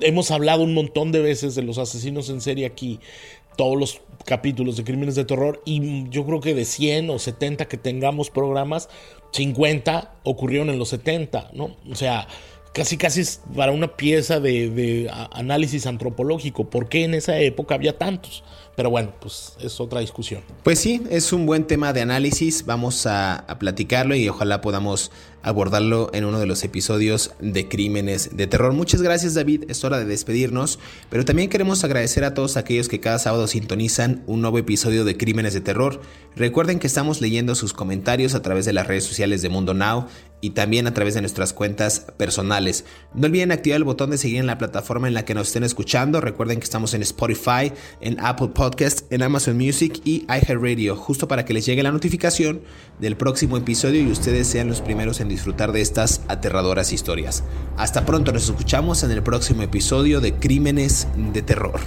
hemos 0.00 0.30
hablado 0.30 0.62
un 0.62 0.74
montón 0.74 1.12
de 1.12 1.20
veces 1.20 1.54
de 1.54 1.62
los 1.62 1.78
asesinos 1.78 2.30
en 2.30 2.40
serie 2.40 2.66
aquí, 2.66 3.00
todos 3.56 3.78
los 3.78 4.00
capítulos 4.24 4.76
de 4.76 4.84
crímenes 4.84 5.14
de 5.14 5.24
terror 5.24 5.60
y 5.64 6.08
yo 6.08 6.24
creo 6.24 6.40
que 6.40 6.54
de 6.54 6.64
100 6.64 7.10
o 7.10 7.18
70 7.18 7.66
que 7.66 7.76
tengamos 7.76 8.30
programas, 8.30 8.88
50 9.32 10.14
ocurrieron 10.24 10.70
en 10.70 10.78
los 10.78 10.88
70, 10.90 11.50
¿no? 11.52 11.76
O 11.90 11.94
sea, 11.94 12.26
casi 12.72 12.96
casi 12.96 13.20
es 13.20 13.40
para 13.54 13.72
una 13.72 13.96
pieza 13.96 14.40
de, 14.40 15.10
análisis 15.32 15.86
antropológico. 15.86 16.70
¿Por 16.70 16.88
qué 16.88 17.04
en 17.04 17.14
esa 17.14 17.38
época 17.38 17.74
había 17.74 17.98
tantos? 17.98 18.44
Pero 18.76 18.90
bueno, 18.90 19.12
pues 19.20 19.56
es 19.60 19.80
otra 19.80 20.00
discusión. 20.00 20.42
Pues 20.62 20.78
sí, 20.78 21.02
es 21.10 21.32
un 21.32 21.44
buen 21.44 21.66
tema 21.66 21.92
de 21.92 22.00
análisis. 22.00 22.64
Vamos 22.64 23.06
a, 23.06 23.36
a 23.36 23.58
platicarlo 23.58 24.14
y 24.14 24.28
ojalá 24.28 24.60
podamos 24.60 25.10
abordarlo 25.42 26.10
en 26.12 26.24
uno 26.24 26.38
de 26.38 26.46
los 26.46 26.64
episodios 26.64 27.32
de 27.40 27.68
Crímenes 27.68 28.36
de 28.36 28.46
Terror. 28.46 28.72
Muchas 28.72 29.02
gracias 29.02 29.34
David, 29.34 29.64
es 29.68 29.84
hora 29.84 29.98
de 29.98 30.04
despedirnos, 30.04 30.78
pero 31.08 31.24
también 31.24 31.48
queremos 31.48 31.84
agradecer 31.84 32.24
a 32.24 32.34
todos 32.34 32.56
aquellos 32.56 32.88
que 32.88 33.00
cada 33.00 33.18
sábado 33.18 33.46
sintonizan 33.46 34.22
un 34.26 34.40
nuevo 34.42 34.58
episodio 34.58 35.04
de 35.04 35.16
Crímenes 35.16 35.54
de 35.54 35.60
Terror. 35.60 36.00
Recuerden 36.36 36.78
que 36.78 36.86
estamos 36.86 37.20
leyendo 37.20 37.54
sus 37.54 37.72
comentarios 37.72 38.34
a 38.34 38.42
través 38.42 38.64
de 38.64 38.72
las 38.72 38.86
redes 38.86 39.04
sociales 39.04 39.42
de 39.42 39.48
Mundo 39.48 39.74
Now 39.74 40.06
y 40.40 40.50
también 40.50 40.86
a 40.86 40.94
través 40.94 41.14
de 41.14 41.20
nuestras 41.20 41.52
cuentas 41.52 42.06
personales. 42.16 42.84
No 43.14 43.26
olviden 43.26 43.52
activar 43.52 43.76
el 43.76 43.84
botón 43.84 44.10
de 44.10 44.18
seguir 44.18 44.38
en 44.38 44.46
la 44.46 44.58
plataforma 44.58 45.08
en 45.08 45.14
la 45.14 45.24
que 45.24 45.34
nos 45.34 45.48
estén 45.48 45.64
escuchando. 45.64 46.20
Recuerden 46.20 46.58
que 46.58 46.64
estamos 46.64 46.94
en 46.94 47.02
Spotify, 47.02 47.72
en 48.00 48.18
Apple 48.20 48.48
Podcast, 48.48 49.12
en 49.12 49.22
Amazon 49.22 49.56
Music 49.56 50.00
y 50.04 50.24
iHeartRadio, 50.28 50.96
justo 50.96 51.28
para 51.28 51.44
que 51.44 51.52
les 51.52 51.66
llegue 51.66 51.82
la 51.82 51.92
notificación 51.92 52.62
del 52.98 53.16
próximo 53.16 53.56
episodio 53.56 54.00
y 54.00 54.10
ustedes 54.10 54.46
sean 54.46 54.68
los 54.68 54.80
primeros 54.80 55.20
en 55.20 55.28
disfrutar 55.30 55.72
de 55.72 55.80
estas 55.80 56.20
aterradoras 56.28 56.92
historias. 56.92 57.44
Hasta 57.78 58.04
pronto, 58.04 58.32
nos 58.32 58.44
escuchamos 58.44 59.02
en 59.02 59.12
el 59.12 59.22
próximo 59.22 59.62
episodio 59.62 60.20
de 60.20 60.34
Crímenes 60.34 61.08
de 61.32 61.40
Terror. 61.40 61.80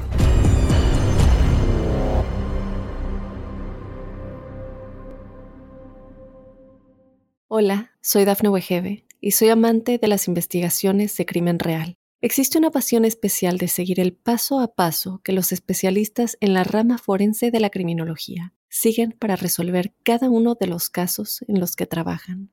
Hola, 7.47 7.91
soy 8.01 8.25
Dafne 8.25 8.49
Wegebe 8.49 9.05
y 9.21 9.31
soy 9.31 9.49
amante 9.49 9.99
de 9.99 10.07
las 10.07 10.27
investigaciones 10.27 11.15
de 11.17 11.27
crimen 11.27 11.59
real. 11.59 11.97
Existe 12.19 12.57
una 12.57 12.71
pasión 12.71 13.03
especial 13.03 13.57
de 13.57 13.67
seguir 13.67 13.99
el 13.99 14.13
paso 14.13 14.61
a 14.61 14.73
paso 14.73 15.19
que 15.25 15.33
los 15.33 15.51
especialistas 15.51 16.37
en 16.39 16.53
la 16.53 16.63
rama 16.63 16.97
forense 16.97 17.51
de 17.51 17.59
la 17.59 17.69
criminología 17.69 18.53
siguen 18.69 19.11
para 19.19 19.35
resolver 19.35 19.93
cada 20.03 20.29
uno 20.29 20.55
de 20.55 20.67
los 20.67 20.89
casos 20.89 21.43
en 21.49 21.59
los 21.59 21.75
que 21.75 21.85
trabajan. 21.85 22.52